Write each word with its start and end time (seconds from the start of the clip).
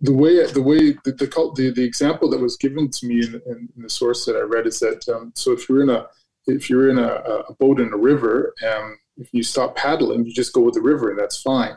the 0.00 0.12
way 0.12 0.46
the 0.46 0.62
way 0.62 0.92
the 1.04 1.12
the, 1.12 1.72
the, 1.74 1.84
example 1.84 2.30
that 2.30 2.40
was 2.40 2.56
given 2.56 2.90
to 2.90 3.06
me 3.06 3.16
in, 3.16 3.34
in, 3.46 3.68
in, 3.74 3.82
the 3.82 3.90
source 3.90 4.24
that 4.26 4.36
I 4.36 4.40
read 4.40 4.66
is 4.66 4.78
that 4.78 5.08
um, 5.08 5.32
so 5.34 5.52
if 5.52 5.68
you're 5.68 5.82
in 5.82 5.90
a 5.90 6.06
if 6.46 6.70
you're 6.70 6.88
in 6.88 6.98
a, 6.98 7.08
a 7.48 7.54
boat 7.54 7.80
in 7.80 7.92
a 7.92 7.96
river 7.96 8.54
and 8.62 8.96
if 9.18 9.28
you 9.32 9.42
stop 9.42 9.76
paddling, 9.76 10.24
you 10.24 10.32
just 10.32 10.52
go 10.52 10.60
with 10.60 10.74
the 10.74 10.80
river 10.80 11.10
and 11.10 11.18
that's 11.18 11.42
fine. 11.42 11.76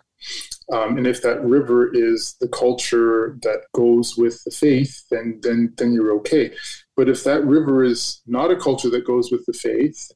Um, 0.72 0.98
and 0.98 1.08
if 1.08 1.22
that 1.24 1.44
river 1.44 1.94
is 1.94 2.36
the 2.40 2.48
culture 2.48 3.38
that 3.42 3.62
goes 3.74 4.16
with 4.16 4.44
the 4.44 4.52
faith, 4.52 5.04
then 5.10 5.40
then 5.42 5.74
then 5.78 5.92
you're 5.92 6.14
okay. 6.18 6.52
But 6.96 7.10
if 7.10 7.24
that 7.24 7.44
river 7.44 7.84
is 7.84 8.22
not 8.28 8.52
a 8.52 8.56
culture 8.56 8.90
that 8.92 9.08
goes 9.08 9.32
with 9.32 9.46
the 9.46 9.54
faith, 9.54 10.12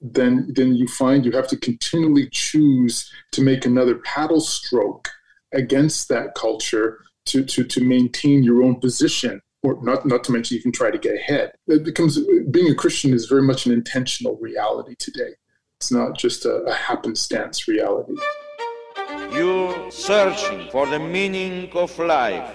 then 0.00 0.52
then 0.54 0.74
you 0.74 0.86
find 0.86 1.24
you 1.24 1.32
have 1.32 1.48
to 1.48 1.56
continually 1.56 2.28
choose 2.30 3.10
to 3.32 3.42
make 3.42 3.64
another 3.64 3.96
paddle 3.96 4.40
stroke 4.40 5.08
against 5.52 6.08
that 6.10 6.34
culture 6.34 7.00
to 7.28 7.44
to 7.44 7.64
to 7.64 7.80
maintain 7.82 8.42
your 8.42 8.62
own 8.62 8.76
position 8.80 9.40
or 9.62 9.78
not 9.82 10.06
not 10.06 10.24
to 10.24 10.32
mention 10.32 10.56
you 10.56 10.62
can 10.62 10.72
try 10.72 10.90
to 10.90 10.98
get 10.98 11.14
ahead. 11.14 11.52
It 11.66 11.84
becomes 11.84 12.18
being 12.50 12.70
a 12.70 12.74
christian 12.74 13.12
is 13.12 13.26
very 13.26 13.42
much 13.42 13.66
an 13.66 13.72
intentional 13.72 14.36
reality 14.40 14.94
today. 14.98 15.32
It's 15.80 15.92
not 15.92 16.18
just 16.18 16.44
a, 16.44 16.56
a 16.62 16.74
happenstance 16.74 17.68
reality. 17.68 18.14
You're 19.32 19.90
searching 19.90 20.70
for 20.70 20.86
the 20.86 20.98
meaning 20.98 21.70
of 21.74 21.96
life. 21.98 22.50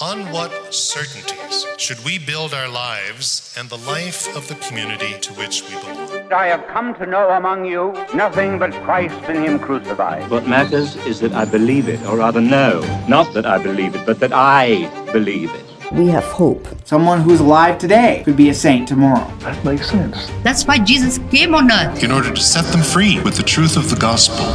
On 0.00 0.20
what 0.32 0.72
certainties 0.72 1.66
should 1.76 2.02
we 2.04 2.18
build 2.18 2.54
our 2.54 2.68
lives 2.68 3.54
and 3.58 3.68
the 3.68 3.76
life 3.78 4.34
of 4.34 4.48
the 4.48 4.54
community 4.54 5.12
to 5.20 5.32
which 5.34 5.62
we 5.68 5.74
belong? 5.76 6.19
I 6.32 6.46
have 6.46 6.64
come 6.68 6.94
to 6.94 7.06
know 7.06 7.30
among 7.30 7.64
you 7.64 7.92
nothing 8.14 8.56
but 8.56 8.72
Christ 8.84 9.16
and 9.24 9.44
Him 9.44 9.58
crucified. 9.58 10.30
What 10.30 10.46
matters 10.46 10.94
is 11.04 11.18
that 11.20 11.32
I 11.32 11.44
believe 11.44 11.88
it, 11.88 12.00
or 12.06 12.18
rather, 12.18 12.40
no, 12.40 12.82
not 13.08 13.34
that 13.34 13.46
I 13.46 13.60
believe 13.60 13.96
it, 13.96 14.06
but 14.06 14.20
that 14.20 14.32
I 14.32 14.88
believe 15.12 15.52
it. 15.52 15.64
We 15.90 16.06
have 16.06 16.22
hope. 16.22 16.68
Someone 16.84 17.22
who's 17.22 17.40
alive 17.40 17.78
today 17.78 18.22
could 18.24 18.36
be 18.36 18.48
a 18.48 18.54
saint 18.54 18.86
tomorrow. 18.86 19.28
That 19.38 19.64
makes 19.64 19.90
sense. 19.90 20.30
That's 20.44 20.68
why 20.68 20.78
Jesus 20.78 21.18
came 21.32 21.52
on 21.52 21.72
earth. 21.72 22.04
In 22.04 22.12
order 22.12 22.32
to 22.32 22.40
set 22.40 22.64
them 22.66 22.82
free 22.82 23.20
with 23.22 23.36
the 23.36 23.42
truth 23.42 23.76
of 23.76 23.90
the 23.90 23.96
gospel. 23.96 24.46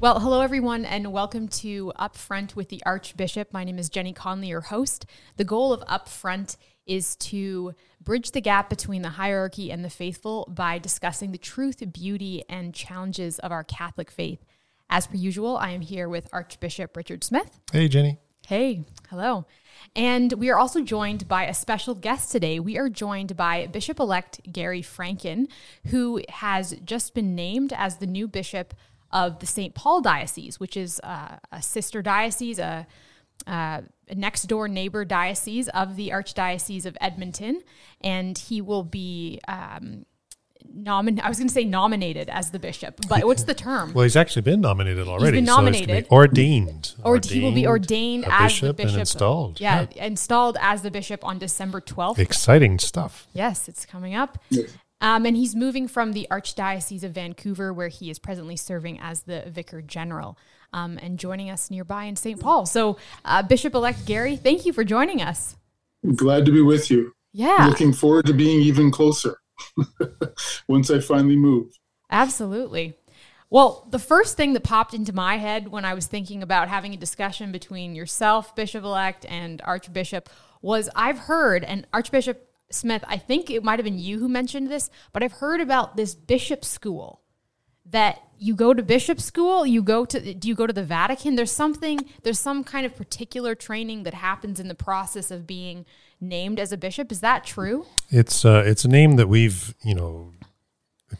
Well, 0.00 0.20
hello 0.20 0.42
everyone, 0.42 0.84
and 0.84 1.12
welcome 1.12 1.48
to 1.48 1.94
Upfront 1.98 2.56
with 2.56 2.68
the 2.68 2.82
Archbishop. 2.84 3.54
My 3.54 3.64
name 3.64 3.78
is 3.78 3.88
Jenny 3.88 4.12
Connelly, 4.12 4.48
your 4.48 4.60
host. 4.60 5.06
The 5.38 5.44
goal 5.44 5.72
of 5.72 5.80
Upfront 5.86 6.58
is 6.86 7.16
to 7.16 7.74
bridge 8.08 8.30
the 8.30 8.40
gap 8.40 8.70
between 8.70 9.02
the 9.02 9.10
hierarchy 9.10 9.70
and 9.70 9.84
the 9.84 9.90
faithful 9.90 10.48
by 10.50 10.78
discussing 10.78 11.30
the 11.30 11.36
truth, 11.36 11.82
beauty, 11.92 12.42
and 12.48 12.72
challenges 12.72 13.38
of 13.40 13.52
our 13.52 13.62
Catholic 13.62 14.10
faith. 14.10 14.46
As 14.88 15.06
per 15.06 15.16
usual, 15.16 15.58
I 15.58 15.72
am 15.72 15.82
here 15.82 16.08
with 16.08 16.26
Archbishop 16.32 16.96
Richard 16.96 17.22
Smith. 17.22 17.60
Hey, 17.70 17.86
Jenny. 17.86 18.16
Hey, 18.46 18.86
hello. 19.10 19.44
And 19.94 20.32
we 20.32 20.48
are 20.48 20.58
also 20.58 20.80
joined 20.80 21.28
by 21.28 21.44
a 21.44 21.52
special 21.52 21.94
guest 21.94 22.32
today. 22.32 22.58
We 22.58 22.78
are 22.78 22.88
joined 22.88 23.36
by 23.36 23.66
Bishop 23.66 24.00
elect 24.00 24.40
Gary 24.50 24.80
Franken, 24.80 25.46
who 25.88 26.22
has 26.30 26.78
just 26.86 27.12
been 27.12 27.34
named 27.34 27.74
as 27.76 27.98
the 27.98 28.06
new 28.06 28.26
bishop 28.26 28.72
of 29.12 29.40
the 29.40 29.46
St. 29.46 29.74
Paul 29.74 30.00
Diocese, 30.00 30.58
which 30.58 30.78
is 30.78 30.98
uh, 31.04 31.36
a 31.52 31.60
sister 31.60 32.00
diocese, 32.00 32.58
a, 32.58 32.86
uh, 33.46 33.82
a 33.82 33.82
next 34.14 34.44
door 34.44 34.68
neighbor 34.68 35.04
diocese 35.04 35.68
of 35.68 35.96
the 35.96 36.10
Archdiocese 36.10 36.86
of 36.86 36.96
Edmonton. 37.00 37.62
And 38.00 38.36
he 38.36 38.60
will 38.60 38.84
be. 38.84 39.40
Um, 39.48 40.04
Nomin- 40.76 41.20
I 41.20 41.28
was 41.28 41.38
going 41.38 41.48
to 41.48 41.54
say 41.54 41.64
nominated 41.64 42.28
as 42.28 42.50
the 42.50 42.58
bishop, 42.58 43.00
but 43.08 43.24
what's 43.24 43.44
the 43.44 43.54
term? 43.54 43.94
well, 43.94 44.02
he's 44.02 44.16
actually 44.16 44.42
been 44.42 44.60
nominated 44.60 45.08
already. 45.08 45.38
He's 45.38 45.38
been 45.38 45.44
nominated, 45.46 46.06
so 46.06 46.14
ordained, 46.14 46.94
or 47.02 47.12
ordained, 47.12 47.32
he 47.34 47.40
will 47.40 47.52
be 47.52 47.66
ordained 47.66 48.26
as 48.28 48.60
the 48.60 48.74
bishop, 48.74 48.98
installed. 48.98 49.60
Yeah, 49.60 49.86
yeah, 49.94 50.04
installed 50.04 50.58
as 50.60 50.82
the 50.82 50.90
bishop 50.90 51.24
on 51.24 51.38
December 51.38 51.80
twelfth. 51.80 52.20
Exciting 52.20 52.78
stuff. 52.78 53.28
Yes, 53.32 53.66
it's 53.68 53.86
coming 53.86 54.14
up. 54.14 54.38
Um, 55.00 55.24
and 55.24 55.36
he's 55.36 55.54
moving 55.54 55.88
from 55.88 56.12
the 56.12 56.26
Archdiocese 56.30 57.02
of 57.02 57.12
Vancouver, 57.12 57.72
where 57.72 57.88
he 57.88 58.10
is 58.10 58.18
presently 58.18 58.56
serving 58.56 58.98
as 59.00 59.22
the 59.22 59.44
Vicar 59.46 59.80
General, 59.80 60.36
um, 60.72 60.98
and 61.02 61.18
joining 61.18 61.50
us 61.50 61.70
nearby 61.70 62.04
in 62.04 62.16
St. 62.16 62.40
Paul. 62.40 62.66
So, 62.66 62.98
uh, 63.24 63.42
Bishop 63.42 63.74
elect 63.74 64.06
Gary, 64.06 64.36
thank 64.36 64.66
you 64.66 64.72
for 64.72 64.84
joining 64.84 65.22
us. 65.22 65.56
Glad 66.14 66.44
to 66.46 66.52
be 66.52 66.60
with 66.60 66.90
you. 66.90 67.12
Yeah. 67.32 67.66
Looking 67.68 67.92
forward 67.92 68.26
to 68.26 68.32
being 68.32 68.60
even 68.60 68.90
closer 68.90 69.38
once 70.68 70.90
I 70.90 71.00
finally 71.00 71.36
move. 71.36 71.72
Absolutely. 72.10 72.94
Well, 73.50 73.86
the 73.90 73.98
first 73.98 74.36
thing 74.36 74.52
that 74.52 74.62
popped 74.62 74.92
into 74.92 75.14
my 75.14 75.38
head 75.38 75.68
when 75.68 75.84
I 75.84 75.94
was 75.94 76.06
thinking 76.06 76.42
about 76.42 76.68
having 76.68 76.92
a 76.92 76.98
discussion 76.98 77.50
between 77.50 77.94
yourself, 77.94 78.54
Bishop 78.54 78.84
elect, 78.84 79.24
and 79.28 79.62
Archbishop 79.64 80.28
was 80.60 80.90
I've 80.94 81.18
heard, 81.18 81.64
and 81.64 81.86
Archbishop 81.92 82.44
Smith, 82.70 83.02
I 83.08 83.16
think 83.16 83.50
it 83.50 83.64
might 83.64 83.78
have 83.78 83.84
been 83.84 83.98
you 83.98 84.18
who 84.18 84.28
mentioned 84.28 84.70
this, 84.70 84.90
but 85.12 85.22
I've 85.22 85.32
heard 85.32 85.60
about 85.60 85.96
this 85.96 86.14
bishop 86.14 86.64
school 86.64 87.22
that 87.90 88.22
you 88.38 88.54
go 88.54 88.72
to 88.72 88.82
bishop 88.82 89.20
school, 89.20 89.66
you 89.66 89.82
go 89.82 90.04
to 90.04 90.34
do 90.34 90.48
you 90.48 90.54
go 90.54 90.66
to 90.66 90.72
the 90.72 90.84
Vatican? 90.84 91.34
There's 91.34 91.52
something 91.52 92.08
there's 92.22 92.38
some 92.38 92.64
kind 92.64 92.86
of 92.86 92.96
particular 92.96 93.54
training 93.54 94.04
that 94.04 94.14
happens 94.14 94.60
in 94.60 94.68
the 94.68 94.74
process 94.74 95.30
of 95.30 95.46
being 95.46 95.84
named 96.20 96.60
as 96.60 96.72
a 96.72 96.76
bishop. 96.76 97.10
Is 97.10 97.20
that 97.20 97.44
true? 97.44 97.86
It's 98.10 98.44
uh, 98.44 98.62
it's 98.64 98.84
a 98.84 98.88
name 98.88 99.16
that 99.16 99.28
we've, 99.28 99.74
you 99.82 99.94
know, 99.94 100.32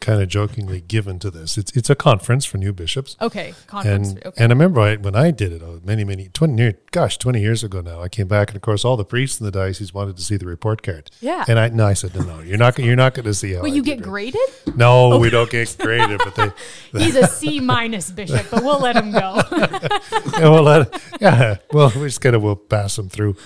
kind 0.00 0.20
of 0.20 0.28
jokingly 0.28 0.82
given 0.82 1.18
to 1.18 1.30
this. 1.30 1.56
It's 1.56 1.74
it's 1.74 1.88
a 1.88 1.94
conference 1.94 2.44
for 2.44 2.58
new 2.58 2.72
bishops. 2.72 3.16
Okay, 3.20 3.54
conference. 3.66 4.10
And, 4.10 4.26
okay. 4.26 4.44
and 4.44 4.52
I 4.52 4.54
remember 4.54 4.80
I, 4.80 4.96
when 4.96 5.16
I 5.16 5.30
did 5.30 5.50
it 5.50 5.62
oh, 5.62 5.80
many 5.82 6.04
many 6.04 6.28
twenty 6.28 6.54
near 6.54 6.74
gosh 6.90 7.16
twenty 7.16 7.40
years 7.40 7.64
ago 7.64 7.80
now. 7.80 8.02
I 8.02 8.08
came 8.08 8.28
back 8.28 8.48
and 8.48 8.56
of 8.56 8.62
course 8.62 8.84
all 8.84 8.96
the 8.96 9.04
priests 9.04 9.40
in 9.40 9.46
the 9.46 9.50
diocese 9.50 9.94
wanted 9.94 10.16
to 10.18 10.22
see 10.22 10.36
the 10.36 10.46
report 10.46 10.82
card. 10.82 11.10
Yeah. 11.20 11.44
And 11.48 11.58
I 11.58 11.68
no 11.68 11.86
I 11.86 11.94
said 11.94 12.14
no 12.14 12.22
no 12.22 12.40
you're 12.40 12.58
not 12.58 12.78
you're 12.78 12.96
not 12.96 13.14
going 13.14 13.24
to 13.24 13.34
see 13.34 13.54
how. 13.54 13.62
But 13.62 13.70
I 13.70 13.74
you 13.74 13.82
get 13.82 14.00
it. 14.00 14.04
graded? 14.04 14.40
No, 14.76 15.18
we 15.18 15.30
don't 15.30 15.50
get 15.50 15.74
graded. 15.78 16.20
But 16.22 16.34
they. 16.34 16.52
He's 17.04 17.16
a 17.16 17.26
C 17.26 17.60
minus 17.60 18.10
bishop, 18.10 18.46
but 18.50 18.62
we'll 18.62 18.80
let 18.80 18.96
him 18.96 19.10
go. 19.10 19.40
yeah, 19.52 20.48
we'll 20.50 20.62
let 20.62 21.02
yeah. 21.20 21.56
Well, 21.72 21.90
we 21.96 22.02
just 22.02 22.20
kind 22.20 22.36
of 22.36 22.42
will 22.42 22.56
pass 22.56 22.98
him 22.98 23.08
through. 23.08 23.36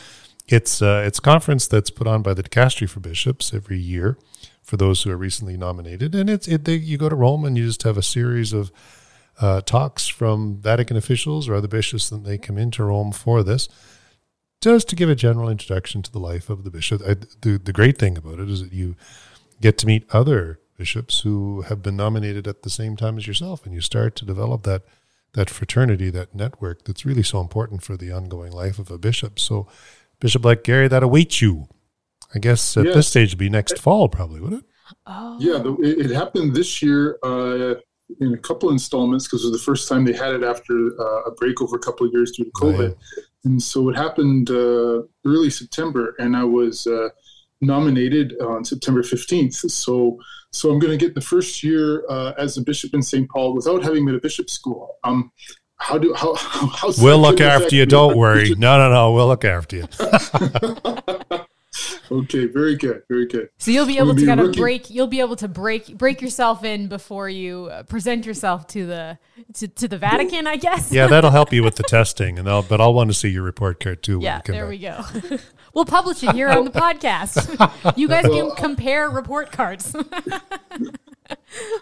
It's 0.48 0.82
uh, 0.82 1.04
it's 1.06 1.20
a 1.20 1.22
conference 1.22 1.68
that's 1.68 1.90
put 1.90 2.08
on 2.08 2.22
by 2.22 2.34
the 2.34 2.42
Dicastery 2.42 2.88
for 2.88 2.98
Bishops 2.98 3.54
every 3.54 3.78
year 3.78 4.18
for 4.62 4.76
those 4.76 5.02
who 5.02 5.10
are 5.10 5.16
recently 5.16 5.56
nominated. 5.56 6.14
And 6.14 6.30
it's 6.30 6.48
it, 6.48 6.64
they, 6.64 6.74
you 6.74 6.96
go 6.96 7.08
to 7.08 7.16
Rome 7.16 7.44
and 7.44 7.58
you 7.58 7.66
just 7.66 7.82
have 7.82 7.96
a 7.96 8.02
series 8.02 8.52
of 8.52 8.72
uh, 9.40 9.60
talks 9.62 10.06
from 10.06 10.56
Vatican 10.56 10.96
officials 10.96 11.48
or 11.48 11.54
other 11.54 11.68
bishops, 11.68 12.10
that 12.10 12.24
they 12.24 12.38
come 12.38 12.58
into 12.58 12.84
Rome 12.84 13.12
for 13.12 13.42
this, 13.42 13.68
just 14.60 14.88
to 14.88 14.96
give 14.96 15.08
a 15.08 15.14
general 15.14 15.48
introduction 15.48 16.02
to 16.02 16.12
the 16.12 16.20
life 16.20 16.48
of 16.48 16.64
the 16.64 16.70
bishop. 16.70 17.02
I, 17.02 17.14
the 17.40 17.60
the 17.62 17.72
great 17.72 17.98
thing 17.98 18.16
about 18.16 18.38
it 18.38 18.48
is 18.48 18.62
that 18.62 18.72
you 18.72 18.96
get 19.60 19.78
to 19.78 19.86
meet 19.86 20.08
other 20.10 20.60
bishops 20.76 21.20
who 21.20 21.62
have 21.62 21.82
been 21.82 21.96
nominated 21.96 22.46
at 22.46 22.62
the 22.62 22.70
same 22.70 22.96
time 22.96 23.16
as 23.16 23.26
yourself, 23.26 23.64
and 23.64 23.74
you 23.74 23.80
start 23.80 24.14
to 24.16 24.24
develop 24.24 24.62
that 24.64 24.82
that 25.34 25.50
fraternity, 25.50 26.10
that 26.10 26.34
network 26.34 26.84
that's 26.84 27.06
really 27.06 27.22
so 27.22 27.40
important 27.40 27.82
for 27.82 27.96
the 27.96 28.12
ongoing 28.12 28.52
life 28.52 28.78
of 28.78 28.90
a 28.90 28.98
bishop. 28.98 29.38
So, 29.38 29.66
Bishop 30.20 30.44
elect 30.44 30.64
Gary, 30.64 30.88
that 30.88 31.02
awaits 31.02 31.40
you. 31.40 31.68
I 32.34 32.38
guess 32.38 32.76
at 32.76 32.84
this 32.84 33.08
stage, 33.08 33.30
it'd 33.30 33.38
be 33.38 33.50
next 33.50 33.78
fall, 33.78 34.08
probably, 34.08 34.40
would 34.40 34.54
it? 34.54 34.64
Oh. 35.06 35.36
Yeah, 35.40 35.58
the, 35.58 35.74
it, 35.82 36.10
it, 36.10 36.14
happened 36.14 36.54
this 36.54 36.82
year 36.82 37.18
uh, 37.22 37.74
in 38.20 38.34
a 38.34 38.38
couple 38.38 38.70
installments 38.70 39.26
because 39.26 39.44
it 39.44 39.50
was 39.50 39.58
the 39.58 39.64
first 39.64 39.88
time 39.88 40.04
they 40.04 40.12
had 40.12 40.34
it 40.34 40.42
after 40.42 40.90
uh, 41.00 41.22
a 41.22 41.30
break 41.32 41.60
over 41.60 41.76
a 41.76 41.78
couple 41.78 42.06
of 42.06 42.12
years 42.12 42.32
due 42.32 42.44
to 42.44 42.50
COVID. 42.52 42.88
Right. 42.88 43.24
And 43.44 43.62
so 43.62 43.88
it 43.88 43.96
happened 43.96 44.50
uh, 44.50 45.02
early 45.24 45.50
September, 45.50 46.14
and 46.18 46.36
I 46.36 46.44
was 46.44 46.86
uh, 46.86 47.08
nominated 47.60 48.38
on 48.40 48.64
September 48.64 49.02
15th. 49.02 49.70
So 49.70 50.18
so 50.52 50.70
I'm 50.70 50.78
going 50.78 50.96
to 50.96 51.02
get 51.02 51.14
the 51.14 51.20
first 51.20 51.62
year 51.62 52.04
uh, 52.10 52.34
as 52.36 52.58
a 52.58 52.62
bishop 52.62 52.92
in 52.92 53.02
St. 53.02 53.28
Paul 53.30 53.54
without 53.54 53.82
having 53.82 54.04
been 54.04 54.14
a 54.14 54.20
bishop 54.20 54.50
school. 54.50 54.98
Um, 55.02 55.32
how 55.76 55.98
do 55.98 56.12
how 56.14 56.34
how, 56.34 56.66
how 56.72 56.92
we'll 56.98 57.18
look 57.18 57.40
after 57.40 57.74
you. 57.74 57.86
Don't 57.86 58.16
worry. 58.16 58.54
No, 58.56 58.78
no, 58.78 58.92
no. 58.92 59.12
We'll 59.12 59.26
look 59.26 59.44
after 59.44 59.76
you. 59.76 59.88
okay, 62.12 62.46
very 62.46 62.76
good, 62.76 63.02
very 63.08 63.26
good. 63.26 63.48
So 63.58 63.70
you'll 63.70 63.86
be 63.86 63.98
able 63.98 64.14
to 64.14 64.26
kind 64.26 64.40
of 64.40 64.52
break. 64.52 64.90
You'll 64.90 65.06
be 65.06 65.20
able 65.20 65.36
to 65.36 65.48
break 65.48 65.96
break 65.96 66.20
yourself 66.20 66.64
in 66.64 66.88
before 66.88 67.28
you 67.28 67.66
uh, 67.66 67.82
present 67.84 68.26
yourself 68.26 68.66
to 68.68 68.86
the 68.86 69.18
to, 69.54 69.68
to 69.68 69.88
the 69.88 69.98
Vatican, 69.98 70.46
I 70.46 70.56
guess. 70.56 70.92
yeah, 70.92 71.06
that'll 71.06 71.30
help 71.30 71.52
you 71.52 71.62
with 71.62 71.76
the 71.76 71.82
testing, 71.88 72.38
and 72.38 72.48
I'll, 72.48 72.62
but 72.62 72.80
I'll 72.80 72.94
want 72.94 73.10
to 73.10 73.14
see 73.14 73.28
your 73.28 73.42
report 73.42 73.80
card 73.80 74.02
too. 74.02 74.20
Yeah, 74.20 74.40
there 74.44 74.64
back. 74.64 74.70
we 74.70 74.78
go. 74.78 75.38
we'll 75.74 75.84
publish 75.84 76.22
it 76.22 76.34
here 76.34 76.48
on 76.48 76.64
the 76.64 76.70
podcast. 76.70 77.48
You 77.96 78.08
guys 78.08 78.24
can 78.24 78.50
compare 78.56 79.08
report 79.10 79.52
cards. 79.52 79.94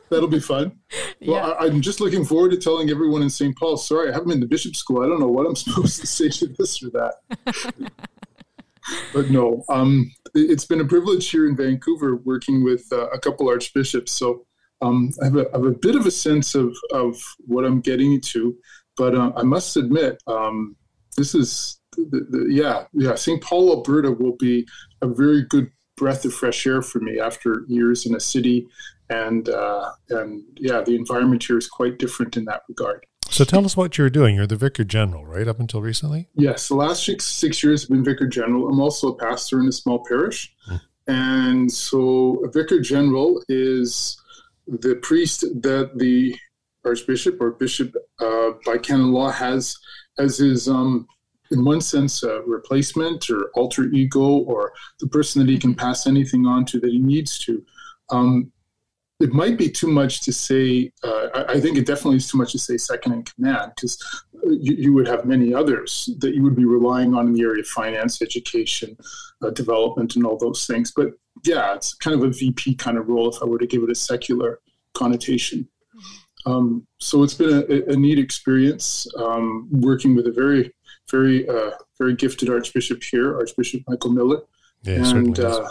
That'll 0.09 0.29
be 0.29 0.41
fun. 0.41 0.73
Well, 1.21 1.49
yeah. 1.49 1.55
I, 1.61 1.67
am 1.67 1.81
just 1.81 2.01
looking 2.01 2.25
forward 2.25 2.51
to 2.53 2.57
telling 2.57 2.91
everyone 2.91 3.23
in 3.23 3.31
St. 3.31 3.57
Paul, 3.57 3.77
sorry, 3.77 4.11
I 4.11 4.13
haven't 4.13 4.29
been 4.29 4.41
to 4.41 4.47
bishop 4.47 4.75
school. 4.77 5.03
I 5.03 5.07
don't 5.07 5.21
know 5.21 5.29
what 5.29 5.47
I'm 5.47 5.57
supposed 5.57 6.01
to 6.01 6.07
say 6.07 6.29
to 6.29 6.47
this 6.47 6.83
or 6.83 6.91
that 6.91 7.91
but 9.13 9.31
no, 9.31 9.65
um, 9.69 10.11
it's 10.35 10.65
been 10.65 10.81
a 10.81 10.85
privilege 10.85 11.31
here 11.31 11.49
in 11.49 11.57
Vancouver 11.57 12.17
working 12.17 12.65
with 12.65 12.85
uh, 12.93 13.09
a 13.09 13.19
couple 13.19 13.49
archbishops. 13.49 14.13
So 14.13 14.47
um, 14.83 15.11
I, 15.21 15.27
have 15.27 15.37
a, 15.37 15.49
I, 15.49 15.59
have 15.59 15.65
a, 15.65 15.71
bit 15.73 15.97
of 15.97 16.07
a 16.07 16.11
sense 16.11 16.55
of, 16.55 16.75
of 16.93 17.17
what 17.47 17.65
I'm 17.65 17.81
getting 17.81 18.21
to, 18.21 18.57
but 18.97 19.15
uh, 19.15 19.33
I 19.37 19.43
must 19.43 19.77
admit, 19.77 20.23
um, 20.27 20.77
this 21.17 21.35
is 21.35 21.81
the, 21.97 22.27
the, 22.31 22.47
yeah, 22.51 22.85
yeah, 22.93 23.15
St. 23.15 23.43
Paul, 23.43 23.71
Alberta 23.71 24.11
will 24.11 24.37
be 24.39 24.67
a 25.03 25.07
very 25.07 25.43
good 25.43 25.71
breath 25.97 26.25
of 26.25 26.33
fresh 26.33 26.67
air 26.67 26.83
for 26.83 27.01
me 27.01 27.21
after 27.21 27.65
years 27.69 28.07
in 28.07 28.15
a 28.15 28.21
city, 28.21 28.67
and 29.11 29.49
uh, 29.49 29.91
and 30.09 30.43
yeah, 30.57 30.81
the 30.81 30.95
environment 30.95 31.45
here 31.45 31.59
is 31.59 31.69
quite 31.69 31.99
different 31.99 32.37
in 32.37 32.45
that 32.47 32.63
regard. 32.69 33.05
So 33.31 33.45
tell 33.45 33.65
us 33.65 33.77
what 33.77 33.97
you're 33.97 34.11
doing. 34.11 34.35
You're 34.35 34.47
the 34.47 34.57
vicar 34.57 34.85
general, 34.85 35.25
right? 35.25 35.47
Up 35.47 35.61
until 35.61 35.81
recently. 35.81 36.29
Yes, 36.35 36.69
the 36.69 36.75
last 36.75 37.05
six 37.05 37.25
six 37.25 37.63
years 37.63 37.85
I've 37.85 37.91
been 37.91 38.05
vicar 38.05 38.27
general. 38.27 38.69
I'm 38.69 38.81
also 38.81 39.09
a 39.09 39.17
pastor 39.17 39.61
in 39.61 39.69
a 39.69 39.73
small 39.73 40.05
parish, 40.07 40.53
hmm. 40.67 40.77
and 41.07 41.71
so 41.71 42.43
a 42.45 42.51
vicar 42.51 42.81
general 42.81 43.43
is 43.49 44.21
the 44.67 44.97
priest 44.97 45.41
that 45.63 45.93
the 45.97 46.37
archbishop 46.85 47.41
or 47.41 47.53
bishop 47.53 47.95
uh, 48.21 48.51
by 48.65 48.79
canon 48.79 49.13
law 49.13 49.31
has 49.31 49.77
as 50.19 50.39
his 50.39 50.69
um, 50.69 51.07
in 51.51 51.65
one 51.65 51.81
sense 51.81 52.23
a 52.23 52.41
replacement 52.43 53.29
or 53.31 53.51
alter 53.55 53.85
ego 53.85 54.21
or 54.21 54.73
the 55.01 55.09
person 55.09 55.41
that 55.41 55.51
he 55.51 55.59
can 55.59 55.75
pass 55.75 56.07
anything 56.07 56.47
on 56.47 56.65
to 56.65 56.81
that 56.81 56.91
he 56.91 56.99
needs 56.99 57.39
to 57.39 57.65
um, 58.11 58.51
it 59.21 59.33
might 59.33 59.59
be 59.59 59.69
too 59.69 59.89
much 59.89 60.23
to 60.23 60.33
say 60.33 60.91
uh, 61.05 61.29
I, 61.35 61.45
I, 61.53 61.61
think 61.61 61.77
it 61.77 61.87
definitely 61.87 62.17
is 62.17 62.29
too 62.29 62.39
much 62.39 62.53
to 62.53 62.59
say 62.59 62.77
second 62.77 63.13
in 63.13 63.23
command 63.23 63.73
because 63.77 63.99
you, 64.45 64.75
you, 64.75 64.93
would 64.95 65.07
have 65.07 65.27
many 65.27 65.53
others 65.53 66.11
that 66.19 66.35
you 66.35 66.43
would 66.43 66.57
be 66.57 66.65
relying 66.65 67.15
on 67.15 67.27
in 67.29 67.35
the 67.35 67.43
area 67.43 67.61
of 67.61 67.69
finance 67.69 68.23
education 68.23 68.97
uh, 69.43 69.51
development 69.51 70.17
and 70.17 70.25
all 70.25 70.39
those 70.39 70.67
things. 70.67 70.93
But 70.95 71.13
yeah 71.45 71.75
it's 71.75 71.95
kind 71.95 72.15
of 72.15 72.23
a 72.23 72.31
vp 72.31 72.75
kind 72.75 72.99
of 72.99 73.09
role 73.09 73.31
if 73.31 73.43
i 73.43 73.47
were 73.47 73.59
to 73.59 73.67
give 73.67 73.83
it 73.83 73.91
a 73.91 73.95
secular 73.95 74.61
connotation. 74.95 75.69
Um, 76.47 76.87
so 76.99 77.23
it's 77.23 77.35
been 77.35 77.65
a, 77.69 77.93
a 77.93 77.97
neat 77.97 78.19
experience 78.19 79.07
um, 79.19 79.69
working 79.71 80.15
with 80.15 80.27
a 80.27 80.33
very, 80.33 80.73
very, 81.11 81.49
uh, 81.49 81.73
very 81.99 82.15
gifted 82.15 82.49
Archbishop 82.49 83.03
here, 83.03 83.37
Archbishop 83.37 83.83
Michael 83.87 84.11
Miller, 84.11 84.41
yeah, 84.83 85.07
and 85.11 85.39
uh, 85.39 85.69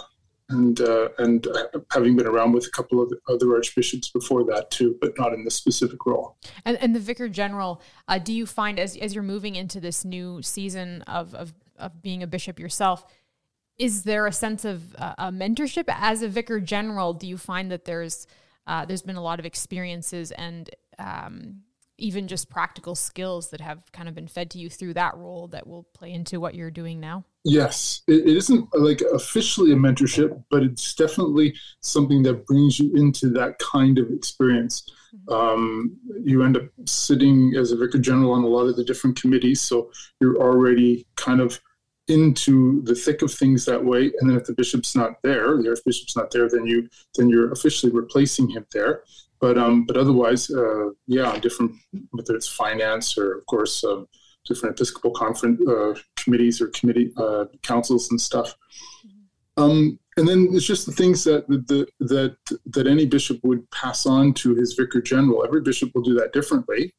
and 0.50 0.80
uh, 0.80 1.08
and 1.18 1.46
having 1.92 2.16
been 2.16 2.26
around 2.26 2.52
with 2.52 2.66
a 2.66 2.70
couple 2.70 3.00
of 3.00 3.12
other 3.28 3.54
archbishops 3.54 4.10
before 4.10 4.44
that 4.44 4.70
too, 4.70 4.96
but 5.00 5.18
not 5.18 5.32
in 5.32 5.44
this 5.44 5.54
specific 5.54 6.04
role. 6.04 6.36
And, 6.64 6.76
and 6.78 6.94
the 6.94 7.00
vicar 7.00 7.28
general, 7.28 7.82
uh, 8.08 8.18
do 8.18 8.32
you 8.32 8.46
find 8.46 8.78
as 8.78 8.96
as 8.96 9.14
you're 9.14 9.24
moving 9.24 9.54
into 9.54 9.80
this 9.80 10.04
new 10.04 10.42
season 10.42 11.02
of 11.02 11.34
of, 11.34 11.54
of 11.78 12.02
being 12.02 12.22
a 12.22 12.26
bishop 12.26 12.58
yourself? 12.58 13.06
Is 13.78 14.02
there 14.02 14.26
a 14.26 14.32
sense 14.32 14.64
of 14.64 14.94
uh, 14.96 15.14
a 15.16 15.32
mentorship 15.32 15.84
as 15.88 16.22
a 16.22 16.28
vicar 16.28 16.60
general? 16.60 17.14
Do 17.14 17.26
you 17.26 17.38
find 17.38 17.70
that 17.70 17.84
there's 17.84 18.26
uh, 18.66 18.84
there's 18.84 19.02
been 19.02 19.16
a 19.16 19.22
lot 19.22 19.38
of 19.38 19.46
experiences 19.46 20.32
and 20.32 20.68
um, 20.98 21.62
even 21.98 22.28
just 22.28 22.50
practical 22.50 22.94
skills 22.94 23.50
that 23.50 23.60
have 23.60 23.90
kind 23.92 24.08
of 24.08 24.14
been 24.14 24.28
fed 24.28 24.50
to 24.50 24.58
you 24.58 24.68
through 24.68 24.94
that 24.94 25.16
role 25.16 25.48
that 25.48 25.66
will 25.66 25.84
play 25.94 26.12
into 26.12 26.40
what 26.40 26.54
you're 26.54 26.70
doing 26.70 26.98
now? 26.98 27.24
Yes, 27.44 28.02
it, 28.06 28.28
it 28.28 28.36
isn't 28.36 28.68
like 28.74 29.00
officially 29.12 29.72
a 29.72 29.76
mentorship, 29.76 30.42
but 30.50 30.62
it's 30.62 30.94
definitely 30.94 31.54
something 31.80 32.22
that 32.24 32.44
brings 32.44 32.78
you 32.78 32.94
into 32.94 33.30
that 33.30 33.58
kind 33.58 33.98
of 33.98 34.10
experience. 34.10 34.90
Mm-hmm. 35.14 35.32
Um, 35.32 35.96
you 36.22 36.42
end 36.42 36.58
up 36.58 36.64
sitting 36.86 37.54
as 37.56 37.72
a 37.72 37.76
vicar 37.76 37.98
general 37.98 38.32
on 38.32 38.44
a 38.44 38.46
lot 38.46 38.66
of 38.66 38.76
the 38.76 38.84
different 38.84 39.20
committees, 39.20 39.62
so 39.62 39.90
you're 40.20 40.36
already 40.36 41.06
kind 41.16 41.40
of 41.40 41.60
into 42.08 42.82
the 42.82 42.94
thick 42.94 43.22
of 43.22 43.32
things 43.32 43.64
that 43.64 43.82
way. 43.82 44.12
And 44.20 44.28
then 44.28 44.36
if 44.36 44.44
the 44.44 44.52
bishop's 44.52 44.94
not 44.94 45.22
there, 45.22 45.56
the 45.56 45.68
archbishop's 45.70 46.16
not 46.16 46.30
there, 46.30 46.48
then 46.48 46.66
you 46.66 46.88
then 47.16 47.30
you're 47.30 47.52
officially 47.52 47.92
replacing 47.92 48.50
him 48.50 48.66
there. 48.72 49.04
But 49.40 49.56
um, 49.56 49.86
but 49.86 49.96
otherwise, 49.96 50.50
uh, 50.50 50.90
yeah, 51.06 51.30
on 51.30 51.40
different 51.40 51.72
whether 52.10 52.34
it's 52.34 52.48
finance 52.48 53.16
or 53.16 53.38
of 53.38 53.46
course 53.46 53.82
um, 53.84 54.06
different 54.46 54.74
Episcopal 54.74 55.12
conference 55.12 55.60
uh, 55.68 55.94
committees 56.22 56.60
or 56.60 56.68
committee 56.68 57.12
uh, 57.16 57.46
councils 57.62 58.10
and 58.10 58.20
stuff. 58.20 58.54
Um, 59.56 59.98
and 60.16 60.28
then 60.28 60.48
it's 60.52 60.66
just 60.66 60.86
the 60.86 60.92
things 60.92 61.24
that 61.24 61.46
the, 61.48 61.86
that 62.00 62.36
that 62.66 62.86
any 62.86 63.06
bishop 63.06 63.40
would 63.42 63.68
pass 63.70 64.06
on 64.06 64.34
to 64.34 64.54
his 64.54 64.74
vicar 64.74 65.00
general. 65.00 65.44
Every 65.44 65.60
bishop 65.60 65.90
will 65.94 66.02
do 66.02 66.14
that 66.14 66.32
differently, 66.32 66.92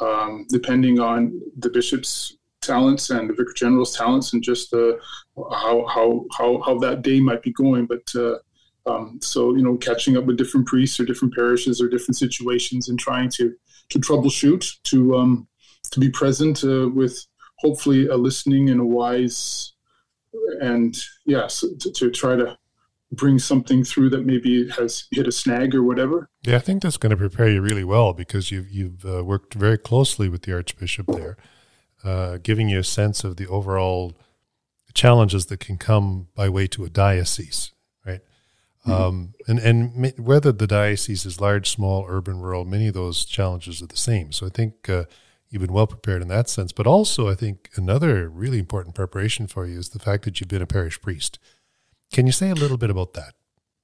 um, 0.00 0.46
depending 0.48 1.00
on 1.00 1.40
the 1.58 1.70
bishop's 1.70 2.36
talents 2.62 3.10
and 3.10 3.28
the 3.28 3.34
vicar 3.34 3.52
general's 3.54 3.94
talents 3.96 4.32
and 4.32 4.42
just 4.42 4.72
uh, 4.72 4.92
how, 5.36 5.86
how 5.86 6.24
how 6.36 6.62
how 6.62 6.78
that 6.78 7.02
day 7.02 7.20
might 7.20 7.42
be 7.42 7.52
going. 7.52 7.86
But 7.86 8.08
uh, 8.14 8.36
um, 8.86 9.18
so 9.20 9.54
you 9.54 9.62
know, 9.62 9.76
catching 9.76 10.16
up 10.16 10.24
with 10.24 10.38
different 10.38 10.66
priests 10.66 10.98
or 10.98 11.04
different 11.04 11.34
parishes 11.34 11.80
or 11.80 11.88
different 11.88 12.16
situations 12.16 12.88
and 12.88 12.98
trying 12.98 13.28
to 13.30 13.54
to 13.90 13.98
troubleshoot 13.98 14.80
to 14.84 15.16
um, 15.16 15.48
to 15.90 16.00
be 16.00 16.10
present 16.10 16.64
uh, 16.64 16.88
with 16.88 17.26
hopefully 17.62 18.06
a 18.08 18.16
listening 18.16 18.68
and 18.68 18.80
a 18.80 18.84
wise 18.84 19.72
and 20.60 20.96
yes 21.24 21.64
to, 21.80 21.92
to 21.92 22.10
try 22.10 22.36
to 22.36 22.58
bring 23.12 23.38
something 23.38 23.84
through 23.84 24.10
that 24.10 24.24
maybe 24.26 24.68
has 24.70 25.04
hit 25.10 25.26
a 25.26 25.32
snag 25.32 25.74
or 25.74 25.82
whatever. 25.82 26.28
Yeah, 26.42 26.56
I 26.56 26.60
think 26.60 26.82
that's 26.82 26.96
going 26.96 27.10
to 27.10 27.16
prepare 27.16 27.48
you 27.48 27.60
really 27.60 27.84
well 27.84 28.12
because 28.12 28.50
you've 28.50 28.70
you've 28.70 29.04
uh, 29.04 29.22
worked 29.24 29.54
very 29.54 29.78
closely 29.78 30.28
with 30.28 30.42
the 30.42 30.52
Archbishop 30.54 31.06
there 31.08 31.36
uh, 32.04 32.38
giving 32.42 32.68
you 32.68 32.80
a 32.80 32.84
sense 32.84 33.24
of 33.24 33.36
the 33.36 33.46
overall 33.46 34.14
challenges 34.94 35.46
that 35.46 35.60
can 35.60 35.78
come 35.78 36.28
by 36.34 36.48
way 36.48 36.66
to 36.66 36.84
a 36.84 36.90
diocese, 36.90 37.72
right? 38.04 38.20
Mm-hmm. 38.86 38.90
Um, 38.90 39.34
and 39.46 39.58
and 39.58 40.12
whether 40.18 40.52
the 40.52 40.66
diocese 40.66 41.24
is 41.24 41.40
large, 41.40 41.70
small, 41.70 42.04
urban, 42.08 42.40
rural, 42.40 42.64
many 42.64 42.88
of 42.88 42.94
those 42.94 43.24
challenges 43.24 43.80
are 43.82 43.86
the 43.86 43.96
same. 43.96 44.32
So 44.32 44.46
I 44.46 44.50
think 44.50 44.88
uh, 44.88 45.04
you've 45.52 45.60
been 45.60 45.72
well 45.72 45.86
prepared 45.86 46.22
in 46.22 46.28
that 46.28 46.48
sense. 46.48 46.72
But 46.72 46.86
also, 46.86 47.28
I 47.28 47.34
think 47.34 47.70
another 47.76 48.28
really 48.28 48.58
important 48.58 48.94
preparation 48.94 49.46
for 49.46 49.66
you 49.66 49.78
is 49.78 49.90
the 49.90 49.98
fact 49.98 50.24
that 50.24 50.40
you've 50.40 50.48
been 50.48 50.62
a 50.62 50.66
parish 50.66 51.00
priest. 51.00 51.38
Can 52.10 52.26
you 52.26 52.32
say 52.32 52.50
a 52.50 52.54
little 52.54 52.78
bit 52.78 52.90
about 52.90 53.12
that? 53.12 53.34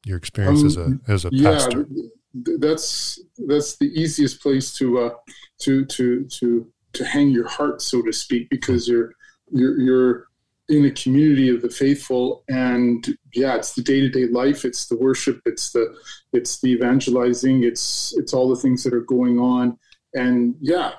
Your 0.05 0.17
experience 0.17 0.63
um, 0.63 0.67
as 0.67 0.77
a 0.77 1.13
as 1.13 1.25
a 1.27 1.29
yeah, 1.31 1.51
pastor. 1.51 1.87
That's 2.35 3.21
that's 3.47 3.77
the 3.77 3.87
easiest 3.87 4.41
place 4.41 4.73
to 4.75 4.99
uh, 4.99 5.11
to 5.61 5.85
to 5.85 6.25
to 6.25 6.67
to 6.95 7.05
hang 7.05 7.29
your 7.31 7.47
heart, 7.47 7.83
so 7.83 8.01
to 8.03 8.13
speak, 8.13 8.49
because 8.49 8.89
you're 8.89 9.13
you're 9.51 9.79
you're 9.79 10.29
in 10.71 10.85
a 10.87 10.91
community 10.91 11.49
of 11.49 11.63
the 11.63 11.71
faithful 11.71 12.45
and 12.49 13.17
yeah 13.35 13.57
it's 13.57 13.75
the 13.75 13.81
day-to-day 13.81 14.27
life 14.27 14.67
it's 14.67 14.87
the 14.87 14.99
worship 14.99 15.41
it's 15.47 15.73
the 15.73 15.97
it's 16.35 16.61
the 16.61 16.69
evangelizing 16.69 17.65
it's 17.65 18.15
it's 18.19 18.35
all 18.35 18.51
the 18.51 18.61
things 18.61 18.85
that 18.85 18.93
are 18.93 19.01
going 19.01 19.39
on 19.39 19.79
and 20.13 20.55
yeah 20.61 20.93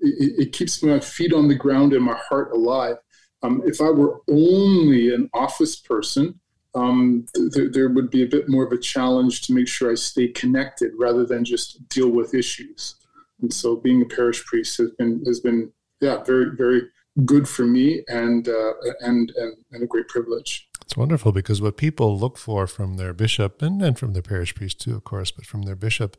it, 0.00 0.34
it 0.38 0.52
keeps 0.52 0.82
my 0.82 1.00
feet 1.00 1.32
on 1.32 1.48
the 1.48 1.54
ground 1.54 1.92
and 1.92 2.04
my 2.04 2.18
heart 2.28 2.52
alive. 2.52 2.96
Um, 3.42 3.62
if 3.64 3.80
i 3.80 3.88
were 3.88 4.20
only 4.28 5.14
an 5.14 5.30
office 5.32 5.76
person 5.76 6.38
um, 6.74 7.26
th- 7.34 7.72
there 7.72 7.88
would 7.88 8.10
be 8.10 8.22
a 8.22 8.28
bit 8.28 8.48
more 8.48 8.64
of 8.64 8.72
a 8.72 8.78
challenge 8.78 9.42
to 9.42 9.52
make 9.52 9.68
sure 9.68 9.90
i 9.90 9.94
stay 9.94 10.28
connected 10.28 10.92
rather 10.98 11.26
than 11.26 11.44
just 11.44 11.88
deal 11.88 12.08
with 12.10 12.34
issues. 12.34 12.96
And 13.42 13.52
so 13.52 13.76
being 13.76 14.02
a 14.02 14.04
parish 14.04 14.44
priest 14.44 14.78
has 14.78 14.90
been 14.92 15.24
has 15.26 15.40
been 15.40 15.72
yeah 16.00 16.22
very 16.22 16.54
very 16.56 16.82
good 17.24 17.48
for 17.48 17.66
me 17.66 18.04
and 18.08 18.48
uh, 18.48 18.72
and, 19.00 19.32
and 19.36 19.56
and 19.72 19.82
a 19.82 19.86
great 19.86 20.08
privilege. 20.08 20.68
It's 20.82 20.96
wonderful 20.96 21.32
because 21.32 21.62
what 21.62 21.76
people 21.76 22.18
look 22.18 22.36
for 22.36 22.66
from 22.66 22.96
their 22.96 23.12
bishop 23.12 23.62
and, 23.62 23.80
and 23.82 23.98
from 23.98 24.12
their 24.12 24.22
parish 24.22 24.54
priest 24.54 24.80
too, 24.80 24.96
of 24.96 25.04
course, 25.04 25.30
but 25.30 25.46
from 25.46 25.62
their 25.62 25.76
bishop 25.76 26.16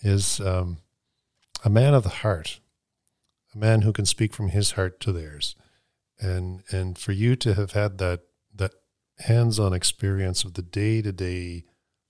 is 0.00 0.40
um, 0.40 0.78
a 1.64 1.70
man 1.70 1.94
of 1.94 2.02
the 2.02 2.08
heart, 2.08 2.60
a 3.54 3.58
man 3.58 3.82
who 3.82 3.92
can 3.92 4.06
speak 4.06 4.32
from 4.32 4.48
his 4.48 4.72
heart 4.72 5.00
to 5.00 5.12
theirs, 5.12 5.56
and 6.18 6.62
and 6.70 6.98
for 6.98 7.12
you 7.12 7.36
to 7.36 7.54
have 7.54 7.72
had 7.72 7.98
that 7.98 8.20
that 8.54 8.72
hands-on 9.20 9.72
experience 9.72 10.42
of 10.44 10.54
the 10.54 10.62
day-to-day 10.62 11.64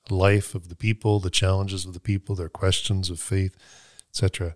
life 0.08 0.54
of 0.54 0.68
the 0.68 0.76
people, 0.76 1.20
the 1.20 1.30
challenges 1.30 1.84
of 1.84 1.92
the 1.92 2.00
people, 2.00 2.34
their 2.34 2.48
questions 2.48 3.10
of 3.10 3.20
faith 3.20 3.56
etc. 4.14 4.54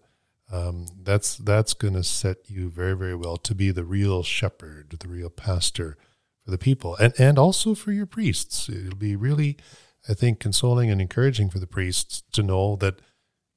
Um, 0.50 0.86
that's 1.02 1.36
that's 1.36 1.74
going 1.74 1.94
to 1.94 2.04
set 2.04 2.48
you 2.48 2.70
very 2.70 2.96
very 2.96 3.14
well 3.14 3.36
to 3.38 3.54
be 3.54 3.70
the 3.70 3.84
real 3.84 4.22
shepherd, 4.22 4.94
the 4.98 5.08
real 5.08 5.30
pastor 5.30 5.96
for 6.44 6.50
the 6.50 6.58
people, 6.58 6.96
and 6.96 7.12
and 7.18 7.38
also 7.38 7.74
for 7.74 7.92
your 7.92 8.06
priests. 8.06 8.68
It'll 8.68 8.96
be 8.96 9.16
really, 9.16 9.58
I 10.08 10.14
think, 10.14 10.40
consoling 10.40 10.90
and 10.90 11.00
encouraging 11.00 11.50
for 11.50 11.58
the 11.58 11.66
priests 11.66 12.22
to 12.32 12.42
know 12.42 12.76
that 12.76 13.00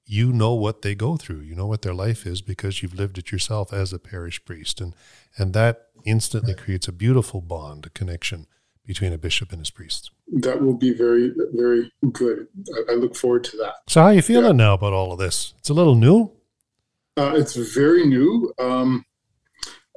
you 0.06 0.34
know 0.34 0.54
what 0.54 0.82
they 0.82 0.96
go 0.96 1.18
through, 1.18 1.42
you 1.42 1.56
know 1.56 1.68
what 1.68 1.82
their 1.84 1.94
life 1.94 2.26
is 2.26 2.42
because 2.42 2.82
you've 2.82 2.96
lived 2.96 3.18
it 3.18 3.32
yourself 3.32 3.72
as 3.72 3.94
a 3.94 4.00
parish 4.00 4.44
priest, 4.44 4.82
and 4.82 4.94
and 5.38 5.54
that 5.54 5.88
instantly 6.06 6.54
creates 6.54 6.88
a 6.88 6.92
beautiful 6.92 7.42
bond, 7.42 7.86
a 7.86 7.90
connection 7.90 8.48
between 8.86 9.14
a 9.14 9.18
bishop 9.18 9.52
and 9.52 9.60
his 9.60 9.70
priests. 9.70 10.10
That 10.28 10.62
will 10.62 10.74
be 10.74 10.94
very, 10.94 11.32
very 11.54 11.92
good. 12.12 12.48
I, 12.90 12.94
I 12.94 12.96
look 12.96 13.16
forward 13.16 13.44
to 13.46 13.58
that. 13.58 13.76
So, 13.88 14.02
how 14.02 14.08
are 14.08 14.14
you 14.14 14.22
feeling 14.22 14.58
yeah. 14.60 14.66
now 14.66 14.74
about 14.74 14.94
all 14.94 15.12
of 15.12 15.20
this? 15.20 15.54
It's 15.60 15.70
a 15.70 15.74
little 15.74 15.96
new. 15.96 16.32
Uh, 17.18 17.34
it's 17.36 17.56
very 17.56 18.06
new. 18.06 18.54
Um, 18.60 19.06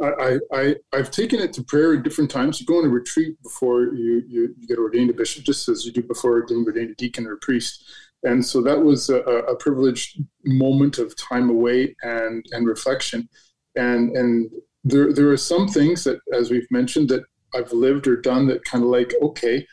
I, 0.03 0.39
I, 0.53 0.75
I've 0.93 1.11
taken 1.13 1.39
it 1.39 1.53
to 1.55 1.63
prayer 1.63 1.95
at 1.95 2.03
different 2.03 2.31
times. 2.31 2.61
You 2.61 2.67
go 2.67 2.79
on 2.79 2.85
a 2.85 2.89
retreat 2.89 3.41
before 3.43 3.95
you, 3.95 4.23
you, 4.27 4.55
you 4.59 4.67
get 4.67 4.79
ordained 4.79 5.11
a 5.11 5.13
bishop, 5.13 5.45
just 5.45 5.69
as 5.69 5.87
you 5.87 5.93
do 5.93 6.03
before 6.03 6.45
being 6.47 6.65
ordained 6.65 6.91
a 6.91 6.95
deacon 6.95 7.27
or 7.27 7.35
a 7.35 7.39
priest. 7.39 7.85
And 8.25 8.45
so 8.45 8.63
that 8.63 8.83
was 8.83 9.11
a, 9.11 9.21
a 9.21 9.57
privileged 9.57 10.23
moment 10.45 10.99
of 10.99 11.17
time 11.17 11.51
away 11.51 11.95
and, 12.03 12.45
and 12.53 12.67
reflection. 12.67 13.29
And, 13.77 14.17
and 14.17 14.51
there 14.85 15.13
there 15.13 15.31
are 15.31 15.37
some 15.37 15.69
things 15.69 16.05
that, 16.05 16.21
as 16.33 16.51
we've 16.51 16.71
mentioned, 16.71 17.09
that 17.09 17.25
I've 17.55 17.73
lived 17.73 18.07
or 18.07 18.17
done 18.17 18.47
that 18.49 18.65
kind 18.65 18.85
of 18.85 18.91
like, 18.91 19.15
okay, 19.23 19.67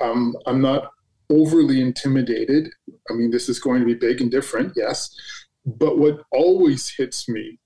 um, 0.00 0.36
I'm 0.46 0.60
not 0.60 0.90
overly 1.30 1.80
intimidated. 1.80 2.68
I 3.10 3.14
mean, 3.14 3.30
this 3.30 3.48
is 3.48 3.58
going 3.58 3.80
to 3.80 3.86
be 3.86 3.94
big 3.94 4.20
and 4.20 4.30
different, 4.30 4.72
yes. 4.76 5.10
But 5.64 5.98
what 5.98 6.22
always 6.30 6.88
hits 6.88 7.28
me 7.28 7.58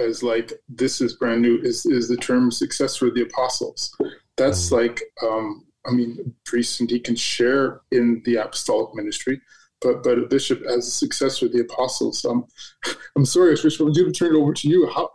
as 0.00 0.22
like 0.22 0.52
this 0.68 1.00
is 1.00 1.14
brand 1.14 1.42
new 1.42 1.60
is 1.62 1.86
is 1.86 2.08
the 2.08 2.16
term 2.16 2.50
successor 2.50 3.06
of 3.06 3.14
the 3.14 3.22
apostles. 3.22 3.94
That's 4.36 4.68
mm. 4.68 4.72
like 4.72 5.02
um, 5.22 5.66
I 5.86 5.92
mean, 5.92 6.34
priests 6.44 6.80
and 6.80 6.88
deacons 6.88 7.20
share 7.20 7.80
in 7.90 8.22
the 8.24 8.36
apostolic 8.36 8.94
ministry, 8.94 9.40
but 9.82 10.02
but 10.02 10.18
a 10.18 10.22
bishop 10.22 10.62
as 10.62 10.86
a 10.86 10.90
successor 10.90 11.46
of 11.46 11.52
the 11.52 11.60
apostles. 11.60 12.24
Um, 12.24 12.46
I'm 13.16 13.24
sorry, 13.24 13.54
Bishop, 13.54 13.86
I'm 13.86 13.92
going 13.92 14.06
to 14.06 14.12
turn 14.12 14.34
it 14.34 14.38
over 14.38 14.52
to 14.54 14.68
you. 14.68 14.88
How 14.88 15.10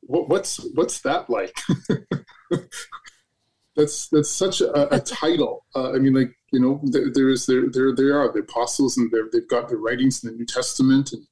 what, 0.00 0.28
what's 0.28 0.58
what's 0.74 1.00
that 1.02 1.28
like? 1.28 1.54
that's 3.76 4.08
that's 4.08 4.30
such 4.30 4.60
a, 4.60 4.94
a 4.94 5.00
title. 5.00 5.64
Uh, 5.74 5.92
I 5.92 5.98
mean, 5.98 6.14
like 6.14 6.34
you 6.52 6.60
know, 6.60 6.80
there, 6.84 7.10
there 7.12 7.28
is 7.28 7.46
there 7.46 7.68
there 7.70 7.94
they 7.94 8.04
are 8.04 8.32
the 8.32 8.40
apostles, 8.40 8.96
and 8.96 9.10
they've 9.32 9.48
got 9.48 9.68
the 9.68 9.76
writings 9.76 10.22
in 10.22 10.30
the 10.30 10.36
New 10.36 10.46
Testament, 10.46 11.12
and, 11.12 11.26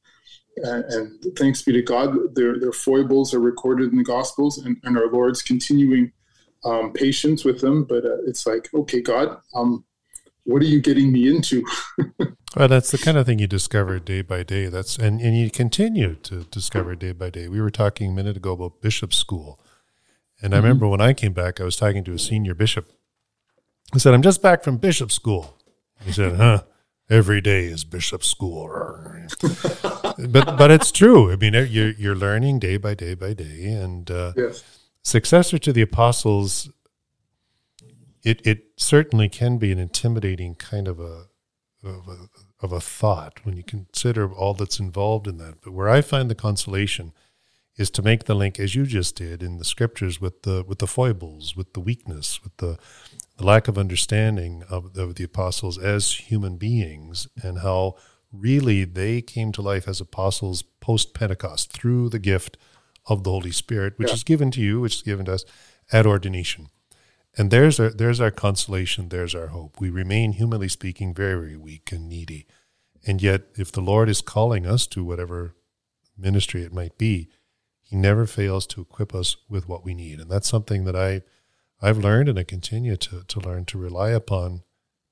and, 0.57 0.85
and 1.25 1.39
thanks 1.39 1.63
be 1.63 1.73
to 1.73 1.83
God, 1.83 2.35
their 2.35 2.59
their 2.59 2.73
foibles 2.73 3.35
are 3.35 3.41
recorded 3.41 3.93
in 3.93 3.99
the 3.99 4.05
Gospels, 4.05 4.59
and, 4.59 4.77
and 4.85 4.97
our 4.97 5.11
Lord's 5.11 5.43
continuing 5.43 6.13
um, 6.65 6.93
patience 6.93 7.45
with 7.45 7.61
them. 7.61 7.85
But 7.85 8.05
uh, 8.05 8.23
it's 8.27 8.47
like, 8.47 8.69
okay, 8.73 9.01
God, 9.01 9.39
um, 9.55 9.85
what 10.45 10.63
are 10.63 10.67
you 10.67 10.81
getting 10.81 11.13
me 11.13 11.29
into? 11.29 11.65
well, 12.57 12.69
that's 12.69 12.91
the 12.91 12.99
kind 12.99 13.17
of 13.17 13.27
thing 13.27 13.39
you 13.39 13.47
discover 13.47 13.99
day 14.01 14.23
by 14.23 14.43
day. 14.43 14.67
That's 14.67 14.99
and, 14.99 15.21
and 15.21 15.37
you 15.37 15.51
continue 15.51 16.17
to 16.17 16.45
discover 16.45 16.97
day 16.97 17.13
by 17.13 17.31
day. 17.31 17.49
We 17.49 17.61
were 17.61 17.71
talking 17.71 18.11
a 18.11 18.15
minute 18.15 18.37
ago 18.37 18.53
about 18.53 18.81
bishop 18.81 19.15
school. 19.15 19.61
And 20.43 20.53
I 20.53 20.57
mm-hmm. 20.57 20.67
remember 20.67 20.89
when 20.89 21.01
I 21.01 21.13
came 21.13 21.33
back, 21.33 21.61
I 21.61 21.65
was 21.65 21.77
talking 21.77 22.03
to 22.05 22.13
a 22.13 22.19
senior 22.19 22.55
bishop. 22.55 22.91
I 23.95 23.99
said, 23.99 24.15
I'm 24.15 24.23
just 24.23 24.43
back 24.43 24.65
from 24.65 24.79
bishop 24.79 25.13
school. 25.13 25.57
He 26.03 26.13
said, 26.13 26.37
huh? 26.37 26.63
Every 27.09 27.41
day 27.41 27.65
is 27.65 27.85
bishop 27.85 28.23
school. 28.23 28.65
but 29.43 30.57
but 30.57 30.71
it's 30.71 30.93
true. 30.93 31.33
I 31.33 31.37
mean, 31.37 31.55
you're 31.55 31.91
you're 31.91 32.17
learning 32.17 32.61
day 32.61 32.77
by 32.77 32.95
day 32.95 33.15
by 33.15 33.35
day, 33.35 33.65
and 33.65 34.09
uh, 34.09 34.33
yes. 34.37 34.63
successor 35.03 35.59
to 35.59 35.73
the 35.73 35.83
apostles. 35.83 36.71
It 38.23 38.47
it 38.47 38.65
certainly 38.77 39.29
can 39.29 39.59
be 39.59 39.73
an 39.73 39.79
intimidating 39.79 40.55
kind 40.55 40.87
of 40.87 41.01
a 41.01 41.27
of 41.83 42.09
a 42.09 42.29
of 42.61 42.73
a 42.73 42.81
thought 42.81 43.41
when 43.45 43.57
you 43.57 43.63
consider 43.63 44.31
all 44.33 44.55
that's 44.55 44.81
involved 44.81 45.27
in 45.27 45.39
that. 45.39 45.61
But 45.63 45.73
where 45.73 45.89
I 45.89 46.01
find 46.01 46.31
the 46.31 46.35
consolation 46.35 47.13
is 47.77 47.91
to 47.91 48.03
make 48.03 48.25
the 48.25 48.35
link 48.35 48.61
as 48.61 48.75
you 48.75 48.85
just 48.85 49.17
did 49.17 49.43
in 49.43 49.57
the 49.57 49.65
scriptures 49.65 50.21
with 50.21 50.43
the 50.43 50.65
with 50.67 50.79
the 50.79 50.87
foibles, 50.87 51.57
with 51.57 51.73
the 51.73 51.81
weakness, 51.81 52.43
with 52.43 52.57
the, 52.59 52.79
the 53.39 53.45
lack 53.45 53.69
of 53.69 53.79
understanding 53.79 54.63
of, 54.69 54.97
of 54.99 55.15
the 55.15 55.25
apostles 55.25 55.79
as 55.79 56.13
human 56.13 56.57
beings 56.57 57.27
and 57.43 57.61
how 57.61 57.95
really 58.33 58.85
they 58.85 59.23
came 59.23 59.51
to 59.53 59.63
life 59.63 59.89
as 59.89 60.01
apostles 60.01 60.63
post 60.63 61.15
Pentecost 61.15 61.73
through 61.73 62.09
the 62.09 62.19
gift 62.19 62.57
of 63.07 63.25
the 63.25 63.31
Holy 63.31 63.51
Spirit, 63.51 63.95
which 63.97 64.09
yeah. 64.09 64.15
is 64.15 64.25
given 64.25 64.51
to 64.51 64.61
you, 64.61 64.81
which 64.81 64.97
is 64.97 65.03
given 65.03 65.25
to 65.27 65.33
us 65.33 65.45
at 65.91 66.07
ordination. 66.07 66.69
And 67.39 67.51
there's 67.51 67.79
our 67.79 67.91
there's 67.91 68.21
our 68.21 68.31
consolation, 68.31 69.09
there's 69.09 69.35
our 69.35 69.49
hope. 69.49 69.81
We 69.81 69.91
remain, 69.91 70.33
humanly 70.33 70.69
speaking, 70.69 71.15
very, 71.15 71.35
very 71.35 71.57
weak 71.57 71.93
and 71.93 72.09
needy. 72.09 72.47
And 73.07 73.23
yet, 73.23 73.43
if 73.57 73.73
the 73.73 73.81
Lord 73.81 74.09
is 74.09 74.21
calling 74.21 74.67
us 74.67 74.87
to 74.89 75.05
whatever 75.05 75.55
ministry 76.19 76.63
it 76.63 76.73
might 76.73 76.99
be, 76.99 77.29
he 77.81 77.97
never 77.97 78.27
fails 78.27 78.67
to 78.69 78.81
equip 78.81 79.15
us 79.15 79.37
with 79.49 79.69
what 79.69 79.85
we 79.85 79.95
need. 79.95 80.21
And 80.21 80.31
that's 80.31 80.49
something 80.49 80.85
that 80.85 80.95
I, 80.95 81.23
I've 81.81 81.99
learned 81.99 82.29
and 82.29 82.39
I 82.39 82.45
continue 82.45 82.97
to, 82.97 83.25
to 83.27 83.41
learn 83.41 83.65
to 83.67 83.79
rely 83.79 84.11
upon 84.11 84.63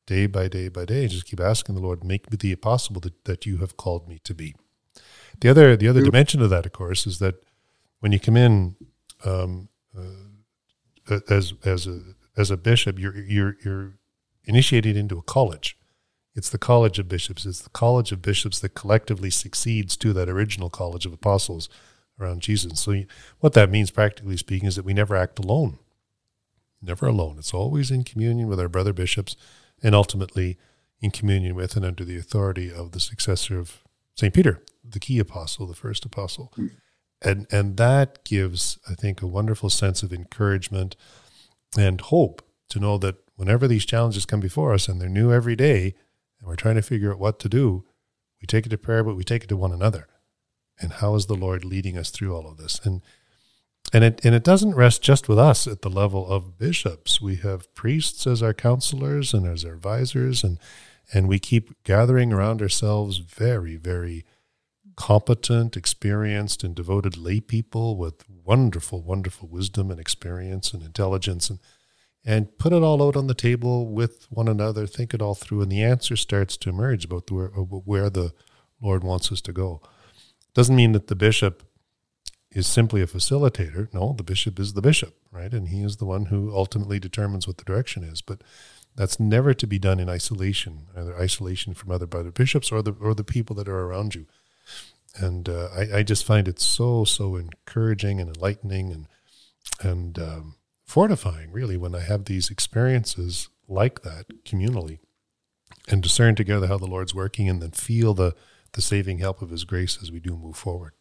day 0.07 0.27
by 0.27 0.49
day 0.49 0.69
by 0.69 0.85
day. 0.85 1.09
Just 1.09 1.27
keep 1.27 1.41
asking 1.41 1.75
the 1.75 1.81
Lord, 1.81 2.05
make 2.05 2.31
me 2.31 2.37
the 2.37 2.55
possible 2.57 3.01
that, 3.01 3.25
that 3.25 3.47
you 3.47 3.59
have 3.59 3.77
called 3.77 4.09
me 4.09 4.21
to 4.25 4.35
be. 4.35 4.55
The 5.41 5.49
other, 5.49 5.77
the 5.77 5.89
other 5.89 6.03
dimension 6.03 6.43
of 6.43 6.51
that, 6.51 6.67
of 6.67 6.73
course, 6.73 7.07
is 7.07 7.19
that 7.21 7.43
when 8.01 8.13
you 8.13 8.21
come 8.21 8.37
in 8.37 8.77
um, 9.25 9.69
as 11.29 11.55
as 11.65 11.87
a 11.87 12.01
as 12.37 12.51
a 12.51 12.57
bishop, 12.57 12.99
you're 12.99 13.17
you're 13.17 13.57
you're 13.65 13.95
initiated 14.45 14.97
into 14.97 15.19
a 15.19 15.23
college. 15.23 15.77
It's 16.35 16.51
the 16.51 16.59
college 16.59 16.99
of 16.99 17.09
bishops. 17.09 17.45
It's 17.45 17.61
the 17.61 17.71
college 17.71 18.13
of 18.13 18.23
bishops 18.23 18.61
that 18.61 18.75
collectively 18.75 19.31
succeeds 19.31 19.97
to 19.99 20.13
that 20.13 20.29
original 20.29 20.71
college 20.71 21.05
of 21.05 21.13
apostles 21.13 21.69
around 22.21 22.43
Jesus. 22.43 22.81
So, 22.81 23.03
what 23.41 23.55
that 23.55 23.71
means, 23.71 23.91
practically 23.91 24.37
speaking, 24.37 24.69
is 24.69 24.77
that 24.77 24.85
we 24.85 24.95
never 24.95 25.17
act 25.17 25.39
alone. 25.39 25.79
Never 26.81 27.07
alone. 27.07 27.37
It's 27.39 27.55
always 27.55 27.91
in 27.91 28.05
communion 28.05 28.47
with 28.49 28.61
our 28.61 28.69
brother 28.69 28.93
bishops 28.93 29.37
and 29.83 29.95
ultimately 29.95 30.59
in 31.01 31.11
communion 31.11 31.55
with 31.55 31.77
and 31.77 31.85
under 31.85 32.05
the 32.05 32.19
authority 32.19 32.73
of 32.73 32.93
the 32.93 33.01
successor 33.01 33.59
of 33.59 33.79
St. 34.15 34.33
Peter, 34.33 34.63
the 34.85 35.01
key 35.01 35.19
apostle, 35.19 35.67
the 35.67 35.75
first 35.75 36.05
apostle. 36.05 36.53
Mm. 36.57 36.71
And, 37.21 37.47
and 37.51 37.77
that 37.77 38.25
gives, 38.25 38.79
I 38.89 38.95
think, 38.95 39.23
a 39.23 39.27
wonderful 39.27 39.71
sense 39.71 40.03
of 40.03 40.13
encouragement 40.13 40.97
and 41.77 42.01
hope 42.01 42.43
to 42.71 42.79
know 42.79 42.97
that 42.99 43.17
whenever 43.37 43.67
these 43.67 43.85
challenges 43.85 44.25
come 44.25 44.41
before 44.41 44.73
us 44.73 44.89
and 44.89 45.01
they're 45.01 45.09
new 45.09 45.33
every 45.33 45.57
day 45.57 45.95
and 46.39 46.49
we're 46.49 46.57
trying 46.57 46.77
to 46.77 46.83
figure 46.83 47.13
out 47.13 47.19
what 47.19 47.39
to 47.41 47.49
do, 47.49 47.85
we 48.41 48.47
take 48.47 48.67
it 48.67 48.69
to 48.69 48.79
prayer, 48.79 49.03
but 49.03 49.17
we 49.17 49.25
take 49.25 49.45
it 49.45 49.49
to 49.49 49.57
one 49.57 49.73
another 49.73 50.07
and 50.81 50.95
how 50.95 51.15
is 51.15 51.27
the 51.27 51.35
Lord 51.35 51.65
leading 51.65 51.97
us 51.97 52.11
through 52.11 52.35
all 52.35 52.49
of 52.49 52.57
this? 52.57 52.81
And 52.85 53.03
and 53.93 54.05
it 54.05 54.21
and 54.25 54.35
it 54.35 54.45
doesn't 54.45 54.75
rest 54.75 55.03
just 55.03 55.29
with 55.29 55.39
us 55.39 55.67
at 55.67 55.83
the 55.83 55.89
level 55.89 56.29
of 56.29 56.59
bishops. 56.59 57.21
We 57.21 57.37
have 57.37 57.75
priests 57.75 58.27
as 58.27 58.43
our 58.43 58.55
counselors 58.55 59.33
and 59.33 59.47
as 59.47 59.65
our 59.65 59.73
advisors, 59.75 60.45
and 60.45 60.59
and 61.13 61.27
we 61.27 61.39
keep 61.39 61.83
gathering 61.85 62.33
around 62.33 62.61
ourselves 62.61 63.19
very, 63.19 63.77
very 63.77 64.25
competent, 64.99 65.77
experienced, 65.77 66.65
and 66.65 66.75
devoted 66.75 67.17
lay 67.17 67.39
people 67.39 67.97
with 67.97 68.25
wonderful, 68.29 69.01
wonderful 69.01 69.49
wisdom 69.49 69.93
and 69.93 70.01
experience 70.01 70.75
and 70.75 70.83
intelligence 70.83 71.49
and 71.49 71.61
and 72.25 72.59
put 72.59 72.73
it 72.73 72.83
all 72.83 73.01
out 73.01 73.17
on 73.17 73.29
the 73.29 73.33
table 73.33 73.87
with 73.87 74.27
one 74.29 74.49
another, 74.49 74.87
think 74.87 75.15
it 75.15 75.23
all 75.23 75.37
through, 75.37 75.63
and 75.63 75.71
the 75.71 75.85
answer 75.85 76.17
starts 76.17 76.57
to 76.59 76.69
emerge 76.69 77.05
about 77.05 77.31
where, 77.31 77.47
where 77.47 78.11
the 78.11 78.33
Lord 78.83 79.05
wants 79.05 79.31
us 79.31 79.41
to 79.43 79.53
go. 79.53 79.81
Doesn't 80.53 80.77
mean 80.77 80.93
that 80.93 81.07
the 81.07 81.15
bishop 81.15 81.63
is 82.51 82.67
simply 82.67 83.01
a 83.01 83.07
facilitator. 83.07 83.89
No, 83.95 84.15
the 84.15 84.25
bishop 84.25 84.59
is 84.59 84.73
the 84.73 84.83
bishop, 84.83 85.17
right? 85.31 85.53
And 85.55 85.69
he 85.69 85.81
is 85.81 85.99
the 85.99 86.07
one 86.07 86.27
who 86.27 86.53
ultimately 86.53 86.99
determines 86.99 87.47
what 87.47 87.57
the 87.57 87.65
direction 87.65 88.03
is. 88.03 88.21
But 88.21 88.43
that's 88.97 89.21
never 89.21 89.55
to 89.55 89.67
be 89.67 89.79
done 89.79 90.01
in 90.01 90.11
isolation, 90.11 90.89
either 90.95 91.17
isolation 91.17 91.73
from 91.73 91.93
other 91.93 92.07
brother 92.07 92.33
bishops 92.33 92.73
or 92.73 92.83
the 92.83 92.93
or 93.01 93.15
the 93.15 93.25
people 93.25 93.55
that 93.57 93.69
are 93.69 93.85
around 93.85 94.17
you. 94.17 94.27
And 95.19 95.49
uh, 95.49 95.69
I, 95.77 95.99
I, 95.99 96.03
just 96.03 96.25
find 96.25 96.47
it 96.47 96.61
so 96.61 97.05
so 97.05 97.37
encouraging 97.37 98.21
and 98.21 98.35
enlightening 98.35 98.93
and 98.93 99.07
and 99.81 100.19
um, 100.19 100.55
fortifying, 100.85 101.51
really, 101.53 101.77
when 101.77 101.95
I 101.95 102.01
have 102.01 102.25
these 102.25 102.51
experiences 102.51 103.49
like 103.69 104.03
that 104.03 104.27
communally, 104.45 104.99
and 105.89 106.03
discern 106.03 106.35
together 106.35 106.67
how 106.67 106.79
the 106.79 106.87
Lord's 106.87 107.15
working, 107.15 107.49
and 107.49 107.61
then 107.61 107.73
feel 107.73 108.15
the 108.15 108.35
the 108.73 108.83
saving 108.83 109.19
help 109.19 109.43
of 109.43 109.51
His 109.51 109.65
grace 109.65 109.99
as 110.03 110.13
we 110.13 110.21
do 110.21 110.37
move 110.37 110.57
forward. 110.57 110.93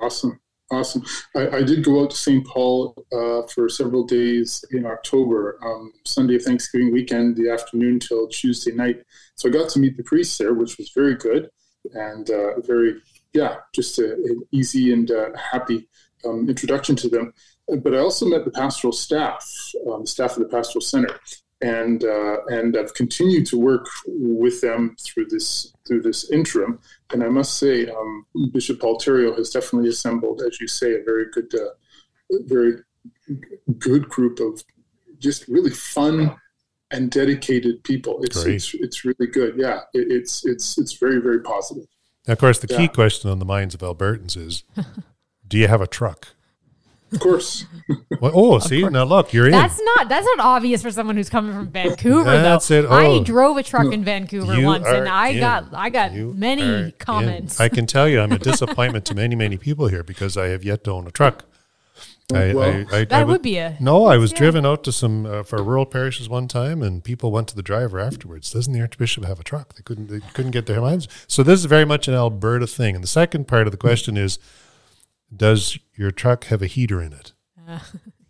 Awesome. 0.00 0.40
Awesome. 0.70 1.04
I, 1.36 1.58
I 1.58 1.62
did 1.62 1.84
go 1.84 2.02
out 2.02 2.10
to 2.10 2.16
St. 2.16 2.46
Paul 2.46 2.94
uh, 3.12 3.46
for 3.48 3.68
several 3.68 4.04
days 4.04 4.64
in 4.70 4.86
October, 4.86 5.58
um, 5.62 5.92
Sunday 6.06 6.38
Thanksgiving 6.38 6.92
weekend, 6.92 7.36
the 7.36 7.50
afternoon 7.50 8.00
till 8.00 8.28
Tuesday 8.28 8.72
night. 8.72 9.02
So 9.36 9.48
I 9.48 9.52
got 9.52 9.68
to 9.70 9.78
meet 9.78 9.96
the 9.96 10.02
priests 10.02 10.38
there, 10.38 10.54
which 10.54 10.78
was 10.78 10.90
very 10.90 11.16
good 11.16 11.50
and 11.92 12.30
uh, 12.30 12.60
very, 12.60 12.94
yeah, 13.34 13.56
just 13.74 13.98
a, 13.98 14.14
an 14.14 14.42
easy 14.52 14.92
and 14.92 15.10
uh, 15.10 15.30
happy 15.36 15.88
um, 16.24 16.48
introduction 16.48 16.96
to 16.96 17.08
them. 17.08 17.34
But 17.68 17.94
I 17.94 17.98
also 17.98 18.26
met 18.26 18.44
the 18.44 18.50
pastoral 18.50 18.92
staff, 18.92 19.44
um, 19.90 20.02
the 20.02 20.06
staff 20.06 20.36
of 20.36 20.42
the 20.42 20.48
pastoral 20.48 20.82
center, 20.82 21.18
and 21.60 22.04
uh, 22.04 22.44
and 22.48 22.76
I've 22.76 22.94
continued 22.94 23.46
to 23.46 23.58
work 23.58 23.86
with 24.06 24.60
them 24.60 24.96
through 25.00 25.26
this 25.26 25.72
through 25.86 26.02
this 26.02 26.30
interim. 26.30 26.78
And 27.12 27.22
I 27.22 27.28
must 27.28 27.58
say, 27.58 27.88
um, 27.88 28.26
Bishop 28.52 28.80
Paul 28.80 28.98
Terrio 28.98 29.36
has 29.36 29.50
definitely 29.50 29.88
assembled, 29.88 30.42
as 30.42 30.60
you 30.60 30.68
say, 30.68 30.94
a 30.94 31.02
very 31.04 31.26
good, 31.32 31.52
uh, 31.54 32.38
very 32.46 32.82
good 33.78 34.08
group 34.08 34.40
of 34.40 34.62
just 35.18 35.48
really 35.48 35.70
fun 35.70 36.36
and 36.90 37.10
dedicated 37.10 37.82
people. 37.82 38.22
It's 38.22 38.44
it's, 38.44 38.74
it's 38.74 39.04
really 39.04 39.26
good. 39.26 39.54
Yeah, 39.56 39.80
it, 39.94 40.12
it's 40.12 40.44
it's 40.44 40.78
it's 40.78 40.92
very 40.92 41.18
very 41.18 41.40
positive. 41.40 41.86
Now, 42.26 42.32
of 42.32 42.38
course, 42.38 42.58
the 42.58 42.66
key 42.66 42.88
question 42.88 43.30
on 43.30 43.38
the 43.38 43.44
minds 43.44 43.74
of 43.74 43.80
Albertans 43.80 44.36
is, 44.36 44.64
do 45.48 45.58
you 45.58 45.68
have 45.68 45.80
a 45.80 45.86
truck? 45.86 46.28
Of 47.12 47.20
course. 47.20 47.66
well, 48.20 48.32
oh, 48.34 48.58
see 48.58 48.82
now 48.82 49.04
look, 49.04 49.32
you're 49.32 49.46
in. 49.46 49.52
That's 49.52 49.80
not 49.80 50.08
that's 50.08 50.26
not 50.26 50.40
obvious 50.40 50.82
for 50.82 50.90
someone 50.90 51.16
who's 51.16 51.28
coming 51.28 51.54
from 51.54 51.68
Vancouver 51.68 52.24
that's 52.24 52.68
though. 52.68 52.80
It. 52.80 52.86
Oh. 52.86 53.20
I 53.20 53.22
drove 53.22 53.56
a 53.56 53.62
truck 53.62 53.92
in 53.92 54.02
Vancouver 54.02 54.56
you 54.58 54.66
once, 54.66 54.86
and 54.86 55.08
I 55.08 55.28
in. 55.28 55.40
got 55.40 55.66
I 55.72 55.90
got 55.90 56.12
you 56.12 56.32
many 56.32 56.90
comments. 56.92 57.60
In. 57.60 57.64
I 57.64 57.68
can 57.68 57.86
tell 57.86 58.08
you, 58.08 58.20
I'm 58.20 58.32
a 58.32 58.38
disappointment 58.40 59.04
to 59.06 59.14
many 59.14 59.36
many 59.36 59.56
people 59.56 59.86
here 59.86 60.02
because 60.02 60.36
I 60.36 60.46
have 60.48 60.64
yet 60.64 60.82
to 60.84 60.90
own 60.90 61.06
a 61.06 61.12
truck. 61.12 61.44
I, 62.32 62.54
Well, 62.54 62.86
I, 62.90 62.96
I, 62.96 63.00
I 63.00 63.04
That 63.04 63.26
would 63.26 63.42
be 63.42 63.58
a 63.58 63.76
No, 63.80 64.06
I 64.06 64.16
was 64.16 64.32
yeah. 64.32 64.38
driven 64.38 64.64
out 64.64 64.82
to 64.84 64.92
some 64.92 65.26
uh, 65.26 65.42
for 65.42 65.62
rural 65.62 65.84
parishes 65.84 66.28
one 66.28 66.48
time, 66.48 66.82
and 66.82 67.04
people 67.04 67.30
went 67.30 67.48
to 67.48 67.56
the 67.56 67.62
driver 67.62 68.00
afterwards. 68.00 68.50
Doesn't 68.52 68.72
the 68.72 68.80
archbishop 68.80 69.24
have 69.24 69.38
a 69.38 69.44
truck? 69.44 69.74
They 69.74 69.82
couldn't. 69.82 70.08
They 70.08 70.20
couldn't 70.32 70.52
get 70.52 70.66
their 70.66 70.80
minds. 70.80 71.06
So 71.26 71.42
this 71.42 71.60
is 71.60 71.66
very 71.66 71.84
much 71.84 72.08
an 72.08 72.14
Alberta 72.14 72.66
thing. 72.66 72.94
And 72.94 73.04
the 73.04 73.08
second 73.08 73.46
part 73.46 73.66
of 73.66 73.72
the 73.72 73.76
question 73.76 74.16
is, 74.16 74.38
does 75.34 75.78
your 75.96 76.10
truck 76.10 76.44
have 76.46 76.62
a 76.62 76.66
heater 76.66 77.02
in 77.02 77.12
it? 77.12 77.32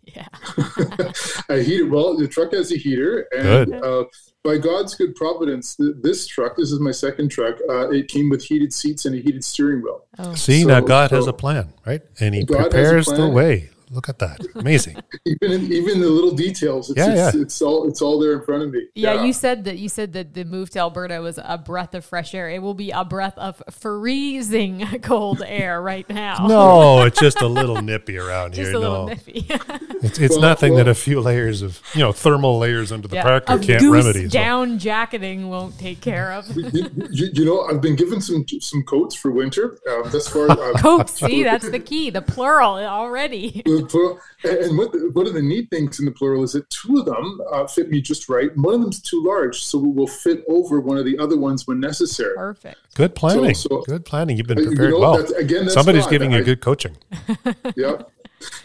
yeah. 0.03 0.27
a 1.49 1.61
heater. 1.61 1.87
Well, 1.87 2.17
the 2.17 2.27
truck 2.27 2.51
has 2.53 2.71
a 2.73 2.77
heater, 2.77 3.27
and 3.31 3.71
Good. 3.71 3.83
uh, 3.83 4.05
by 4.43 4.57
God's 4.57 4.93
good 4.95 5.15
providence, 5.15 5.75
th- 5.75 5.95
this 6.01 6.27
truck, 6.27 6.55
this 6.57 6.71
is 6.71 6.79
my 6.79 6.91
second 6.91 7.29
truck, 7.29 7.55
uh, 7.69 7.89
it 7.89 8.07
came 8.09 8.29
with 8.29 8.43
heated 8.43 8.71
seats 8.73 9.05
and 9.05 9.15
a 9.15 9.19
heated 9.19 9.43
steering 9.43 9.81
wheel. 9.81 10.05
See, 10.35 10.61
So- 10.61 10.67
now 10.67 10.81
God 10.81 11.11
has 11.11 11.27
a 11.27 11.33
plan, 11.33 11.73
right? 11.85 12.01
And 12.19 12.35
He 12.35 12.43
God 12.43 12.69
prepares 12.69 13.07
the 13.07 13.27
way. 13.27 13.69
Look 13.91 14.09
at 14.09 14.19
that, 14.19 14.39
amazing. 14.55 14.97
Even 15.25 15.51
in, 15.51 15.71
even 15.73 15.99
the 16.01 16.07
little 16.07 16.31
details, 16.31 16.89
it's, 16.89 16.97
Yeah, 16.97 17.27
it's, 17.27 17.35
yeah. 17.35 17.41
it's 17.41 17.61
all 17.61 17.87
it's 17.87 18.01
all 18.01 18.19
there 18.19 18.33
in 18.33 18.41
front 18.43 18.63
of 18.63 18.71
me. 18.71 18.87
Yeah, 18.95 19.23
you 19.23 19.33
said 19.33 19.63
that 19.65 19.77
you 19.77 19.89
said 19.89 20.13
that 20.13 20.33
the 20.33 20.43
move 20.43 20.69
to 20.71 20.79
Alberta 20.79 21.19
was 21.21 21.37
a 21.43 21.57
breath 21.57 21.93
of 21.95 22.03
fresh 22.05 22.33
air. 22.35 22.49
It 22.49 22.61
will 22.61 22.73
be 22.73 22.91
a 22.91 23.03
breath 23.05 23.37
of 23.37 23.61
freezing 23.71 24.85
cold 25.01 25.41
air 25.45 25.81
right 25.81 26.07
now. 26.09 26.45
No, 26.47 27.01
it's 27.03 27.19
just 27.19 27.41
a 27.41 27.47
little 27.47 27.81
nippy 27.81 28.17
around 28.17 28.53
just 28.55 28.67
here. 28.69 28.75
a 28.77 28.79
little 28.79 29.07
no, 29.07 29.13
nippy. 29.13 29.45
it's, 29.49 30.19
it's 30.19 30.31
Well, 30.35 30.41
nothing 30.41 30.73
well- 30.73 30.83
that 30.85 30.91
a 30.91 30.95
few 30.95 31.21
layers 31.21 31.61
of 31.61 31.81
you 31.93 32.01
know 32.01 32.11
thermal 32.11 32.57
layers 32.59 32.91
under 32.91 33.07
the 33.07 33.15
yeah. 33.15 33.23
parker 33.23 33.59
can't 33.59 33.79
goose 33.79 34.05
remedy. 34.05 34.23
So- 34.25 34.29
down 34.29 34.79
jacketing 34.79 35.49
won't 35.49 35.77
take 35.79 36.01
care 36.01 36.31
of. 36.33 36.47
you, 36.55 36.89
you, 37.11 37.29
you 37.33 37.45
know, 37.45 37.61
I've 37.63 37.81
been 37.81 37.95
given 37.95 38.21
some 38.21 38.45
some 38.59 38.83
coats 38.83 39.15
for 39.15 39.31
winter. 39.31 39.77
Um, 39.89 40.03
thus 40.11 40.27
far, 40.27 40.49
uh, 40.49 40.73
Coat, 40.79 41.09
see, 41.09 41.43
that's 41.43 41.69
the 41.69 41.79
key. 41.79 42.09
The 42.09 42.21
plural 42.21 42.75
already. 42.77 43.61
The 43.77 43.85
plural- 43.85 44.19
and 44.43 44.77
what 44.77 44.91
the, 44.91 45.09
one 45.13 45.27
of 45.27 45.33
the 45.33 45.41
neat 45.41 45.69
things 45.69 45.99
in 45.99 46.05
the 46.05 46.11
plural 46.11 46.43
is 46.43 46.53
that 46.53 46.69
two 46.69 46.97
of 46.99 47.05
them 47.05 47.39
uh, 47.51 47.65
fit 47.67 47.89
me 47.89 48.01
just 48.01 48.29
right. 48.29 48.55
One 48.57 48.75
of 48.75 48.81
them's 48.81 49.01
too 49.01 49.23
large, 49.23 49.63
so 49.63 49.79
it 49.79 49.95
will 49.95 50.07
fit 50.07 50.43
over 50.47 50.79
one 50.79 50.97
of 50.97 51.05
the 51.05 51.17
other 51.17 51.37
ones 51.37 51.65
when 51.67 51.79
necessary. 51.79 52.35
Perfect. 52.35 52.77
Good 52.95 53.15
planning. 53.15 53.53
so- 53.55 53.81
good 53.87 54.05
planning. 54.05 54.37
You've 54.37 54.47
been 54.47 54.59
Uh, 54.59 54.61
you 54.61 54.67
prepared 54.69 54.91
know, 54.91 54.99
well. 54.99 55.17
that's- 55.17 55.31
again, 55.39 55.61
that's 55.63 55.73
Somebody's 55.73 56.03
God. 56.05 56.11
giving 56.11 56.31
you 56.31 56.39
I- 56.39 56.43
good 56.43 56.61
coaching. 56.61 56.95
yeah, 57.75 58.01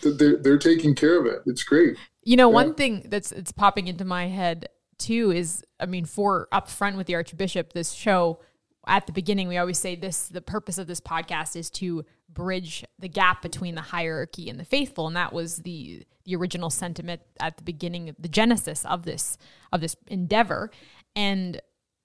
they're 0.03 0.37
they're 0.37 0.59
taking 0.59 0.95
care 0.95 1.19
of 1.19 1.27
it. 1.27 1.43
It's 1.47 1.63
great. 1.63 1.97
You 2.25 2.37
know, 2.37 2.49
one 2.49 2.75
thing 2.75 3.07
that's 3.09 3.33
it's 3.33 3.53
popping 3.53 3.89
into 3.89 4.05
my 4.05 4.27
head 4.29 4.69
too 4.99 5.31
is, 5.33 5.63
I 5.81 5.87
mean, 5.87 6.05
for 6.05 6.49
up 6.53 6.69
front 6.69 6.97
with 6.97 7.07
the 7.07 7.15
Archbishop, 7.15 7.73
this 7.73 7.93
show 7.93 8.41
at 8.87 9.07
the 9.07 9.13
beginning, 9.13 9.49
we 9.49 9.57
always 9.57 9.79
say 9.79 9.95
this: 9.97 10.29
the 10.29 10.43
purpose 10.43 10.77
of 10.79 10.87
this 10.87 11.01
podcast 11.01 11.57
is 11.57 11.71
to 11.71 12.05
bridge 12.33 12.85
the 12.99 13.09
gap 13.09 13.43
between 13.43 13.75
the 13.75 13.81
hierarchy 13.81 14.49
and 14.49 14.59
the 14.59 14.65
faithful, 14.65 15.07
and 15.07 15.17
that 15.17 15.33
was 15.33 15.59
the 15.59 16.05
the 16.25 16.37
original 16.37 16.71
sentiment 16.71 17.23
at 17.41 17.57
the 17.57 17.63
beginning, 17.63 18.09
of 18.09 18.17
the 18.19 18.29
genesis 18.29 18.85
of 18.85 19.05
this 19.05 19.39
of 19.73 19.81
this 19.81 19.97
endeavor. 20.07 20.71
And 21.17 21.61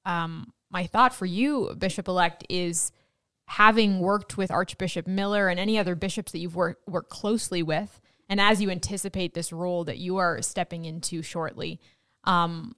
um, 0.05 0.53
my 0.71 0.85
thought 0.87 1.13
for 1.13 1.25
you, 1.25 1.75
Bishop 1.77 2.07
elect, 2.07 2.45
is 2.49 2.91
having 3.47 3.99
worked 3.99 4.37
with 4.37 4.49
Archbishop 4.51 5.07
Miller 5.07 5.49
and 5.49 5.59
any 5.59 5.77
other 5.77 5.95
bishops 5.95 6.31
that 6.31 6.39
you've 6.39 6.55
worked 6.55 6.87
worked 6.87 7.09
closely 7.09 7.61
with, 7.61 8.01
and 8.29 8.41
as 8.41 8.61
you 8.61 8.69
anticipate 8.69 9.33
this 9.33 9.53
role 9.53 9.83
that 9.83 9.97
you 9.97 10.17
are 10.17 10.41
stepping 10.41 10.85
into 10.85 11.21
shortly, 11.21 11.79
um, 12.23 12.75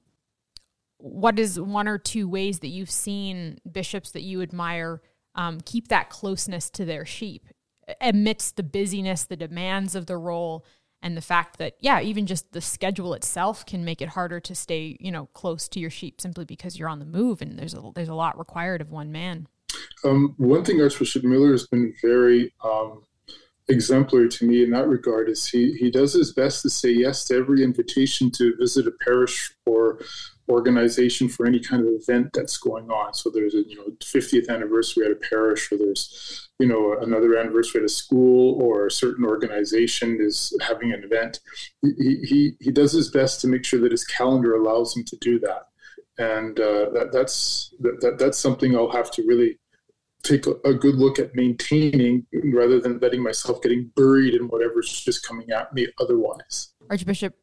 what 0.98 1.40
is 1.40 1.60
one 1.60 1.88
or 1.88 1.98
two 1.98 2.28
ways 2.28 2.60
that 2.60 2.68
you've 2.68 2.92
seen 2.92 3.60
bishops 3.70 4.12
that 4.12 4.24
you 4.24 4.42
admire 4.42 5.02
um, 5.38 5.62
keep 5.62 5.88
that 5.88 6.10
closeness 6.10 6.70
to 6.72 6.84
their 6.84 7.06
sheep 7.06 7.48
amidst 8.02 8.58
the 8.58 8.64
busyness, 8.64 9.24
the 9.24 9.38
demands 9.38 9.96
of 9.96 10.08
the 10.08 10.18
role, 10.18 10.66
and 11.02 11.16
the 11.16 11.22
fact 11.22 11.58
that 11.60 11.76
yeah, 11.80 12.02
even 12.02 12.26
just 12.26 12.52
the 12.52 12.62
schedule 12.62 13.14
itself 13.14 13.66
can 13.66 13.86
make 13.86 14.02
it 14.02 14.10
harder 14.10 14.40
to 14.40 14.56
stay 14.56 14.98
you 15.00 15.12
know 15.12 15.28
close 15.28 15.68
to 15.70 15.80
your 15.80 15.92
sheep 15.92 16.20
simply 16.20 16.44
because 16.44 16.78
you're 16.78 16.90
on 16.90 17.00
the 17.00 17.06
move 17.06 17.42
and 17.42 17.58
there's 17.58 17.74
a 17.74 17.92
there's 17.96 18.10
a 18.10 18.16
lot 18.16 18.38
required 18.38 18.82
of 18.82 18.90
one 18.90 19.12
man. 19.12 19.48
Um, 20.04 20.34
one 20.38 20.64
thing 20.66 20.82
Archbishop 20.82 21.24
Miller 21.24 21.52
has 21.52 21.68
been 21.68 21.94
very 22.02 22.54
um, 22.64 23.04
exemplary 23.68 24.30
to 24.30 24.46
me 24.46 24.64
in 24.64 24.72
that 24.72 24.88
regard 24.88 25.30
is 25.30 25.48
he 25.48 25.74
he 25.74 25.92
does 25.92 26.14
his 26.14 26.34
best 26.34 26.62
to 26.64 26.70
say 26.70 26.90
yes 26.90 27.26
to 27.26 27.36
every 27.36 27.64
invitation 27.64 28.32
to 28.32 28.56
visit 28.58 28.88
a 28.88 28.92
parish 28.92 29.54
or 29.66 30.00
organization 30.50 31.28
for 31.28 31.46
any 31.46 31.60
kind 31.60 31.82
of 31.82 31.94
event 31.94 32.30
that's 32.34 32.58
going 32.58 32.90
on. 32.90 33.14
So 33.14 33.30
there's 33.30 33.54
a 33.54 33.68
you 33.68 33.76
know 33.76 33.88
50th 34.00 34.50
anniversary 34.50 35.06
at 35.06 35.12
a 35.12 35.16
parish, 35.16 35.72
or 35.72 35.78
there's 35.78 36.50
you 36.60 36.68
know 36.68 36.98
another 37.02 37.38
anniversary 37.38 37.82
at 37.82 37.86
a 37.86 37.90
school, 37.90 38.62
or 38.62 38.88
a 38.88 38.92
certain 38.92 39.26
organization 39.26 40.18
is 40.22 40.58
having 40.62 40.94
an 40.94 41.04
event. 41.04 41.40
He 41.82 42.22
he 42.24 42.52
he 42.60 42.72
does 42.72 42.94
his 42.94 43.12
best 43.12 43.42
to 43.42 43.48
make 43.48 43.66
sure 43.66 43.82
that 43.82 43.92
his 43.92 44.06
calendar 44.06 44.56
allows 44.56 44.96
him 44.96 45.04
to 45.06 45.18
do 45.18 45.40
that, 45.40 45.68
and 46.18 46.60
uh, 46.60 46.90
that 46.92 47.10
that's 47.12 47.74
that, 47.80 48.00
that 48.02 48.18
that's 48.18 48.38
something 48.38 48.76
I'll 48.76 48.92
have 48.92 49.12
to 49.12 49.24
really 49.24 49.58
take 50.24 50.48
a, 50.48 50.56
a 50.66 50.74
good 50.74 50.96
look 50.96 51.20
at 51.20 51.36
maintaining 51.36 52.26
rather 52.54 52.80
than 52.80 53.00
letting 53.00 53.24
myself 53.24 53.62
getting 53.62 53.92
buried 53.96 54.34
in 54.34 54.48
whatever's 54.48 54.90
just 54.90 55.26
coming 55.26 55.52
at 55.52 55.74
me 55.74 55.88
otherwise. 56.00 56.74
Archbishop 56.90 57.36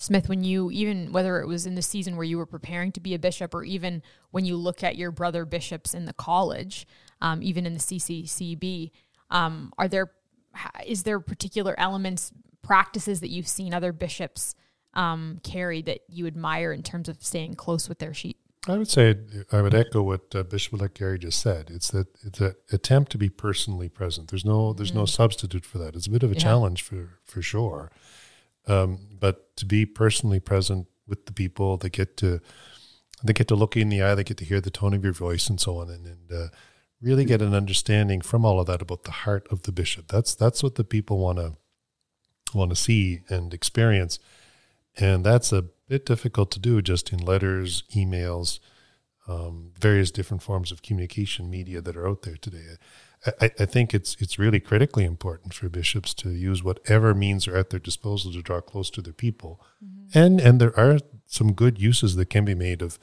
Smith, 0.00 0.30
when 0.30 0.42
you 0.42 0.70
even 0.70 1.12
whether 1.12 1.40
it 1.40 1.46
was 1.46 1.66
in 1.66 1.74
the 1.74 1.82
season 1.82 2.16
where 2.16 2.24
you 2.24 2.38
were 2.38 2.46
preparing 2.46 2.90
to 2.92 3.00
be 3.00 3.12
a 3.14 3.18
bishop, 3.18 3.54
or 3.54 3.62
even 3.64 4.02
when 4.30 4.46
you 4.46 4.56
look 4.56 4.82
at 4.82 4.96
your 4.96 5.10
brother 5.10 5.44
bishops 5.44 5.92
in 5.92 6.06
the 6.06 6.14
college, 6.14 6.86
um, 7.20 7.42
even 7.42 7.66
in 7.66 7.74
the 7.74 7.78
CCCB, 7.80 8.92
um, 9.30 9.72
are 9.76 9.88
there 9.88 10.10
is 10.86 11.02
there 11.02 11.20
particular 11.20 11.78
elements, 11.78 12.32
practices 12.62 13.20
that 13.20 13.28
you've 13.28 13.46
seen 13.46 13.74
other 13.74 13.92
bishops 13.92 14.54
um, 14.94 15.38
carry 15.44 15.82
that 15.82 16.00
you 16.08 16.26
admire 16.26 16.72
in 16.72 16.82
terms 16.82 17.06
of 17.08 17.22
staying 17.22 17.54
close 17.54 17.86
with 17.86 17.98
their 17.98 18.14
sheep? 18.14 18.38
I 18.68 18.78
would 18.78 18.88
say 18.88 19.16
I 19.52 19.60
would 19.60 19.74
echo 19.74 20.02
what 20.02 20.34
uh, 20.34 20.42
Bishop-elect 20.42 20.98
Gary 20.98 21.18
just 21.18 21.40
said. 21.40 21.70
It's 21.70 21.90
that 21.90 22.08
it's 22.24 22.40
an 22.40 22.54
attempt 22.72 23.12
to 23.12 23.18
be 23.18 23.28
personally 23.28 23.90
present. 23.90 24.30
There's 24.30 24.46
no 24.46 24.72
there's 24.72 24.94
no 24.94 25.04
substitute 25.04 25.66
for 25.66 25.76
that. 25.76 25.94
It's 25.94 26.06
a 26.06 26.10
bit 26.10 26.22
of 26.22 26.30
a 26.30 26.34
Yeah. 26.34 26.40
challenge 26.40 26.82
for 26.82 27.18
for 27.24 27.42
sure, 27.42 27.90
um, 28.70 28.98
but 29.18 29.56
to 29.56 29.66
be 29.66 29.84
personally 29.84 30.40
present 30.40 30.86
with 31.06 31.26
the 31.26 31.32
people, 31.32 31.76
they 31.76 31.90
get 31.90 32.16
to 32.18 32.40
they 33.22 33.32
get 33.32 33.48
to 33.48 33.54
look 33.54 33.76
you 33.76 33.82
in 33.82 33.90
the 33.90 34.02
eye, 34.02 34.14
they 34.14 34.24
get 34.24 34.38
to 34.38 34.44
hear 34.44 34.60
the 34.60 34.70
tone 34.70 34.94
of 34.94 35.04
your 35.04 35.12
voice, 35.12 35.48
and 35.50 35.60
so 35.60 35.78
on, 35.78 35.90
and, 35.90 36.06
and 36.06 36.32
uh, 36.32 36.48
really 37.02 37.24
get 37.24 37.42
an 37.42 37.52
understanding 37.52 38.20
from 38.20 38.44
all 38.44 38.60
of 38.60 38.66
that 38.66 38.80
about 38.80 39.04
the 39.04 39.10
heart 39.10 39.46
of 39.50 39.62
the 39.62 39.72
bishop. 39.72 40.08
That's 40.08 40.34
that's 40.34 40.62
what 40.62 40.76
the 40.76 40.84
people 40.84 41.18
want 41.18 41.38
to 41.38 41.56
want 42.54 42.70
to 42.70 42.76
see 42.76 43.22
and 43.28 43.52
experience. 43.52 44.18
And 44.96 45.24
that's 45.24 45.52
a 45.52 45.62
bit 45.88 46.06
difficult 46.06 46.50
to 46.52 46.58
do 46.58 46.82
just 46.82 47.12
in 47.12 47.18
letters, 47.18 47.84
emails, 47.94 48.58
um, 49.28 49.72
various 49.78 50.10
different 50.10 50.42
forms 50.42 50.72
of 50.72 50.82
communication 50.82 51.48
media 51.50 51.80
that 51.80 51.96
are 51.96 52.08
out 52.08 52.22
there 52.22 52.36
today. 52.36 52.76
I, 53.26 53.50
I- 53.60 53.66
think 53.66 53.92
it's 53.94 54.16
it's 54.18 54.38
really 54.38 54.60
critically 54.60 55.04
important 55.04 55.54
for 55.54 55.68
bishops 55.68 56.14
to 56.14 56.30
use 56.30 56.62
whatever 56.62 57.14
means 57.14 57.46
are 57.46 57.56
at 57.56 57.70
their 57.70 57.80
disposal 57.80 58.32
to 58.32 58.42
draw 58.42 58.60
close 58.60 58.90
to 58.90 59.02
their 59.02 59.12
people, 59.12 59.60
mm-hmm. 59.84 60.18
and 60.18 60.40
and 60.40 60.60
there 60.60 60.78
are 60.78 60.98
some 61.26 61.52
good 61.52 61.78
uses 61.78 62.16
that 62.16 62.30
can 62.30 62.44
be 62.44 62.54
made 62.54 62.82
of 62.82 62.98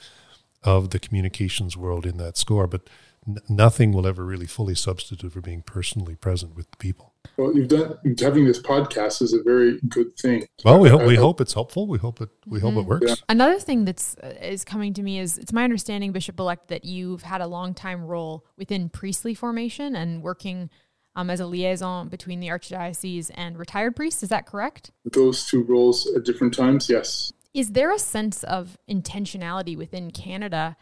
of 0.64 0.90
the 0.90 1.00
communications 1.00 1.78
world 1.78 2.06
in 2.06 2.18
that 2.18 2.38
score, 2.38 2.68
but 2.68 2.90
n- 3.28 3.38
nothing 3.48 3.92
will 3.94 4.08
ever 4.08 4.26
really 4.26 4.48
fully 4.48 4.76
substitute 4.76 5.32
for 5.32 5.42
being 5.42 5.62
personally 5.62 6.16
present 6.16 6.56
with 6.56 6.70
the 6.72 6.78
people. 6.78 7.14
Well, 7.36 7.56
you've 7.56 7.68
done 7.68 7.98
having 8.20 8.46
this 8.46 8.60
podcast 8.62 9.22
is 9.22 9.34
a 9.34 9.44
very 9.44 9.80
good 9.88 10.16
thing. 10.18 10.48
Well, 10.63 10.80
we 10.80 10.90
hope 10.90 11.04
we 11.04 11.16
I- 11.16 11.20
I- 11.20 11.22
hope 11.22 11.42
it's 11.42 11.54
helpful. 11.54 11.88
We 11.88 11.98
hope 11.98 12.22
it 12.22 12.30
we 12.46 12.60
hope 12.60 12.76
it 12.76 12.86
works. 12.86 13.22
Another 13.30 13.60
thing 13.60 13.86
that's 13.86 14.16
uh, 14.24 14.34
is 14.42 14.63
coming 14.63 14.94
to 14.94 15.04
me 15.04 15.20
is 15.20 15.38
it's 15.38 15.54
my 15.54 15.63
understanding, 15.63 16.12
Bishop 16.12 16.40
elect, 16.40 16.68
that 16.70 16.86
you've 16.86 17.24
had 17.24 17.42
a 17.42 17.48
long 17.48 17.74
time 17.74 18.04
role 18.06 18.46
within 18.58 18.90
priestly 18.90 19.34
formation 19.34 19.96
and 19.96 20.22
working 20.24 20.70
um, 21.16 21.30
as 21.30 21.40
a 21.40 21.46
liaison 21.48 22.10
between 22.10 22.40
the 22.40 22.48
archdiocese 22.48 23.32
and 23.34 23.58
retired 23.58 23.96
priests. 23.96 24.22
Is 24.24 24.30
that 24.30 24.46
correct? 24.46 24.92
Those 25.04 25.46
two 25.48 25.63
roles 25.63 26.08
at 26.16 26.24
different 26.24 26.54
times, 26.54 26.90
yes. 26.90 27.34
Is 27.54 27.72
there 27.72 27.92
a 27.92 27.98
sense 27.98 28.44
of 28.44 28.78
intentionality 28.88 29.76
within 29.76 30.12
Canada 30.12 30.78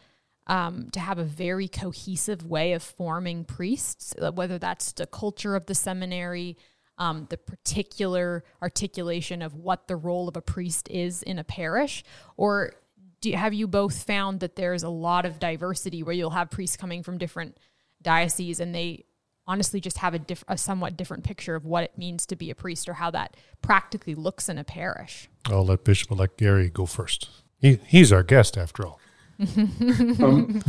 um, 0.48 0.90
to 0.92 1.00
have 1.00 1.18
a 1.18 1.24
very 1.24 1.68
cohesive 1.68 2.46
way 2.46 2.74
of 2.74 2.84
forming 2.84 3.44
priests, 3.44 4.14
uh, 4.22 4.32
whether 4.32 4.58
that's 4.58 4.92
the 4.92 5.08
culture 5.08 5.56
of 5.56 5.66
the 5.66 5.76
seminary, 5.76 6.58
um, 6.98 7.28
the 7.30 7.38
particular 7.38 8.44
articulation 8.62 9.42
of 9.42 9.56
what 9.56 9.88
the 9.88 9.96
role 9.96 10.28
of 10.28 10.38
a 10.38 10.42
priest 10.42 10.90
is 10.90 11.24
in 11.24 11.40
a 11.40 11.44
parish, 11.44 12.04
or 12.38 12.74
do, 13.22 13.32
have 13.32 13.54
you 13.54 13.68
both 13.68 14.04
found 14.04 14.40
that 14.42 14.56
there's 14.56 14.84
a 14.84 14.90
lot 14.90 15.26
of 15.26 15.40
diversity 15.40 16.04
where 16.04 16.14
you'll 16.14 16.30
have 16.30 16.50
priests 16.50 16.78
coming 16.78 17.02
from 17.02 17.18
different 17.18 17.58
dioceses 18.02 18.60
and 18.60 18.74
they 18.74 19.06
honestly 19.48 19.80
just 19.80 20.00
have 20.00 20.14
a, 20.14 20.20
diff- 20.20 20.44
a 20.48 20.58
somewhat 20.58 20.98
different 20.98 21.24
picture 21.24 21.56
of 21.56 21.66
what 21.66 21.84
it 21.84 21.98
means 21.98 22.26
to 22.28 22.36
be 22.36 22.50
a 22.50 22.56
priest 22.56 22.90
or 22.90 22.94
how 22.94 23.12
that 23.12 23.36
practically 23.62 24.16
looks 24.16 24.50
in 24.50 24.58
a 24.58 24.64
parish? 24.64 25.30
I'll 25.46 25.66
let 25.66 25.84
Bishop 25.84 26.12
elect 26.12 26.38
Gary 26.38 26.70
go 26.70 26.86
first. 26.86 27.30
He, 27.60 27.80
he's 27.88 28.12
our 28.12 28.24
guest 28.24 28.58
after 28.58 28.86
all. 28.86 29.00
Um, 29.40 30.62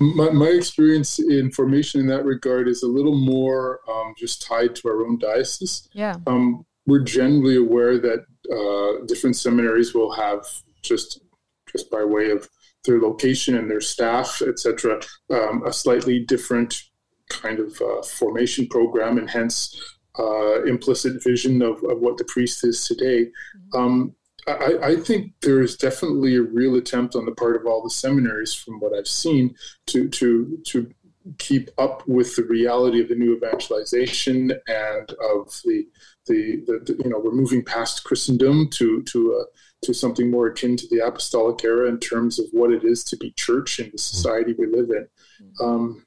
my, 0.00 0.30
my 0.30 0.46
experience 0.46 1.18
in 1.18 1.50
formation 1.50 2.00
in 2.00 2.06
that 2.06 2.24
regard 2.24 2.68
is 2.68 2.82
a 2.82 2.86
little 2.86 3.16
more 3.16 3.80
um, 3.90 4.14
just 4.16 4.42
tied 4.42 4.74
to 4.76 4.88
our 4.88 5.04
own 5.04 5.18
diocese. 5.18 5.88
Yeah. 5.92 6.16
Um, 6.26 6.64
we're 6.86 7.00
generally 7.00 7.56
aware 7.56 7.98
that 7.98 8.24
uh, 8.50 9.04
different 9.06 9.36
seminaries 9.36 9.94
will 9.94 10.12
have 10.12 10.46
just 10.82 11.20
just 11.70 11.90
by 11.90 12.04
way 12.04 12.30
of 12.30 12.48
their 12.84 13.00
location 13.00 13.56
and 13.56 13.70
their 13.70 13.80
staff, 13.80 14.42
etc., 14.42 15.00
um, 15.30 15.62
a 15.66 15.72
slightly 15.72 16.20
different 16.20 16.74
kind 17.28 17.60
of 17.60 17.80
uh, 17.80 18.02
formation 18.02 18.66
program, 18.68 19.18
and 19.18 19.30
hence 19.30 19.80
uh, 20.18 20.64
implicit 20.64 21.22
vision 21.22 21.62
of, 21.62 21.76
of, 21.84 22.00
what 22.00 22.16
the 22.16 22.24
priest 22.24 22.64
is 22.64 22.86
today. 22.86 23.30
Um, 23.74 24.14
I, 24.46 24.78
I, 24.82 24.96
think 24.96 25.32
there 25.42 25.60
is 25.60 25.76
definitely 25.76 26.36
a 26.36 26.42
real 26.42 26.76
attempt 26.76 27.14
on 27.14 27.24
the 27.24 27.32
part 27.32 27.56
of 27.56 27.66
all 27.66 27.82
the 27.82 27.90
seminaries, 27.90 28.54
from 28.54 28.80
what 28.80 28.94
I've 28.94 29.08
seen, 29.08 29.54
to 29.86 30.08
to 30.08 30.58
to 30.66 30.90
keep 31.38 31.70
up 31.78 32.06
with 32.08 32.34
the 32.36 32.44
reality 32.44 33.00
of 33.00 33.08
the 33.08 33.14
new 33.14 33.36
evangelization 33.36 34.52
and 34.66 35.10
of 35.10 35.60
the 35.64 35.86
the, 36.26 36.62
the, 36.66 36.78
the 36.84 37.02
you 37.04 37.10
know 37.10 37.18
we're 37.18 37.32
moving 37.32 37.64
past 37.64 38.04
Christendom 38.04 38.68
to 38.70 39.02
to 39.02 39.32
a 39.32 39.44
to 39.86 39.94
something 39.94 40.30
more 40.30 40.48
akin 40.48 40.76
to 40.76 40.86
the 40.88 41.04
apostolic 41.04 41.64
era 41.64 41.88
in 41.88 41.98
terms 41.98 42.38
of 42.38 42.46
what 42.52 42.70
it 42.70 42.84
is 42.84 43.02
to 43.04 43.16
be 43.16 43.32
church 43.32 43.78
in 43.78 43.90
the 43.90 43.98
society 43.98 44.54
we 44.58 44.66
live 44.66 44.90
in. 44.90 45.08
Um, 45.60 46.04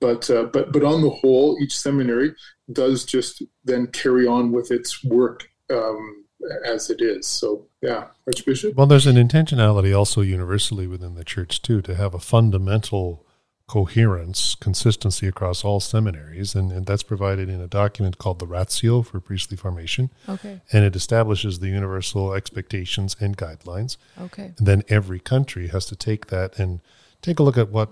but 0.00 0.28
uh, 0.30 0.44
but 0.44 0.72
but 0.72 0.84
on 0.84 1.02
the 1.02 1.10
whole, 1.10 1.58
each 1.60 1.76
seminary 1.76 2.34
does 2.72 3.04
just 3.04 3.42
then 3.64 3.86
carry 3.88 4.26
on 4.26 4.52
with 4.52 4.70
its 4.70 5.04
work 5.04 5.48
um, 5.70 6.23
as 6.64 6.90
it 6.90 7.00
is. 7.00 7.26
So 7.26 7.66
yeah, 7.80 8.08
Archbishop. 8.26 8.74
Well, 8.74 8.86
there's 8.86 9.06
an 9.06 9.16
intentionality 9.16 9.96
also 9.96 10.20
universally 10.20 10.86
within 10.86 11.14
the 11.14 11.24
church 11.24 11.62
too 11.62 11.82
to 11.82 11.94
have 11.94 12.14
a 12.14 12.18
fundamental 12.18 13.24
coherence, 13.66 14.54
consistency 14.54 15.26
across 15.26 15.64
all 15.64 15.80
seminaries, 15.80 16.54
and, 16.54 16.70
and 16.70 16.84
that's 16.84 17.02
provided 17.02 17.48
in 17.48 17.60
a 17.60 17.66
document 17.66 18.18
called 18.18 18.38
the 18.38 18.46
Ratio 18.46 19.00
for 19.02 19.20
Priestly 19.20 19.56
Formation. 19.56 20.10
Okay. 20.28 20.60
And 20.70 20.84
it 20.84 20.94
establishes 20.94 21.58
the 21.58 21.68
universal 21.68 22.34
expectations 22.34 23.16
and 23.20 23.36
guidelines. 23.36 23.96
Okay. 24.20 24.52
And 24.58 24.66
then 24.66 24.82
every 24.88 25.18
country 25.18 25.68
has 25.68 25.86
to 25.86 25.96
take 25.96 26.26
that 26.26 26.58
and 26.58 26.80
take 27.22 27.38
a 27.38 27.42
look 27.42 27.56
at 27.56 27.70
what 27.70 27.90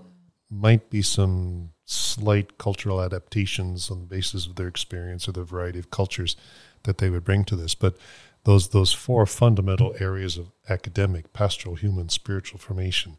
might 0.49 0.91
be 0.91 1.01
some 1.01 1.71
slight 1.85 2.57
cultural 2.59 3.01
adaptations 3.01 3.89
on 3.89 3.99
the 3.99 4.05
basis 4.05 4.45
of 4.45 4.55
their 4.55 4.67
experience 4.67 5.27
or 5.27 5.31
the 5.31 5.43
variety 5.43 5.79
of 5.79 5.89
cultures 5.89 6.35
that 6.83 6.99
they 6.99 7.09
would 7.09 7.23
bring 7.23 7.43
to 7.45 7.55
this. 7.55 7.73
But 7.73 7.97
those 8.45 8.69
those 8.69 8.93
four 8.93 9.25
fundamental 9.25 9.95
areas 9.99 10.37
of 10.37 10.51
academic, 10.69 11.33
pastoral, 11.33 11.75
human, 11.75 12.09
spiritual 12.09 12.59
formation 12.59 13.17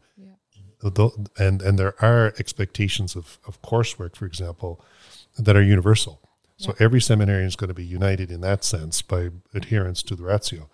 and 1.37 1.61
and 1.61 1.79
there 1.79 1.95
are 2.03 2.33
expectations 2.37 3.15
of, 3.15 3.39
of 3.47 3.61
coursework, 3.61 4.15
for 4.15 4.25
example, 4.25 4.83
that 5.37 5.55
are 5.55 5.61
universal. 5.61 6.21
So 6.57 6.69
yeah. 6.69 6.85
every 6.85 7.01
seminarian 7.01 7.47
is 7.47 7.55
going 7.55 7.67
to 7.69 7.73
be 7.73 7.85
united 7.85 8.31
in 8.31 8.41
that 8.41 8.63
sense 8.63 9.01
by 9.01 9.29
adherence 9.53 10.03
to 10.03 10.15
the 10.15 10.23
ratio. 10.23 10.69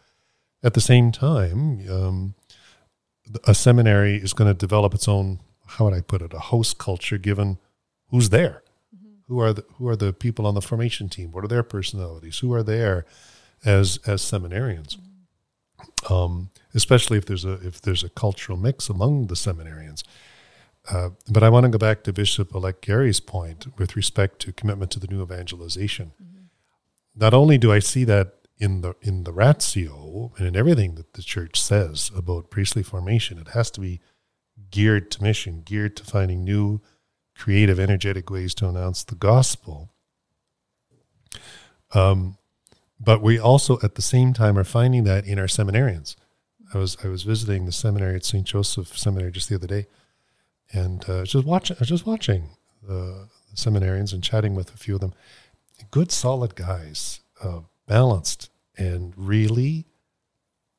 At 0.63 0.75
the 0.75 0.81
same 0.81 1.11
time, 1.11 1.89
um, 1.89 2.35
a 3.47 3.55
seminary 3.55 4.17
is 4.17 4.33
going 4.33 4.47
to 4.47 4.53
develop 4.53 4.93
its 4.93 5.07
own, 5.07 5.39
how 5.65 5.85
would 5.85 5.95
I 5.95 6.01
put 6.01 6.21
it, 6.21 6.33
a 6.33 6.39
host 6.39 6.77
culture 6.77 7.17
given 7.17 7.57
who's 8.09 8.29
there. 8.29 8.61
Mm-hmm. 8.95 9.13
Who 9.27 9.39
are 9.39 9.53
the 9.53 9.65
who 9.77 9.87
are 9.87 9.95
the 9.95 10.13
people 10.13 10.45
on 10.45 10.55
the 10.55 10.61
formation 10.61 11.09
team? 11.09 11.31
What 11.31 11.43
are 11.43 11.47
their 11.47 11.63
personalities? 11.63 12.39
Who 12.39 12.53
are 12.53 12.63
there 12.63 13.05
as 13.65 13.99
as 14.05 14.21
seminarians? 14.21 14.97
Um, 16.09 16.49
especially 16.73 17.17
if 17.17 17.25
there's 17.25 17.45
a 17.45 17.53
if 17.65 17.81
there's 17.81 18.03
a 18.03 18.09
cultural 18.09 18.57
mix 18.57 18.89
among 18.89 19.27
the 19.27 19.35
seminarians. 19.35 20.03
Uh, 20.89 21.09
but 21.29 21.43
I 21.43 21.49
want 21.49 21.65
to 21.65 21.69
go 21.69 21.77
back 21.77 22.03
to 22.03 22.13
Bishop-elect 22.13 22.81
Gary's 22.81 23.19
point 23.19 23.67
with 23.77 23.95
respect 23.95 24.39
to 24.39 24.51
commitment 24.51 24.89
to 24.91 24.99
the 24.99 25.07
new 25.07 25.21
evangelization. 25.21 26.11
Mm-hmm. 26.21 26.45
Not 27.15 27.35
only 27.35 27.59
do 27.59 27.71
I 27.71 27.77
see 27.79 28.03
that 28.05 28.33
in 28.57 28.81
the 28.81 28.95
in 29.01 29.23
the 29.23 29.33
ratio 29.33 30.31
and 30.37 30.47
in 30.47 30.55
everything 30.55 30.95
that 30.95 31.13
the 31.13 31.21
church 31.21 31.61
says 31.61 32.11
about 32.15 32.49
priestly 32.49 32.83
formation, 32.83 33.37
it 33.37 33.49
has 33.49 33.69
to 33.71 33.81
be 33.81 34.01
geared 34.71 35.11
to 35.11 35.23
mission, 35.23 35.61
geared 35.63 35.95
to 35.97 36.03
finding 36.03 36.43
new, 36.43 36.81
creative, 37.37 37.79
energetic 37.79 38.29
ways 38.29 38.55
to 38.55 38.67
announce 38.67 39.03
the 39.03 39.15
gospel. 39.15 39.93
Um, 41.93 42.37
but 43.03 43.21
we 43.21 43.39
also 43.39 43.79
at 43.81 43.95
the 43.95 44.01
same 44.01 44.33
time 44.33 44.57
are 44.57 44.63
finding 44.63 45.03
that 45.05 45.25
in 45.25 45.39
our 45.39 45.47
seminarians. 45.47 46.15
I 46.73 46.77
was 46.77 46.97
I 47.03 47.07
was 47.07 47.23
visiting 47.23 47.65
the 47.65 47.71
seminary 47.71 48.15
at 48.15 48.25
St. 48.25 48.45
Joseph 48.45 48.97
Seminary 48.97 49.31
just 49.31 49.49
the 49.49 49.55
other 49.55 49.67
day, 49.67 49.87
and 50.71 51.07
uh, 51.09 51.25
just 51.25 51.45
watching 51.45 51.77
I 51.77 51.79
was 51.79 51.89
just 51.89 52.05
watching 52.05 52.49
the, 52.81 53.27
the, 53.49 53.55
seminarians 53.55 54.13
and 54.13 54.23
chatting 54.23 54.55
with 54.55 54.73
a 54.73 54.77
few 54.77 54.95
of 54.95 55.01
them. 55.01 55.13
Good, 55.89 56.11
solid 56.11 56.55
guys, 56.55 57.21
uh, 57.43 57.61
balanced 57.87 58.49
and 58.77 59.13
really 59.17 59.87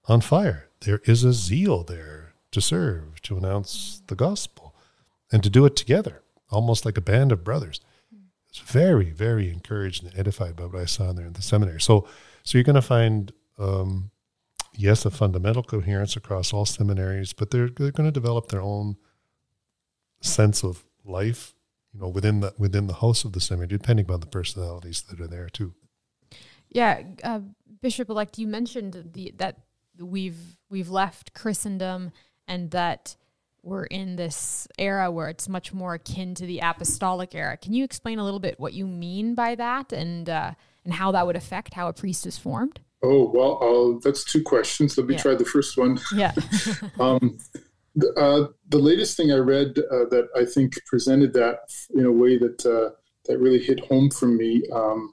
on 0.06 0.20
fire. 0.20 0.68
There 0.80 1.00
is 1.04 1.24
a 1.24 1.32
zeal 1.32 1.82
there 1.82 2.34
to 2.52 2.60
serve, 2.60 3.20
to 3.22 3.36
announce 3.36 4.02
the 4.06 4.14
gospel, 4.14 4.74
and 5.30 5.42
to 5.42 5.50
do 5.50 5.66
it 5.66 5.76
together, 5.76 6.22
almost 6.50 6.84
like 6.84 6.96
a 6.96 7.02
band 7.02 7.32
of 7.32 7.44
brothers 7.44 7.80
was 8.52 8.70
very, 8.70 9.10
very 9.10 9.50
encouraged 9.50 10.04
and 10.04 10.16
edified 10.18 10.56
by 10.56 10.66
what 10.66 10.80
I 10.80 10.84
saw 10.84 11.10
in 11.10 11.16
there 11.16 11.26
in 11.26 11.32
the 11.32 11.42
seminary. 11.42 11.80
So, 11.80 12.06
so 12.42 12.58
you're 12.58 12.64
going 12.64 12.74
to 12.74 12.82
find, 12.82 13.32
um, 13.58 14.10
yes, 14.76 15.04
a 15.04 15.10
fundamental 15.10 15.62
coherence 15.62 16.16
across 16.16 16.52
all 16.52 16.66
seminaries, 16.66 17.32
but 17.32 17.50
they're 17.50 17.68
they're 17.68 17.92
going 17.92 18.08
to 18.08 18.12
develop 18.12 18.48
their 18.48 18.62
own 18.62 18.96
sense 20.20 20.62
of 20.62 20.84
life, 21.04 21.54
you 21.92 22.00
know, 22.00 22.08
within 22.08 22.40
the 22.40 22.54
within 22.58 22.86
the 22.86 22.94
house 22.94 23.24
of 23.24 23.32
the 23.32 23.40
seminary, 23.40 23.68
depending 23.68 24.10
on 24.10 24.20
the 24.20 24.26
personalities 24.26 25.02
that 25.02 25.20
are 25.20 25.28
there 25.28 25.48
too. 25.48 25.74
Yeah, 26.68 27.02
uh, 27.22 27.40
Bishop 27.80 28.08
elect, 28.08 28.38
you 28.38 28.46
mentioned 28.46 29.10
the 29.12 29.34
that 29.36 29.60
we've 29.98 30.56
we've 30.70 30.90
left 30.90 31.34
Christendom 31.34 32.12
and 32.48 32.70
that 32.70 33.16
we're 33.62 33.84
in 33.84 34.16
this 34.16 34.66
era 34.78 35.10
where 35.10 35.28
it's 35.28 35.48
much 35.48 35.72
more 35.72 35.94
akin 35.94 36.34
to 36.34 36.46
the 36.46 36.58
apostolic 36.60 37.34
era. 37.34 37.56
Can 37.56 37.72
you 37.72 37.84
explain 37.84 38.18
a 38.18 38.24
little 38.24 38.40
bit 38.40 38.58
what 38.58 38.72
you 38.72 38.86
mean 38.86 39.34
by 39.34 39.54
that 39.54 39.92
and 39.92 40.28
uh, 40.28 40.52
and 40.84 40.94
how 40.94 41.12
that 41.12 41.26
would 41.26 41.36
affect 41.36 41.74
how 41.74 41.88
a 41.88 41.92
priest 41.92 42.26
is 42.26 42.36
formed? 42.36 42.80
Oh 43.02 43.30
well, 43.32 43.58
I'll, 43.62 44.00
that's 44.00 44.24
two 44.24 44.42
questions. 44.42 44.96
Let 44.98 45.06
me 45.06 45.14
yeah. 45.14 45.22
try 45.22 45.34
the 45.34 45.44
first 45.44 45.76
one. 45.76 45.98
Yeah. 46.14 46.32
um, 47.00 47.38
the, 47.94 48.12
uh, 48.14 48.52
the 48.68 48.78
latest 48.78 49.16
thing 49.16 49.32
I 49.32 49.36
read 49.36 49.78
uh, 49.78 50.06
that 50.10 50.28
I 50.36 50.44
think 50.44 50.74
presented 50.86 51.32
that 51.34 51.58
in 51.94 52.06
a 52.06 52.12
way 52.12 52.38
that 52.38 52.64
uh, 52.66 52.94
that 53.26 53.38
really 53.38 53.62
hit 53.62 53.80
home 53.86 54.10
for 54.10 54.26
me 54.26 54.62
um, 54.72 55.12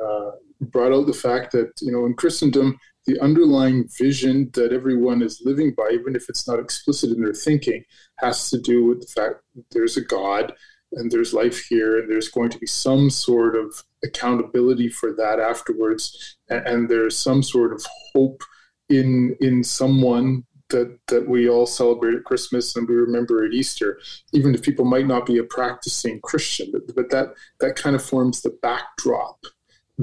uh, 0.00 0.30
brought 0.60 0.92
out 0.92 1.06
the 1.06 1.12
fact 1.12 1.52
that 1.52 1.72
you 1.80 1.92
know 1.92 2.06
in 2.06 2.14
Christendom 2.14 2.78
the 3.10 3.20
underlying 3.20 3.88
vision 3.98 4.50
that 4.54 4.72
everyone 4.72 5.20
is 5.20 5.42
living 5.44 5.74
by, 5.76 5.90
even 5.92 6.14
if 6.14 6.28
it's 6.28 6.46
not 6.46 6.60
explicit 6.60 7.10
in 7.10 7.20
their 7.20 7.34
thinking, 7.34 7.84
has 8.18 8.50
to 8.50 8.60
do 8.60 8.84
with 8.84 9.00
the 9.00 9.06
fact 9.08 9.36
that 9.54 9.64
there's 9.72 9.96
a 9.96 10.04
God 10.04 10.52
and 10.92 11.10
there's 11.10 11.34
life 11.34 11.64
here, 11.68 11.98
and 11.98 12.10
there's 12.10 12.28
going 12.28 12.50
to 12.50 12.58
be 12.58 12.66
some 12.66 13.10
sort 13.10 13.56
of 13.56 13.82
accountability 14.04 14.88
for 14.88 15.12
that 15.12 15.38
afterwards, 15.40 16.36
and, 16.48 16.66
and 16.66 16.88
there's 16.88 17.16
some 17.16 17.42
sort 17.42 17.72
of 17.72 17.84
hope 18.12 18.42
in 18.88 19.36
in 19.40 19.62
someone 19.62 20.44
that 20.68 20.98
that 21.08 21.28
we 21.28 21.48
all 21.48 21.66
celebrate 21.66 22.14
at 22.14 22.24
Christmas 22.24 22.76
and 22.76 22.88
we 22.88 22.94
remember 22.94 23.44
at 23.44 23.52
Easter, 23.52 24.00
even 24.32 24.54
if 24.54 24.62
people 24.62 24.84
might 24.84 25.06
not 25.06 25.26
be 25.26 25.38
a 25.38 25.44
practicing 25.44 26.20
Christian, 26.20 26.70
but, 26.72 26.94
but 26.94 27.10
that 27.10 27.34
that 27.60 27.76
kind 27.76 27.94
of 27.94 28.04
forms 28.04 28.42
the 28.42 28.56
backdrop 28.62 29.38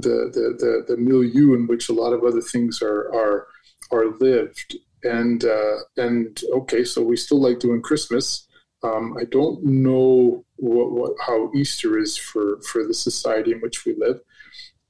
the, 0.02 0.30
the, 0.34 0.56
the, 0.60 0.96
the 0.96 0.98
milieu 0.98 1.56
in 1.56 1.68
which 1.68 1.90
a 1.90 1.94
lot 1.94 2.14
of 2.14 2.24
other 2.24 2.42
things 2.42 2.82
are, 2.82 3.14
are, 3.14 3.48
are 3.92 4.12
lived. 4.20 4.78
And, 5.04 5.44
uh, 5.46 5.78
and 5.98 6.40
okay, 6.54 6.84
so 6.84 7.02
we 7.02 7.18
still 7.18 7.42
like 7.42 7.60
doing 7.60 7.82
Christmas. 7.82 8.48
Um, 8.84 9.16
I 9.20 9.26
don't 9.26 9.64
know 9.64 10.46
what, 10.58 10.92
what, 10.92 11.14
how 11.26 11.52
Easter 11.56 11.98
is 11.98 12.18
for, 12.18 12.62
for 12.62 12.86
the 12.86 12.94
society 12.94 13.52
in 13.52 13.60
which 13.60 13.86
we 13.86 13.96
live, 13.98 14.20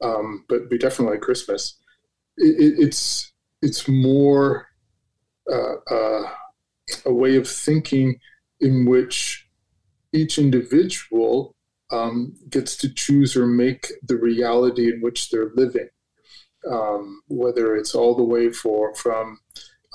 um, 0.01 0.45
but 0.49 0.69
we 0.69 0.77
definitely 0.77 1.15
like 1.15 1.21
Christmas. 1.21 1.77
It, 2.37 2.59
it, 2.59 2.73
it's, 2.79 3.31
it's 3.61 3.87
more 3.87 4.67
uh, 5.51 5.75
uh, 5.89 6.23
a 7.05 7.13
way 7.13 7.35
of 7.37 7.49
thinking 7.49 8.19
in 8.59 8.85
which 8.85 9.47
each 10.13 10.37
individual 10.37 11.55
um, 11.91 12.33
gets 12.49 12.75
to 12.77 12.93
choose 12.93 13.35
or 13.35 13.45
make 13.45 13.87
the 14.03 14.17
reality 14.17 14.91
in 14.91 15.01
which 15.01 15.29
they're 15.29 15.51
living, 15.55 15.89
um, 16.69 17.21
whether 17.27 17.75
it's 17.75 17.95
all 17.95 18.15
the 18.15 18.23
way 18.23 18.51
for 18.51 18.93
from 18.95 19.39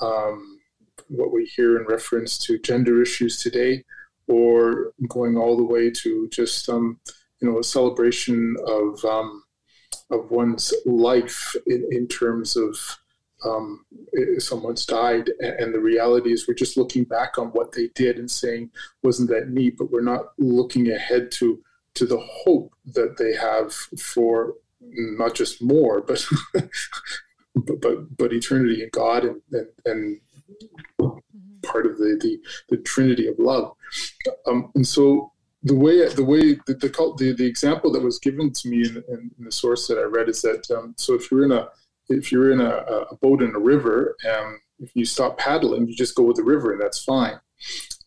um, 0.01 0.59
what 1.07 1.31
we 1.31 1.45
hear 1.45 1.79
in 1.79 1.85
reference 1.85 2.37
to 2.39 2.59
gender 2.59 3.01
issues 3.01 3.37
today, 3.37 3.83
or 4.27 4.93
going 5.07 5.37
all 5.37 5.55
the 5.55 5.63
way 5.63 5.91
to 5.91 6.27
just 6.29 6.67
um, 6.69 6.99
you 7.41 7.49
know 7.49 7.59
a 7.59 7.63
celebration 7.63 8.55
of 8.67 9.03
um, 9.05 9.43
of 10.09 10.31
one's 10.31 10.73
life 10.85 11.55
in, 11.67 11.87
in 11.91 12.07
terms 12.07 12.55
of 12.55 12.75
um, 13.45 13.85
someone's 14.37 14.85
died, 14.85 15.29
and 15.41 15.73
the 15.73 15.79
reality 15.79 16.31
is 16.31 16.47
we're 16.47 16.53
just 16.53 16.77
looking 16.77 17.03
back 17.03 17.37
on 17.37 17.47
what 17.47 17.73
they 17.73 17.89
did 17.93 18.17
and 18.17 18.31
saying, 18.31 18.71
wasn't 19.03 19.29
that 19.29 19.49
neat? 19.49 19.77
But 19.77 19.91
we're 19.91 20.01
not 20.01 20.27
looking 20.37 20.89
ahead 20.91 21.31
to 21.33 21.61
to 21.95 22.05
the 22.05 22.19
hope 22.19 22.73
that 22.85 23.17
they 23.17 23.35
have 23.35 23.73
for 23.73 24.55
not 24.85 25.35
just 25.35 25.61
more, 25.61 26.01
but 26.01 26.25
but, 27.55 27.81
but 27.81 28.17
but 28.17 28.33
eternity 28.33 28.83
in 28.83 28.89
God 28.91 29.25
and 29.25 29.41
and, 29.51 29.67
and 29.85 30.19
part 31.61 31.85
of 31.85 31.97
the, 31.97 32.17
the 32.21 32.39
the 32.69 32.81
Trinity 32.83 33.27
of 33.27 33.39
love. 33.39 33.75
Um, 34.47 34.71
and 34.75 34.87
so 34.87 35.31
the 35.63 35.75
way 35.75 36.07
the 36.13 36.23
way 36.23 36.55
the, 36.67 36.73
the 36.73 37.15
the, 37.17 37.33
the 37.33 37.45
example 37.45 37.91
that 37.91 38.03
was 38.03 38.19
given 38.19 38.51
to 38.51 38.67
me 38.67 38.81
in, 38.87 39.03
in, 39.07 39.31
the 39.39 39.51
source 39.51 39.87
that 39.87 39.97
I 39.97 40.03
read 40.03 40.29
is 40.29 40.41
that 40.41 40.69
um, 40.71 40.93
so 40.97 41.13
if 41.13 41.31
you're 41.31 41.45
in 41.45 41.51
a 41.51 41.69
if 42.09 42.31
you're 42.31 42.51
in 42.51 42.59
a, 42.59 42.69
a 43.11 43.15
boat 43.15 43.41
in 43.41 43.55
a 43.55 43.59
river 43.59 44.15
and 44.23 44.59
if 44.79 44.91
you 44.93 45.05
stop 45.05 45.37
paddling, 45.37 45.87
you 45.87 45.95
just 45.95 46.15
go 46.15 46.23
with 46.23 46.35
the 46.35 46.43
river 46.43 46.73
and 46.73 46.81
that's 46.81 47.03
fine. 47.03 47.39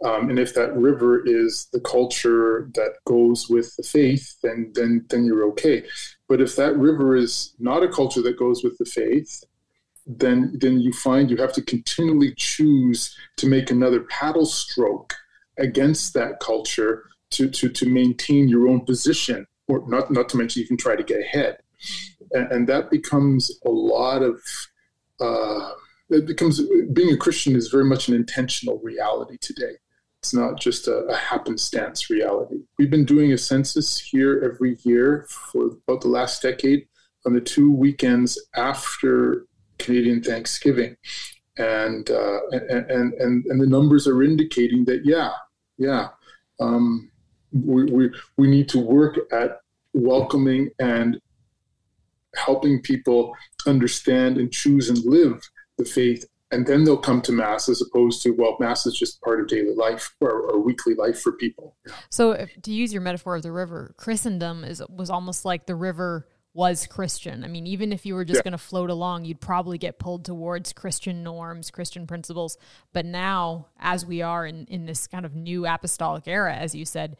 Um, 0.04 0.28
and 0.28 0.38
if 0.38 0.54
that 0.54 0.76
river 0.76 1.22
is 1.26 1.68
the 1.72 1.80
culture 1.80 2.70
that 2.74 2.96
goes 3.06 3.48
with 3.48 3.74
the 3.76 3.82
faith, 3.82 4.36
then 4.42 4.70
then 4.74 5.06
then 5.08 5.24
you're 5.24 5.46
okay. 5.48 5.84
But 6.28 6.40
if 6.40 6.56
that 6.56 6.76
river 6.76 7.16
is 7.16 7.54
not 7.58 7.82
a 7.82 7.88
culture 7.88 8.22
that 8.22 8.38
goes 8.38 8.62
with 8.62 8.76
the 8.78 8.84
faith, 8.84 9.42
then 10.06 10.56
then 10.60 10.80
you 10.80 10.92
find 10.92 11.30
you 11.30 11.36
have 11.38 11.52
to 11.54 11.62
continually 11.62 12.34
choose 12.36 13.16
to 13.38 13.46
make 13.46 13.70
another 13.70 14.00
paddle 14.02 14.46
stroke 14.46 15.14
against 15.58 16.12
that 16.14 16.40
culture 16.40 17.04
to 17.30 17.48
to 17.50 17.68
to 17.70 17.86
maintain 17.88 18.48
your 18.48 18.68
own 18.68 18.84
position, 18.84 19.46
or 19.66 19.82
not 19.88 20.10
not 20.10 20.28
to 20.28 20.36
mention 20.36 20.60
you 20.60 20.68
can 20.68 20.76
try 20.76 20.94
to 20.94 21.02
get 21.02 21.20
ahead, 21.20 21.58
and, 22.32 22.52
and 22.52 22.68
that 22.68 22.90
becomes 22.90 23.50
a 23.64 23.70
lot 23.70 24.22
of. 24.22 24.40
Uh, 25.18 25.70
it 26.08 26.26
becomes 26.26 26.60
being 26.92 27.12
a 27.12 27.16
Christian 27.16 27.56
is 27.56 27.68
very 27.68 27.84
much 27.84 28.06
an 28.06 28.14
intentional 28.14 28.78
reality 28.78 29.38
today. 29.40 29.76
It's 30.26 30.34
not 30.34 30.58
just 30.58 30.88
a, 30.88 31.04
a, 31.04 31.14
happenstance 31.14 32.10
reality. 32.10 32.56
We've 32.80 32.90
been 32.90 33.04
doing 33.04 33.32
a 33.32 33.38
census 33.38 33.96
here 33.96 34.42
every 34.44 34.76
year 34.82 35.24
for 35.30 35.66
about 35.86 36.00
the 36.00 36.08
last 36.08 36.42
decade 36.42 36.88
on 37.24 37.32
the 37.32 37.40
two 37.40 37.70
weekends 37.70 38.36
after 38.56 39.46
Canadian 39.78 40.24
Thanksgiving. 40.24 40.96
And, 41.58 42.10
uh, 42.10 42.40
and, 42.50 42.90
and, 42.90 43.44
and, 43.44 43.60
the 43.60 43.68
numbers 43.68 44.08
are 44.08 44.20
indicating 44.24 44.84
that, 44.86 45.02
yeah, 45.04 45.30
yeah, 45.78 46.08
um, 46.58 47.08
we, 47.52 47.84
we, 47.84 48.10
we 48.36 48.48
need 48.48 48.68
to 48.70 48.80
work 48.80 49.20
at 49.32 49.60
welcoming 49.92 50.70
and 50.80 51.20
helping 52.34 52.82
people 52.82 53.32
understand 53.64 54.38
and 54.38 54.50
choose 54.50 54.88
and 54.88 54.98
live 55.04 55.48
the 55.78 55.84
faith 55.84 56.24
and 56.50 56.66
then 56.66 56.84
they'll 56.84 56.96
come 56.96 57.20
to 57.22 57.32
mass 57.32 57.68
as 57.68 57.82
opposed 57.82 58.22
to 58.22 58.30
well 58.30 58.56
mass 58.60 58.86
is 58.86 58.94
just 58.94 59.20
part 59.20 59.40
of 59.40 59.48
daily 59.48 59.74
life 59.74 60.14
or, 60.20 60.30
or 60.30 60.60
weekly 60.60 60.94
life 60.94 61.20
for 61.20 61.32
people. 61.32 61.76
So 62.10 62.32
if, 62.32 62.50
to 62.62 62.72
use 62.72 62.92
your 62.92 63.02
metaphor 63.02 63.36
of 63.36 63.42
the 63.42 63.52
river 63.52 63.94
christendom 63.96 64.64
is 64.64 64.82
was 64.88 65.10
almost 65.10 65.44
like 65.44 65.66
the 65.66 65.74
river 65.74 66.28
was 66.54 66.86
christian. 66.86 67.44
I 67.44 67.48
mean 67.48 67.66
even 67.66 67.92
if 67.92 68.06
you 68.06 68.14
were 68.14 68.24
just 68.24 68.38
yeah. 68.38 68.42
going 68.42 68.52
to 68.52 68.58
float 68.58 68.90
along 68.90 69.24
you'd 69.24 69.40
probably 69.40 69.78
get 69.78 69.98
pulled 69.98 70.24
towards 70.24 70.72
christian 70.72 71.22
norms 71.22 71.70
christian 71.70 72.06
principles. 72.06 72.56
But 72.92 73.06
now 73.06 73.68
as 73.78 74.06
we 74.06 74.22
are 74.22 74.46
in 74.46 74.66
in 74.66 74.86
this 74.86 75.06
kind 75.06 75.26
of 75.26 75.34
new 75.34 75.66
apostolic 75.66 76.28
era 76.28 76.54
as 76.54 76.74
you 76.74 76.84
said 76.84 77.16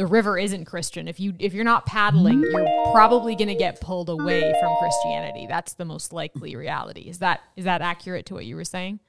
the 0.00 0.06
river 0.06 0.38
isn't 0.38 0.64
Christian. 0.64 1.08
If 1.08 1.20
you 1.20 1.34
if 1.38 1.52
you're 1.52 1.62
not 1.62 1.84
paddling, 1.84 2.40
you're 2.40 2.90
probably 2.90 3.36
going 3.36 3.48
to 3.48 3.54
get 3.54 3.82
pulled 3.82 4.08
away 4.08 4.50
from 4.58 4.74
Christianity. 4.78 5.44
That's 5.46 5.74
the 5.74 5.84
most 5.84 6.10
likely 6.10 6.56
reality. 6.56 7.02
Is 7.02 7.18
that 7.18 7.40
is 7.54 7.66
that 7.66 7.82
accurate 7.82 8.24
to 8.26 8.34
what 8.34 8.46
you 8.46 8.56
were 8.56 8.64
saying? 8.64 9.00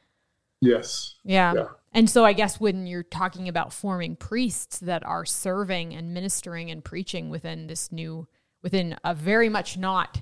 Yes. 0.59 1.15
Yeah. 1.23 1.53
yeah. 1.53 1.67
And 1.93 2.09
so 2.09 2.25
I 2.25 2.33
guess 2.33 2.59
when 2.59 2.87
you're 2.87 3.03
talking 3.03 3.47
about 3.47 3.71
forming 3.71 4.17
priests 4.17 4.79
that 4.79 5.05
are 5.05 5.23
serving 5.23 5.93
and 5.93 6.13
ministering 6.13 6.69
and 6.71 6.83
preaching 6.83 7.29
within 7.29 7.67
this 7.67 7.89
new 7.93 8.27
within 8.61 8.97
a 9.05 9.15
very 9.15 9.47
much 9.47 9.77
not 9.77 10.21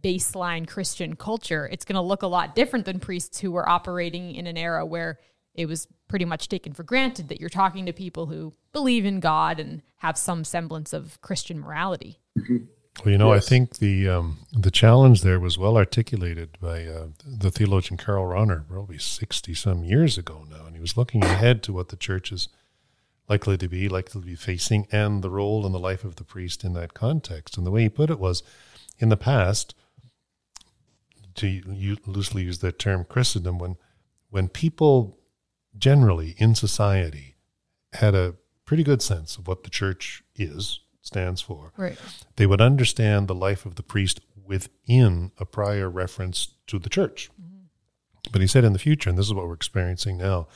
baseline 0.00 0.64
Christian 0.64 1.16
culture, 1.16 1.68
it's 1.72 1.84
going 1.84 1.96
to 1.96 2.00
look 2.00 2.22
a 2.22 2.28
lot 2.28 2.54
different 2.54 2.84
than 2.84 3.00
priests 3.00 3.40
who 3.40 3.50
were 3.50 3.68
operating 3.68 4.36
in 4.36 4.46
an 4.46 4.56
era 4.56 4.86
where 4.86 5.18
it 5.54 5.66
was 5.66 5.88
pretty 6.08 6.24
much 6.24 6.48
taken 6.48 6.72
for 6.72 6.82
granted 6.82 7.28
that 7.28 7.40
you're 7.40 7.48
talking 7.48 7.86
to 7.86 7.92
people 7.92 8.26
who 8.26 8.54
believe 8.72 9.04
in 9.04 9.20
God 9.20 9.58
and 9.58 9.82
have 9.96 10.18
some 10.18 10.44
semblance 10.44 10.92
of 10.92 11.20
Christian 11.22 11.58
morality. 11.60 12.20
Mm-hmm. 12.38 12.64
Well, 13.04 13.10
you 13.10 13.18
know, 13.18 13.34
yes. 13.34 13.44
I 13.44 13.48
think 13.48 13.78
the 13.78 14.08
um, 14.08 14.38
the 14.52 14.70
challenge 14.70 15.22
there 15.22 15.40
was 15.40 15.58
well 15.58 15.76
articulated 15.76 16.56
by 16.60 16.84
uh, 16.86 17.08
the 17.26 17.50
theologian 17.50 17.96
Karl 17.96 18.24
Rahner, 18.24 18.68
probably 18.68 18.98
sixty 18.98 19.52
some 19.52 19.82
years 19.82 20.16
ago 20.16 20.46
now, 20.48 20.66
and 20.66 20.76
he 20.76 20.80
was 20.80 20.96
looking 20.96 21.24
ahead 21.24 21.64
to 21.64 21.72
what 21.72 21.88
the 21.88 21.96
church 21.96 22.30
is 22.30 22.48
likely 23.28 23.56
to 23.56 23.66
be, 23.66 23.88
likely 23.88 24.20
to 24.20 24.26
be 24.26 24.36
facing, 24.36 24.86
and 24.92 25.22
the 25.22 25.30
role 25.30 25.66
and 25.66 25.74
the 25.74 25.80
life 25.80 26.04
of 26.04 26.16
the 26.16 26.24
priest 26.24 26.62
in 26.62 26.74
that 26.74 26.94
context. 26.94 27.56
And 27.56 27.66
the 27.66 27.72
way 27.72 27.82
he 27.82 27.88
put 27.88 28.10
it 28.10 28.20
was, 28.20 28.44
in 28.98 29.08
the 29.08 29.16
past, 29.16 29.74
to 31.34 31.98
loosely 32.06 32.44
use 32.44 32.58
that 32.60 32.78
term, 32.78 33.04
Christendom, 33.04 33.58
when 33.58 33.76
when 34.30 34.48
people 34.48 35.18
generally 35.76 36.34
in 36.38 36.54
society 36.54 37.36
had 37.94 38.14
a 38.14 38.34
pretty 38.64 38.82
good 38.82 39.02
sense 39.02 39.36
of 39.36 39.46
what 39.46 39.64
the 39.64 39.70
church 39.70 40.22
is, 40.34 40.80
stands 41.02 41.40
for. 41.40 41.72
Right. 41.76 41.98
They 42.36 42.46
would 42.46 42.60
understand 42.60 43.28
the 43.28 43.34
life 43.34 43.66
of 43.66 43.76
the 43.76 43.82
priest 43.82 44.20
within 44.44 45.32
a 45.38 45.44
prior 45.44 45.88
reference 45.88 46.48
to 46.66 46.78
the 46.78 46.88
church. 46.88 47.30
Mm-hmm. 47.40 48.30
But 48.32 48.40
he 48.40 48.46
said 48.46 48.64
in 48.64 48.72
the 48.72 48.78
future, 48.78 49.10
and 49.10 49.18
this 49.18 49.26
is 49.26 49.34
what 49.34 49.46
we're 49.46 49.54
experiencing 49.54 50.18
now, 50.18 50.48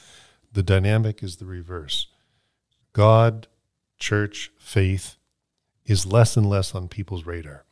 the 0.53 0.63
dynamic 0.63 1.23
is 1.23 1.37
the 1.37 1.47
reverse. 1.47 2.07
God, 2.93 3.47
church, 3.99 4.51
faith 4.59 5.17
is 5.85 6.07
less 6.07 6.37
and 6.37 6.49
less 6.49 6.75
on 6.75 6.89
people's 6.89 7.27
radar. 7.27 7.65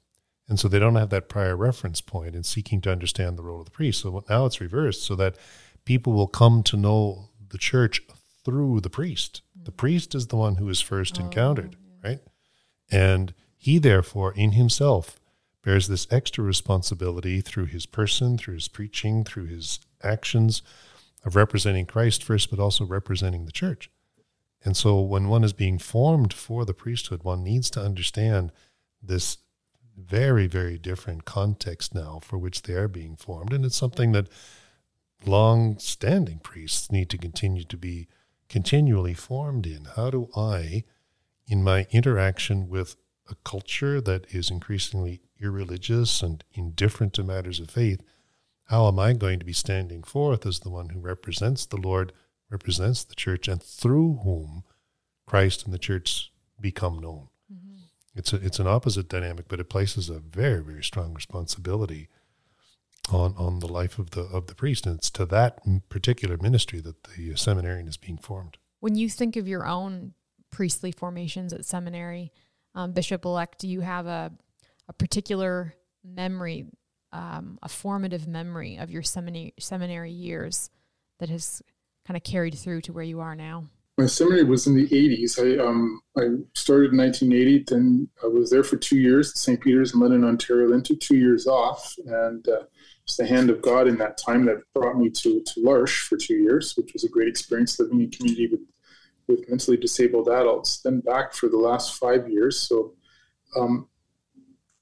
And 0.48 0.60
so 0.60 0.68
they 0.68 0.78
don't 0.78 0.94
have 0.94 1.10
that 1.10 1.28
prior 1.28 1.56
reference 1.56 2.00
point 2.00 2.36
in 2.36 2.42
seeking 2.44 2.80
to 2.82 2.92
understand 2.92 3.36
the 3.36 3.42
role 3.42 3.60
of 3.60 3.64
the 3.64 3.70
priest. 3.70 4.00
So 4.00 4.24
now 4.28 4.46
it's 4.46 4.60
reversed 4.60 5.02
so 5.02 5.16
that 5.16 5.36
people 5.84 6.12
will 6.12 6.28
come 6.28 6.62
to 6.64 6.76
know 6.76 7.30
the 7.50 7.58
church 7.58 8.02
through 8.44 8.80
the 8.80 8.90
priest. 8.90 9.42
The 9.54 9.70
mm-hmm. 9.70 9.76
priest 9.76 10.14
is 10.14 10.28
the 10.28 10.36
one 10.36 10.56
who 10.56 10.68
is 10.68 10.80
first 10.80 11.18
oh, 11.20 11.24
encountered, 11.24 11.76
yeah. 12.02 12.10
right? 12.10 12.20
And 12.90 13.34
he, 13.56 13.78
therefore, 13.78 14.32
in 14.34 14.52
himself, 14.52 15.18
bears 15.62 15.88
this 15.88 16.06
extra 16.10 16.44
responsibility 16.44 17.40
through 17.40 17.66
his 17.66 17.86
person, 17.86 18.38
through 18.38 18.54
his 18.54 18.68
preaching, 18.68 19.24
through 19.24 19.46
his 19.46 19.80
actions 20.02 20.62
of 21.24 21.34
representing 21.34 21.86
Christ 21.86 22.22
first, 22.22 22.50
but 22.50 22.60
also 22.60 22.84
representing 22.84 23.44
the 23.44 23.52
church. 23.52 23.90
And 24.64 24.76
so 24.76 25.00
when 25.00 25.28
one 25.28 25.42
is 25.42 25.52
being 25.52 25.78
formed 25.78 26.32
for 26.32 26.64
the 26.64 26.74
priesthood, 26.74 27.24
one 27.24 27.42
needs 27.42 27.68
to 27.70 27.80
understand 27.80 28.52
this 29.02 29.38
very, 29.96 30.46
very 30.46 30.78
different 30.78 31.24
context 31.24 31.94
now 31.94 32.20
for 32.22 32.38
which 32.38 32.62
they 32.62 32.74
are 32.74 32.88
being 32.88 33.16
formed. 33.16 33.52
And 33.52 33.64
it's 33.64 33.76
something 33.76 34.12
that 34.12 34.28
long 35.24 35.78
standing 35.78 36.38
priests 36.38 36.90
need 36.90 37.10
to 37.10 37.18
continue 37.18 37.64
to 37.64 37.76
be 37.76 38.08
continually 38.48 39.14
formed 39.14 39.66
in. 39.66 39.86
How 39.96 40.10
do 40.10 40.28
I, 40.36 40.84
in 41.48 41.62
my 41.64 41.86
interaction 41.90 42.68
with 42.68 42.96
a 43.28 43.34
culture 43.44 44.00
that 44.00 44.26
is 44.34 44.50
increasingly 44.50 45.20
irreligious 45.40 46.22
and 46.22 46.44
indifferent 46.52 47.12
to 47.14 47.24
matters 47.24 47.60
of 47.60 47.70
faith, 47.70 48.02
how 48.64 48.88
am 48.88 48.98
I 48.98 49.12
going 49.12 49.38
to 49.38 49.44
be 49.44 49.52
standing 49.52 50.02
forth 50.02 50.44
as 50.46 50.60
the 50.60 50.70
one 50.70 50.90
who 50.90 51.00
represents 51.00 51.66
the 51.66 51.76
Lord, 51.76 52.12
represents 52.50 53.04
the 53.04 53.14
church, 53.14 53.48
and 53.48 53.62
through 53.62 54.20
whom 54.24 54.64
Christ 55.26 55.64
and 55.64 55.74
the 55.74 55.78
church 55.78 56.32
become 56.60 56.98
known? 56.98 57.28
Mm-hmm. 57.52 57.76
It's 58.14 58.32
a, 58.32 58.36
it's 58.36 58.58
an 58.58 58.66
opposite 58.66 59.08
dynamic, 59.08 59.46
but 59.48 59.60
it 59.60 59.68
places 59.68 60.08
a 60.08 60.18
very 60.18 60.62
very 60.62 60.82
strong 60.82 61.14
responsibility 61.14 62.08
on 63.10 63.34
on 63.36 63.60
the 63.60 63.68
life 63.68 63.98
of 63.98 64.10
the 64.10 64.22
of 64.22 64.46
the 64.46 64.54
priest, 64.54 64.86
and 64.86 64.96
it's 64.98 65.10
to 65.10 65.26
that 65.26 65.60
particular 65.88 66.36
ministry 66.36 66.80
that 66.80 67.04
the 67.04 67.34
seminarian 67.36 67.88
is 67.88 67.96
being 67.96 68.18
formed. 68.18 68.58
When 68.80 68.94
you 68.94 69.08
think 69.08 69.36
of 69.36 69.48
your 69.48 69.66
own 69.66 70.14
priestly 70.50 70.92
formations 70.92 71.52
at 71.52 71.64
seminary, 71.64 72.32
um, 72.74 72.92
Bishop 72.92 73.24
elect, 73.24 73.58
do 73.60 73.68
you 73.68 73.80
have 73.80 74.06
a 74.06 74.32
a 74.88 74.92
particular 74.92 75.74
memory, 76.04 76.66
um, 77.12 77.58
a 77.62 77.68
formative 77.68 78.26
memory 78.26 78.76
of 78.76 78.90
your 78.90 79.02
seminary 79.02 79.54
seminary 79.58 80.12
years 80.12 80.70
that 81.18 81.28
has 81.28 81.62
kind 82.06 82.16
of 82.16 82.22
carried 82.22 82.54
through 82.54 82.82
to 82.82 82.92
where 82.92 83.04
you 83.04 83.20
are 83.20 83.34
now? 83.34 83.68
My 83.98 84.04
seminary 84.04 84.44
was 84.44 84.66
in 84.66 84.76
the 84.76 84.88
80s. 84.88 85.38
I 85.38 85.64
um, 85.64 86.00
I 86.18 86.28
started 86.54 86.92
in 86.92 86.98
1980. 86.98 87.64
Then 87.66 88.08
I 88.22 88.26
was 88.26 88.50
there 88.50 88.62
for 88.62 88.76
two 88.76 88.98
years 88.98 89.30
at 89.30 89.38
St. 89.38 89.60
Peter's 89.60 89.94
in 89.94 90.00
London, 90.00 90.24
Ontario. 90.24 90.68
Then 90.68 90.82
took 90.82 91.00
two 91.00 91.16
years 91.16 91.46
off, 91.46 91.94
and 92.06 92.46
uh, 92.46 92.64
it's 93.04 93.16
the 93.16 93.26
hand 93.26 93.50
of 93.50 93.62
God 93.62 93.86
in 93.86 93.96
that 93.98 94.18
time 94.18 94.44
that 94.46 94.58
brought 94.74 94.98
me 94.98 95.08
to, 95.10 95.40
to 95.40 95.60
L'Arche 95.60 96.08
for 96.08 96.16
two 96.16 96.34
years, 96.34 96.76
which 96.76 96.92
was 96.92 97.04
a 97.04 97.08
great 97.08 97.28
experience 97.28 97.78
living 97.78 98.00
in 98.00 98.10
community 98.10 98.48
with, 98.48 98.60
with 99.28 99.48
mentally 99.48 99.76
disabled 99.76 100.28
adults. 100.28 100.80
Then 100.82 101.00
back 101.00 101.32
for 101.32 101.48
the 101.48 101.56
last 101.56 101.94
five 101.94 102.28
years. 102.28 102.58
So 102.60 102.94
um, 103.56 103.88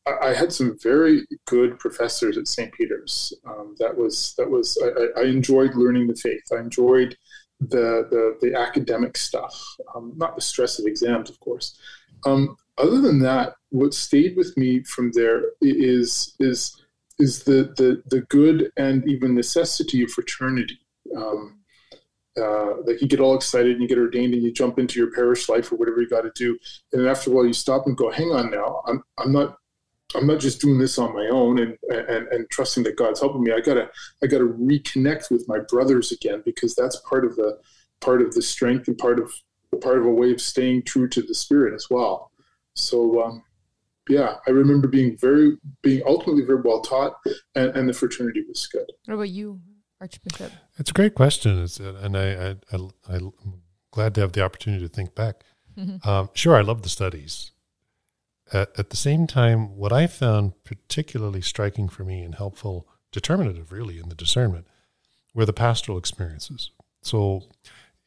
I, 0.07 0.29
I, 0.29 0.35
had 0.35 0.53
some 0.53 0.79
very 0.83 1.27
good 1.45 1.79
professors 1.79 2.39
at 2.39 2.49
St. 2.49 2.73
Peter's. 2.73 3.33
Um, 3.47 3.77
that 3.79 3.95
was 3.97 4.35
that 4.39 4.51
was 4.51 4.79
I, 4.83 5.21
I, 5.21 5.25
enjoyed 5.25 5.75
learning 5.75 6.07
the 6.07 6.17
faith. 6.17 6.45
I 6.51 6.61
enjoyed 6.61 7.17
the 7.71 8.07
the, 8.11 8.39
the 8.41 8.59
academic 8.59 9.17
stuff, 9.17 9.55
um, 9.95 10.13
not 10.17 10.35
the 10.35 10.43
stress 10.43 10.79
of 10.79 10.87
exams, 10.87 11.31
of 11.31 11.39
course. 11.41 11.79
Um, 12.25 12.57
other 12.79 13.01
than 13.01 13.21
that, 13.21 13.55
what 13.71 13.95
stayed 13.95 14.37
with 14.37 14.57
me 14.57 14.83
from 14.85 15.13
there 15.13 15.43
is 15.61 16.35
is 16.41 16.81
is 17.19 17.45
the 17.45 17.75
the 17.77 18.03
the 18.07 18.23
good 18.23 18.71
and 18.77 19.09
even 19.09 19.35
necessity 19.35 20.03
of 20.03 20.11
fraternity. 20.11 20.79
Um, 21.17 21.61
uh, 22.37 22.83
like 22.85 23.01
you 23.01 23.07
get 23.07 23.21
all 23.21 23.37
excited 23.37 23.73
and 23.73 23.83
you 23.83 23.87
get 23.87 23.99
ordained 23.99 24.35
and 24.35 24.43
you 24.43 24.53
jump 24.53 24.79
into 24.79 24.99
your 24.99 25.13
parish 25.13 25.49
life 25.49 25.71
or 25.71 25.77
whatever 25.77 26.01
you 26.01 26.09
got 26.09 26.23
to 26.23 26.33
do, 26.35 26.59
and 26.93 27.07
after 27.07 27.31
a 27.31 27.33
while 27.33 27.47
you 27.47 27.53
stop 27.53 27.87
and 27.87 27.97
go, 27.97 28.11
"Hang 28.11 28.31
on 28.31 28.51
now, 28.51 28.83
I'm 28.87 29.03
I'm 29.19 29.33
not." 29.33 29.59
I'm 30.15 30.27
not 30.27 30.41
just 30.41 30.61
doing 30.61 30.79
this 30.79 30.99
on 30.99 31.15
my 31.15 31.29
own 31.29 31.59
and, 31.59 31.77
and 31.91 32.29
and 32.29 32.51
trusting 32.51 32.85
that 32.85 32.97
God's 32.97 33.21
helping 33.21 33.43
me. 33.43 33.53
I 33.53 33.61
gotta 33.61 33.91
I 34.23 34.27
gotta 34.27 34.45
reconnect 34.45 35.31
with 35.31 35.47
my 35.49 35.59
brothers 35.69 36.13
again 36.13 36.43
because 36.45 36.75
that's 36.75 36.97
part 37.09 37.25
of 37.25 37.37
the 37.37 37.59
part 38.01 38.23
of 38.23 38.35
the 38.35 38.43
strength 38.43 38.89
and 38.89 38.99
part 38.99 39.19
of 39.19 39.33
part 39.81 39.99
of 39.99 40.07
a 40.07 40.11
way 40.11 40.33
of 40.33 40.41
staying 40.41 40.83
true 40.83 41.09
to 41.09 41.23
the 41.23 41.35
spirit 41.35 41.75
as 41.75 41.89
well. 41.91 42.31
So 42.75 43.23
um, 43.23 43.43
yeah, 44.09 44.37
I 44.47 44.51
remember 44.51 44.89
being 44.89 45.17
very 45.17 45.57
being 45.83 46.03
ultimately 46.07 46.45
very 46.45 46.61
well 46.61 46.81
taught, 46.81 47.15
and, 47.55 47.71
and 47.77 47.89
the 47.89 47.93
fraternity 47.93 48.45
was 48.47 48.67
good. 48.67 48.91
What 49.07 49.15
about 49.15 49.31
you, 49.31 49.61
Archbishop? 50.01 50.53
It's 50.79 50.91
a 50.91 50.95
great 50.95 51.15
question, 51.15 51.63
it's, 51.63 51.81
uh, 51.81 51.99
and 52.03 52.17
I, 52.17 52.51
I, 52.51 52.77
I, 53.09 53.17
I'm 53.17 53.63
glad 53.91 54.15
to 54.17 54.21
have 54.21 54.33
the 54.33 54.43
opportunity 54.43 54.87
to 54.87 54.93
think 54.93 55.15
back. 55.15 55.45
Mm-hmm. 55.79 56.09
Um, 56.09 56.31
sure, 56.35 56.55
I 56.57 56.61
love 56.61 56.83
the 56.83 56.89
studies. 56.89 57.51
At, 58.53 58.79
at 58.79 58.91
the 58.91 58.97
same 58.97 59.27
time, 59.27 59.77
what 59.77 59.93
I 59.93 60.07
found 60.07 60.53
particularly 60.65 61.41
striking 61.41 61.89
for 61.89 62.05
me 62.05 62.23
and 62.23 62.35
helpful, 62.35 62.89
determinative 63.13 63.73
really 63.73 63.99
in 63.99 64.09
the 64.09 64.15
discernment, 64.15 64.67
were 65.35 65.47
the 65.47 65.53
pastoral 65.53 65.99
experiences. 65.99 66.71
So 67.03 67.43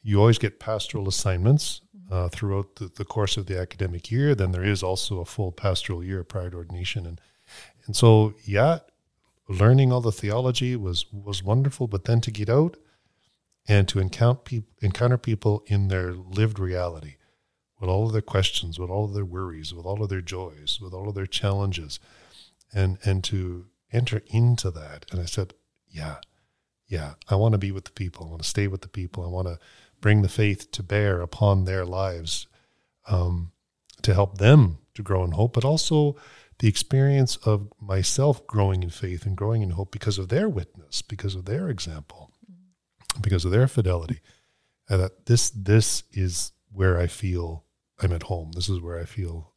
you 0.01 0.19
always 0.19 0.37
get 0.37 0.59
pastoral 0.59 1.07
assignments 1.07 1.81
uh, 2.09 2.29
throughout 2.29 2.75
the, 2.75 2.89
the 2.95 3.05
course 3.05 3.37
of 3.37 3.47
the 3.47 3.59
academic 3.59 4.11
year. 4.11 4.33
Then 4.33 4.51
there 4.51 4.63
is 4.63 4.83
also 4.83 5.19
a 5.19 5.25
full 5.25 5.51
pastoral 5.51 6.03
year 6.03 6.23
prior 6.23 6.49
to 6.49 6.57
ordination, 6.57 7.05
and 7.05 7.21
and 7.85 7.95
so 7.95 8.33
yeah, 8.45 8.79
learning 9.49 9.91
all 9.91 10.01
the 10.01 10.11
theology 10.11 10.75
was 10.75 11.05
was 11.11 11.43
wonderful. 11.43 11.87
But 11.87 12.05
then 12.05 12.21
to 12.21 12.31
get 12.31 12.49
out 12.49 12.77
and 13.67 13.87
to 13.89 13.99
encounter 13.99 14.39
people, 14.39 14.71
encounter 14.81 15.17
people 15.17 15.63
in 15.67 15.89
their 15.89 16.13
lived 16.13 16.59
reality, 16.59 17.15
with 17.79 17.89
all 17.89 18.07
of 18.07 18.13
their 18.13 18.21
questions, 18.21 18.79
with 18.79 18.89
all 18.89 19.05
of 19.05 19.13
their 19.13 19.25
worries, 19.25 19.73
with 19.73 19.85
all 19.85 20.03
of 20.03 20.09
their 20.09 20.21
joys, 20.21 20.79
with 20.81 20.93
all 20.93 21.09
of 21.09 21.15
their 21.15 21.25
challenges, 21.27 21.99
and 22.73 22.97
and 23.03 23.23
to 23.25 23.65
enter 23.91 24.21
into 24.27 24.71
that. 24.71 25.05
And 25.11 25.21
I 25.21 25.25
said, 25.25 25.53
yeah, 25.89 26.17
yeah, 26.87 27.13
I 27.29 27.35
want 27.35 27.53
to 27.53 27.57
be 27.57 27.71
with 27.71 27.85
the 27.85 27.91
people. 27.91 28.25
I 28.25 28.29
want 28.29 28.41
to 28.43 28.47
stay 28.49 28.67
with 28.67 28.81
the 28.81 28.87
people. 28.87 29.23
I 29.23 29.27
want 29.29 29.47
to 29.47 29.59
bring 30.01 30.21
the 30.21 30.29
faith 30.29 30.71
to 30.71 30.83
bear 30.83 31.21
upon 31.21 31.65
their 31.65 31.85
lives 31.85 32.47
um, 33.07 33.51
to 34.01 34.13
help 34.13 34.37
them 34.37 34.79
to 34.95 35.03
grow 35.03 35.23
in 35.23 35.31
hope, 35.31 35.53
but 35.53 35.65
also 35.65 36.15
the 36.59 36.67
experience 36.67 37.37
of 37.37 37.71
myself 37.79 38.45
growing 38.47 38.83
in 38.83 38.89
faith 38.89 39.25
and 39.25 39.37
growing 39.37 39.61
in 39.61 39.71
hope 39.71 39.91
because 39.91 40.17
of 40.17 40.29
their 40.29 40.49
witness, 40.49 41.01
because 41.01 41.35
of 41.35 41.45
their 41.45 41.69
example, 41.69 42.31
because 43.21 43.45
of 43.45 43.51
their 43.51 43.67
fidelity. 43.67 44.21
And 44.89 45.01
that 45.01 45.25
this 45.25 45.49
this 45.49 46.03
is 46.11 46.53
where 46.71 46.97
I 46.97 47.07
feel 47.07 47.65
I'm 47.99 48.13
at 48.13 48.23
home. 48.23 48.51
This 48.53 48.69
is 48.69 48.79
where 48.79 48.99
I 48.99 49.05
feel 49.05 49.53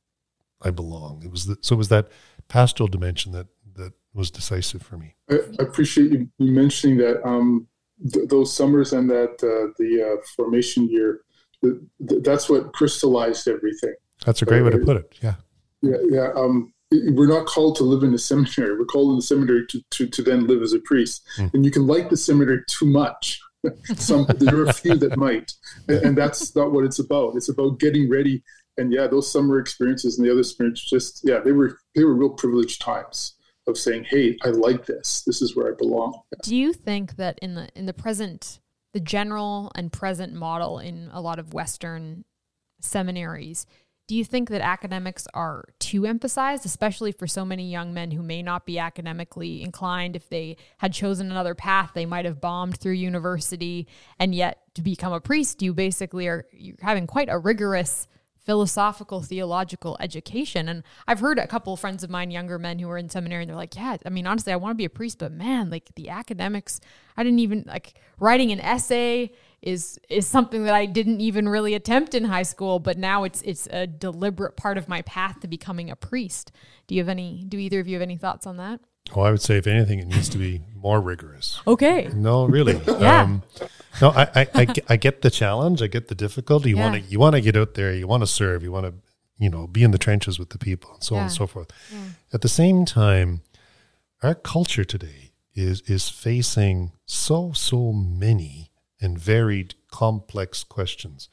I 0.63 0.71
belong. 0.71 1.23
It 1.25 1.31
was 1.31 1.47
the, 1.47 1.57
so 1.61 1.75
it 1.75 1.79
was 1.79 1.89
that 1.89 2.09
pastoral 2.49 2.89
dimension 2.89 3.33
that 3.33 3.49
that 3.75 3.93
was 4.13 4.31
decisive 4.31 4.83
for 4.83 4.97
me. 4.97 5.15
I, 5.31 5.39
appreciate 5.59 6.11
you, 6.11 6.29
mentioning 6.39 6.99
that. 6.99 7.27
Um, 7.27 7.69
th- 8.13 8.29
those 8.29 8.55
summers 8.55 8.93
and 8.93 9.09
that 9.11 9.35
uh, 9.43 9.73
the 9.79 10.19
uh, 10.19 10.23
formation 10.37 10.89
year, 10.89 11.21
th- 11.63 11.77
th- 12.09 12.23
that's 12.23 12.49
what 12.49 12.73
crystallized 12.73 13.49
everything. 13.49 13.95
That's 14.25 14.43
a 14.43 14.45
great 14.45 14.63
way 14.63 14.71
to 14.71 14.79
put 14.79 14.97
it. 14.97 15.19
Yeah. 15.23 15.35
Yeah, 15.83 15.97
yeah. 16.11 16.29
Um, 16.37 16.73
we're 16.91 17.29
not 17.29 17.47
called 17.47 17.77
to 17.77 17.85
live 17.85 18.03
in 18.03 18.13
a 18.13 18.19
seminary. 18.19 18.77
We're 18.77 18.85
called 18.85 19.11
in 19.11 19.17
the 19.17 19.23
seminary 19.23 19.67
to, 19.69 19.83
to, 19.91 20.07
to 20.09 20.23
then 20.23 20.47
live 20.47 20.63
as 20.63 20.73
a 20.73 20.81
priest. 20.81 21.27
Mm. 21.37 21.55
And 21.55 21.65
you 21.65 21.71
can 21.71 21.87
like 21.87 22.11
the 22.11 22.17
seminary 22.17 22.63
too 22.67 22.87
much. 22.87 23.41
Some 23.97 24.27
there 24.39 24.57
are 24.57 24.67
a 24.67 24.73
few 24.73 24.97
that 24.97 25.17
might, 25.17 25.53
and, 25.89 26.17
that's 26.17 26.55
not 26.57 26.73
what 26.73 26.85
it's 26.85 26.99
about. 26.99 27.37
It's 27.37 27.49
about 27.49 27.79
getting 27.79 28.11
ready. 28.11 28.43
And 28.79 28.93
yeah, 28.93 29.07
those 29.07 29.31
summer 29.31 29.59
experiences 29.59 30.19
and 30.19 30.27
the 30.27 30.31
other 30.31 30.41
experiences, 30.41 30.89
just 30.89 31.21
yeah, 31.25 31.41
they 31.41 31.53
were 31.53 31.79
they 31.95 32.05
were 32.05 32.15
real 32.15 32.31
privileged 32.31 32.81
times 32.81 33.35
of 33.67 33.77
saying, 33.77 34.05
"Hey, 34.05 34.39
I 34.45 34.49
like 34.49 34.87
this. 34.87 35.23
This 35.27 35.43
is 35.43 35.55
where 35.55 35.73
I 35.73 35.77
belong." 35.77 36.19
Do 36.43 36.57
you 36.57 36.73
think 36.73 37.17
that 37.17 37.39
in 37.43 37.55
the 37.55 37.69
in 37.75 37.87
the 37.87 37.93
present, 37.93 38.61
the 38.93 39.01
general 39.01 39.71
and 39.75 39.93
present 39.93 40.33
model 40.33 40.79
in 40.79 41.11
a 41.13 41.21
lot 41.21 41.39
of 41.39 41.53
Western 41.53 42.25
seminaries, 42.81 43.67
do 44.11 44.17
you 44.17 44.25
think 44.25 44.49
that 44.49 44.61
academics 44.61 45.29
are 45.35 45.67
too 45.79 46.05
emphasized, 46.05 46.67
especially 46.67 47.13
for 47.13 47.29
so 47.29 47.45
many 47.45 47.71
young 47.71 47.95
men 47.95 48.11
who 48.11 48.25
may 48.25 48.43
not 48.43 48.67
be 48.67 48.77
academically 48.77 49.63
inclined? 49.63 50.17
If 50.17 50.29
they 50.29 50.57
had 50.79 50.93
chosen 50.93 51.31
another 51.31 51.55
path, 51.55 51.93
they 51.95 52.07
might 52.07 52.25
have 52.25 52.41
bombed 52.41 52.77
through 52.77 52.95
university, 52.95 53.87
and 54.19 54.35
yet 54.35 54.63
to 54.75 54.83
become 54.83 55.13
a 55.13 55.21
priest, 55.21 55.63
you 55.63 55.73
basically 55.73 56.27
are 56.27 56.45
you're 56.51 56.75
having 56.81 57.07
quite 57.07 57.29
a 57.29 57.39
rigorous 57.39 58.09
philosophical 58.41 59.21
theological 59.21 59.99
education 60.01 60.67
and 60.67 60.83
i've 61.07 61.21
heard 61.21 61.39
a 61.39 61.47
couple 61.47 61.75
of 61.75 61.79
friends 61.79 62.03
of 62.03 62.09
mine 62.09 62.31
younger 62.31 62.59
men 62.59 62.79
who 62.79 62.89
are 62.89 62.97
in 62.97 63.09
seminary 63.09 63.43
and 63.43 63.51
they're 63.51 63.57
like 63.57 63.77
yeah 63.77 63.99
i 64.07 64.09
mean 64.09 64.27
honestly 64.27 64.51
i 64.51 64.57
want 64.57 64.73
to 64.73 64.77
be 64.77 64.87
a 64.87 64.91
priest 64.91 65.19
but 65.19 65.31
man 65.31 65.69
like 65.69 65.95
the 65.95 66.09
academics 66.09 66.81
i 67.19 67.23
didn't 67.23 67.39
even 67.39 67.63
like 67.67 68.01
writing 68.19 68.51
an 68.51 68.59
essay 68.59 69.31
is 69.63 69.99
is 70.09 70.27
something 70.27 70.65
that 70.65 70.75
i 70.75 70.87
didn't 70.87 71.21
even 71.21 71.49
really 71.49 71.75
attempt 71.75 72.15
in 72.15 72.25
high 72.25 72.43
school 72.43 72.79
but 72.79 72.97
now 72.97 73.25
it's 73.25 73.43
it's 73.43 73.67
a 73.71 73.87
deliberate 73.87 74.57
part 74.57 74.79
of 74.79 74.89
my 74.89 75.03
path 75.03 75.39
to 75.41 75.47
becoming 75.49 75.91
a 75.91 75.97
priest 75.97 76.51
do 76.87 76.95
you 76.95 77.01
have 77.01 77.09
any 77.09 77.45
do 77.47 77.59
either 77.59 77.79
of 77.81 77.87
you 77.87 77.95
have 77.95 78.03
any 78.03 78.17
thoughts 78.17 78.47
on 78.47 78.57
that 78.57 78.81
Oh, 79.17 79.23
I 79.23 79.31
would 79.31 79.41
say 79.41 79.57
if 79.57 79.67
anything, 79.67 79.99
it 79.99 80.07
needs 80.07 80.29
to 80.29 80.39
be 80.39 80.61
more 80.77 81.01
rigorous. 81.01 81.61
okay 81.67 82.09
No, 82.15 82.45
really. 82.45 82.75
Yeah. 82.87 83.23
Um, 83.23 83.43
no, 84.01 84.11
I, 84.11 84.23
I, 84.37 84.47
I, 84.55 84.65
get- 84.67 84.85
I 84.91 84.97
get 84.97 85.23
the 85.23 85.31
challenge. 85.31 85.83
I 85.83 85.87
get 85.89 86.07
the 86.09 86.15
difficulty. 86.15 86.69
You 86.69 86.77
Yeah. 86.77 86.91
want 86.91 87.03
to, 87.05 87.11
you 87.11 87.19
want 87.19 87.35
to 87.35 87.41
get 87.41 87.57
out 87.57 87.75
there. 87.75 87.93
You 87.95 88.07
want 88.07 88.23
to 88.23 88.27
serve. 88.27 88.63
You 88.63 88.71
want 88.71 88.87
to, 88.87 88.95
you 89.39 89.49
know, 89.49 89.67
be 89.67 89.83
in 89.83 89.91
the 89.91 89.99
trenches 89.99 90.39
with 90.39 90.51
the 90.51 90.59
people 90.59 90.93
and 90.95 91.03
so 91.03 91.17
on 91.17 91.23
and 91.23 91.33
so 91.33 91.47
forth. 91.49 91.71
At 92.33 92.43
the 92.43 92.49
same 92.49 92.85
time, 92.85 93.41
our 94.23 94.35
culture 94.35 94.85
today 94.85 95.33
is 95.55 95.81
is 95.87 96.09
facing 96.11 96.93
so 97.07 97.53
so 97.53 97.93
many 97.93 98.70
and 99.01 99.19
varied, 99.19 99.75
complex 99.91 100.63
questions, 100.65 101.29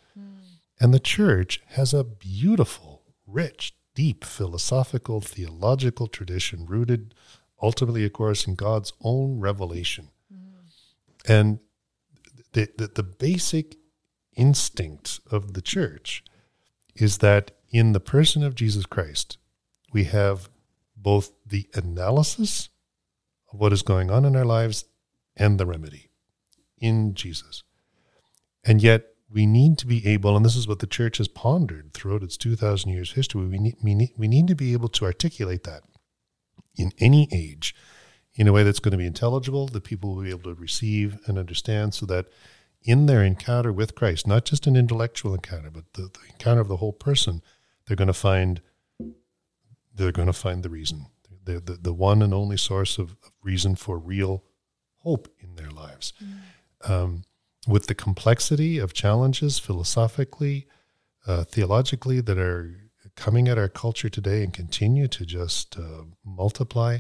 and 0.80 0.94
the 0.94 1.00
church 1.00 1.62
has 1.70 1.94
a 1.94 2.04
beautiful, 2.04 3.04
rich, 3.26 3.74
deep 3.96 4.24
philosophical, 4.24 5.22
theological 5.22 6.08
tradition 6.08 6.66
rooted 6.66 7.16
ultimately, 7.62 8.06
of 8.06 8.14
course, 8.14 8.46
in 8.46 8.56
God's 8.56 8.94
own 9.02 9.40
revelation. 9.40 10.10
And 11.28 11.60
the, 12.54 12.70
the, 12.78 12.88
the 12.88 13.04
basic 13.04 13.76
instinct 14.36 15.20
of 15.32 15.54
the 15.54 15.62
church 15.62 16.24
is 16.96 17.18
that 17.20 17.52
in 17.72 17.94
the 17.94 18.00
person 18.00 18.44
of 18.44 18.56
Jesus 18.56 18.86
Christ, 18.86 19.38
we 19.92 20.06
have 20.06 20.50
both 20.96 21.32
the 21.46 21.68
analysis 21.74 22.70
of 23.52 23.60
what 23.60 23.74
is 23.74 23.82
going 23.82 24.12
on 24.12 24.26
in 24.26 24.36
our 24.36 24.46
lives 24.46 24.86
and 25.36 25.60
the 25.60 25.66
remedy 25.66 26.07
in 26.78 27.14
Jesus. 27.14 27.64
And 28.64 28.82
yet, 28.82 29.06
we 29.30 29.46
need 29.46 29.78
to 29.80 29.88
be 29.88 30.06
able, 30.08 30.36
and 30.36 30.46
this 30.46 30.56
is 30.56 30.68
what 30.68 30.80
the 30.80 30.88
church 30.88 31.18
has 31.18 31.28
pondered 31.28 31.94
throughout 31.94 32.24
its 32.24 32.38
2,000 32.38 32.90
years 32.92 33.14
history, 33.14 33.46
we 33.46 33.58
need, 33.58 33.76
we, 33.84 33.94
need, 33.94 34.12
we 34.18 34.28
need 34.28 34.48
to 34.48 34.56
be 34.56 34.74
able 34.74 34.90
to 34.90 35.06
articulate 35.06 35.64
that 35.64 35.84
in 36.78 36.92
any 37.00 37.28
age 37.34 37.76
in 38.36 38.48
a 38.48 38.54
way 38.54 38.64
that's 38.64 38.80
going 38.80 38.92
to 38.92 38.98
be 38.98 39.06
intelligible, 39.06 39.68
that 39.68 39.84
people 39.84 40.16
will 40.16 40.24
be 40.24 40.30
able 40.30 40.54
to 40.54 40.62
receive 40.62 41.18
and 41.26 41.38
understand, 41.38 41.94
so 41.94 42.06
that 42.06 42.28
in 42.84 43.08
their 43.08 43.24
encounter 43.24 43.74
with 43.74 43.96
Christ, 43.96 44.28
not 44.28 44.46
just 44.46 44.68
an 44.68 44.76
intellectual 44.76 45.34
encounter, 45.34 45.72
but 45.72 45.92
the, 45.94 46.04
the 46.04 46.30
encounter 46.30 46.62
of 46.62 46.68
the 46.68 46.78
whole 46.78 46.94
person, 46.94 47.42
they're 47.86 47.98
going 47.98 48.08
to 48.08 48.14
find 48.14 48.62
they're 49.94 50.12
going 50.12 50.28
to 50.28 50.34
find 50.34 50.62
the 50.62 50.70
reason, 50.70 51.08
the, 51.44 51.60
the, 51.60 51.74
the 51.74 51.94
one 51.94 52.22
and 52.22 52.32
only 52.32 52.56
source 52.56 53.00
of, 53.00 53.16
of 53.24 53.32
reason 53.42 53.76
for 53.76 53.98
real 53.98 54.44
hope 54.98 55.28
in 55.40 55.56
their 55.56 55.72
lives. 55.72 56.14
Mm. 56.24 56.38
Um, 56.88 57.24
with 57.68 57.88
the 57.88 57.96
complexity 57.96 58.78
of 58.78 58.94
challenges 58.94 59.60
philosophically, 59.60 60.68
uh, 61.26 61.44
theologically 61.44 62.22
that 62.22 62.38
are 62.38 62.90
coming 63.16 63.48
at 63.48 63.58
our 63.58 63.68
culture 63.68 64.10
today 64.10 64.44
and 64.44 64.54
continue 64.54 65.08
to 65.10 65.26
just 65.26 65.78
uh, 65.78 66.04
multiply, 66.24 67.00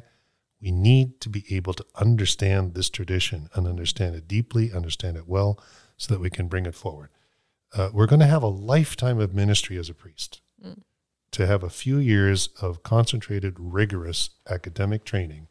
we 0.61 0.71
need 0.71 1.21
to 1.21 1.29
be 1.29 1.45
able 1.49 1.73
to 1.73 1.85
understand 1.95 2.73
this 2.73 2.89
tradition 2.89 3.49
and 3.53 3.67
understand 3.67 4.15
it 4.15 4.27
deeply, 4.27 4.73
understand 4.73 5.15
it 5.15 5.27
well, 5.27 5.63
so 5.95 6.13
that 6.13 6.19
we 6.19 6.29
can 6.29 6.47
bring 6.47 6.65
it 6.65 6.75
forward. 6.75 7.09
Uh, 7.73 7.89
we're 7.93 8.07
going 8.07 8.19
to 8.19 8.25
have 8.25 8.43
a 8.43 8.47
lifetime 8.47 9.19
of 9.19 9.33
ministry 9.33 9.77
as 9.77 9.89
a 9.89 9.93
priest. 9.93 10.41
To 11.31 11.45
have 11.45 11.63
a 11.63 11.69
few 11.69 11.97
years 11.97 12.49
of 12.61 12.83
concentrated, 12.83 13.55
rigorous 13.59 14.31
academic 14.49 15.05
training 15.05 15.47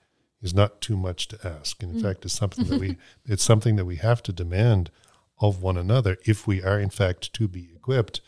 is 0.47 0.55
not 0.55 0.81
too 0.81 0.97
much 0.97 1.29
to 1.29 1.47
ask. 1.47 1.83
And 1.83 1.97
in 1.97 2.03
fact, 2.03 2.25
it's 2.25 2.35
something 2.35 2.65
that 2.67 2.81
we 2.81 2.97
it's 3.27 3.43
something 3.43 3.77
that 3.77 3.85
we 3.85 3.97
have 3.97 4.23
to 4.23 4.33
demand 4.33 4.91
of 5.39 5.61
one 5.61 5.77
another 5.77 6.17
if 6.25 6.47
we 6.47 6.63
are 6.63 6.81
in 6.81 6.89
fact 6.89 7.35
to 7.35 7.47
be 7.47 7.69
equipped 7.75 8.23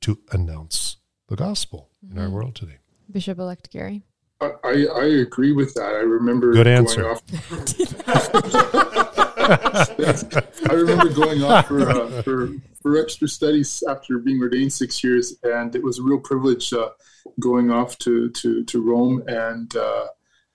to 0.00 0.18
announce 0.32 0.98
the 1.28 1.36
gospel 1.36 1.88
in 2.10 2.18
our 2.18 2.28
world 2.28 2.54
today. 2.54 2.78
Bishop 3.10 3.38
elect 3.38 3.70
Gary. 3.70 4.02
I, 4.40 4.50
I 4.64 4.72
I 4.72 5.04
agree 5.04 5.52
with 5.52 5.72
that. 5.74 5.94
I 5.94 6.04
remember 6.18 6.52
Good 6.52 6.64
going 6.64 6.76
answer. 6.76 7.08
off. 7.08 7.22
I 10.70 10.74
remember 10.74 11.08
going 11.10 11.42
off 11.42 11.68
for, 11.68 11.88
uh, 11.88 12.22
for 12.22 12.48
for 12.82 13.00
extra 13.00 13.28
studies 13.28 13.82
after 13.88 14.18
being 14.18 14.42
ordained 14.42 14.72
six 14.72 15.04
years, 15.04 15.36
and 15.44 15.74
it 15.76 15.82
was 15.82 15.98
a 15.98 16.02
real 16.02 16.18
privilege 16.18 16.72
uh, 16.72 16.88
going 17.38 17.70
off 17.70 17.96
to 17.98 18.30
to 18.30 18.64
to 18.64 18.82
Rome 18.82 19.22
and 19.28 19.74
uh, 19.76 20.06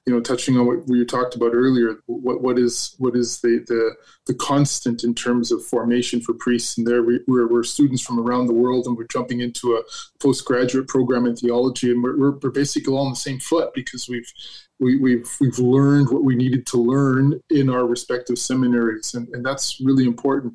you 0.08 0.14
know 0.14 0.22
touching 0.22 0.58
on 0.58 0.66
what 0.66 0.88
we 0.88 1.03
talked 1.03 1.36
about 1.36 1.53
earlier. 1.53 1.97
What 2.05 2.41
what 2.41 2.58
is 2.58 2.95
what 2.97 3.14
is 3.14 3.41
the 3.41 3.62
the 3.68 3.93
the 4.26 4.34
constant 4.36 5.03
in 5.03 5.14
terms 5.14 5.51
of 5.51 5.66
formation 5.66 6.22
for 6.22 6.34
priests? 6.34 6.78
And 6.78 6.88
there 6.88 7.03
we, 7.03 7.20
we're, 7.28 7.47
we're 7.47 7.64
students 7.64 8.01
from 8.01 8.18
around 8.18 8.47
the 8.47 8.53
world, 8.53 8.88
and 8.88 8.95
we're 8.95 9.08
jumping 9.12 9.41
into 9.41 9.76
a 9.76 9.84
postgraduate 10.22 10.88
program 10.88 11.26
in 11.26 11.36
theology, 11.36 11.91
and 11.91 12.01
we're, 12.01 12.18
we're, 12.18 12.51
basically 12.51 12.93
all 12.93 13.05
on 13.05 13.12
the 13.12 13.18
same 13.18 13.39
foot 13.39 13.74
because 13.74 14.08
we've 14.08 14.32
we, 14.80 14.95
we've 14.95 15.30
we've 15.41 15.60
learned 15.60 16.10
what 16.10 16.24
we 16.24 16.36
needed 16.36 16.66
to 16.68 16.78
learn 16.78 17.41
in 17.49 17.70
our 17.70 17.86
respective 17.86 18.39
seminaries, 18.39 19.14
and, 19.14 19.28
and 19.34 19.45
that's 19.45 19.82
really 19.82 20.05
important. 20.05 20.53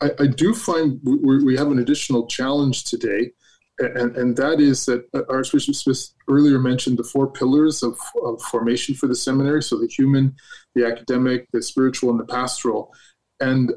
I, 0.00 0.12
I 0.18 0.26
do 0.28 0.54
find 0.54 0.98
we, 1.04 1.44
we 1.44 1.56
have 1.58 1.70
an 1.70 1.78
additional 1.78 2.26
challenge 2.26 2.84
today, 2.84 3.32
and, 3.78 4.16
and 4.16 4.36
that 4.36 4.60
is 4.60 4.86
that 4.86 5.04
Archbishop 5.28 5.74
Smith 5.74 6.10
earlier 6.28 6.58
mentioned 6.58 6.98
the 6.98 7.04
four 7.04 7.30
pillars 7.30 7.82
of, 7.82 7.98
of 8.24 8.40
formation 8.42 8.94
for 8.94 9.06
the 9.06 9.14
seminary. 9.14 9.62
So 9.62 9.78
the 9.78 9.86
human, 9.86 10.34
the 10.74 10.86
academic, 10.86 11.46
the 11.52 11.62
spiritual, 11.62 12.10
and 12.10 12.18
the 12.20 12.24
pastoral. 12.24 12.92
And 13.40 13.72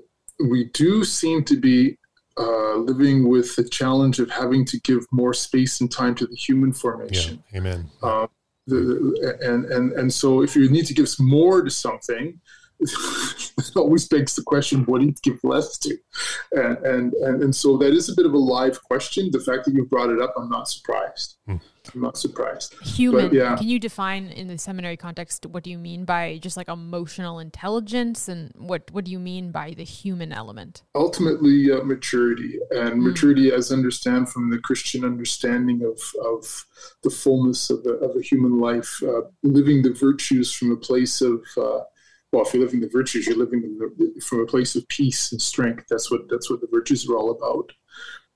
we 0.50 0.66
do 0.74 1.04
seem 1.04 1.44
to 1.46 1.60
be 1.60 1.98
uh, 2.38 2.76
living 2.78 3.30
with 3.30 3.56
the 3.56 3.68
challenge 3.70 4.20
of 4.20 4.30
having 4.32 4.66
to 4.66 4.80
give 4.82 5.06
more 5.12 5.34
space 5.34 5.82
and 5.82 5.92
time 5.92 6.16
to 6.16 6.26
the 6.26 6.36
human 6.36 6.70
Yeah. 6.70 6.76
formation. 6.80 7.44
Amen. 7.56 7.90
Um, 8.02 8.28
the, 8.68 8.76
the- 8.78 9.38
and, 9.44 9.66
and, 9.66 9.92
and 9.94 10.14
so 10.14 10.42
if 10.42 10.56
you 10.56 10.70
need 10.70 10.86
to 10.88 10.94
give 10.94 11.10
more 11.20 11.62
to 11.62 11.70
something, 11.70 12.40
it 12.82 13.72
always 13.76 14.08
begs 14.08 14.36
the 14.36 14.44
question, 14.44 14.84
what 14.86 15.02
do 15.02 15.08
you 15.08 15.16
give 15.22 15.40
less 15.44 15.78
to? 15.80 15.98
And, 16.54 16.78
and, 16.86 17.14
and, 17.14 17.44
and 17.44 17.56
so 17.56 17.78
that 17.78 17.94
is 17.94 18.10
a 18.10 18.16
bit 18.16 18.26
of 18.26 18.34
a 18.34 18.38
live 18.38 18.82
question. 18.84 19.30
The 19.32 19.40
fact 19.40 19.66
that 19.66 19.74
you 19.74 19.86
brought 19.86 20.10
it 20.10 20.22
up, 20.22 20.34
I'm 20.38 20.50
not 20.50 20.68
surprised. 20.68 21.38
I'm 21.94 22.02
not 22.02 22.18
surprised. 22.18 22.76
Human. 22.84 23.30
But, 23.30 23.34
yeah. 23.34 23.56
Can 23.56 23.68
you 23.68 23.80
define 23.80 24.28
in 24.28 24.48
the 24.48 24.58
seminary 24.58 24.98
context 24.98 25.46
what 25.48 25.64
do 25.64 25.72
you 25.72 25.78
mean 25.78 26.06
by 26.06 26.40
just 26.42 26.56
like 26.56 26.70
emotional 26.70 27.40
intelligence 27.40 28.28
and 28.28 28.52
what 28.56 28.90
what 28.92 29.06
do 29.06 29.12
you 29.12 29.20
mean 29.20 29.52
by 29.52 29.72
the 29.72 29.84
human 29.84 30.32
element? 30.32 30.84
ultimately 30.96 31.72
uh, 31.72 31.84
maturity 31.84 32.60
and 32.72 33.02
maturity 33.02 33.52
as 33.52 33.72
I 33.72 33.76
understand 33.76 34.30
from 34.30 34.50
the 34.50 34.60
christian 34.60 35.04
understanding 35.04 35.84
of, 35.84 36.00
of 36.26 36.66
the 37.04 37.10
fullness 37.10 37.70
of 37.70 37.86
a, 37.86 37.94
of 38.06 38.16
a 38.16 38.22
human 38.22 38.60
life 38.60 39.02
uh, 39.04 39.22
living 39.44 39.82
the 39.82 39.94
virtues 39.94 40.52
from 40.52 40.72
a 40.72 40.76
place 40.76 41.22
of 41.22 41.44
uh, 41.58 41.82
well 42.32 42.44
if 42.44 42.54
you're 42.54 42.64
living 42.64 42.80
the 42.80 42.90
virtues 42.90 43.28
you're 43.28 43.38
living 43.38 43.62
the, 43.62 44.22
from 44.22 44.40
a 44.40 44.46
place 44.46 44.76
of 44.76 44.88
peace 44.88 45.32
and 45.32 45.42
strength. 45.42 45.86
That's 45.90 46.10
what 46.10 46.30
that's 46.30 46.50
what 46.50 46.62
the 46.62 46.68
virtues 46.72 47.08
are 47.10 47.16
all 47.16 47.32
about. 47.32 47.72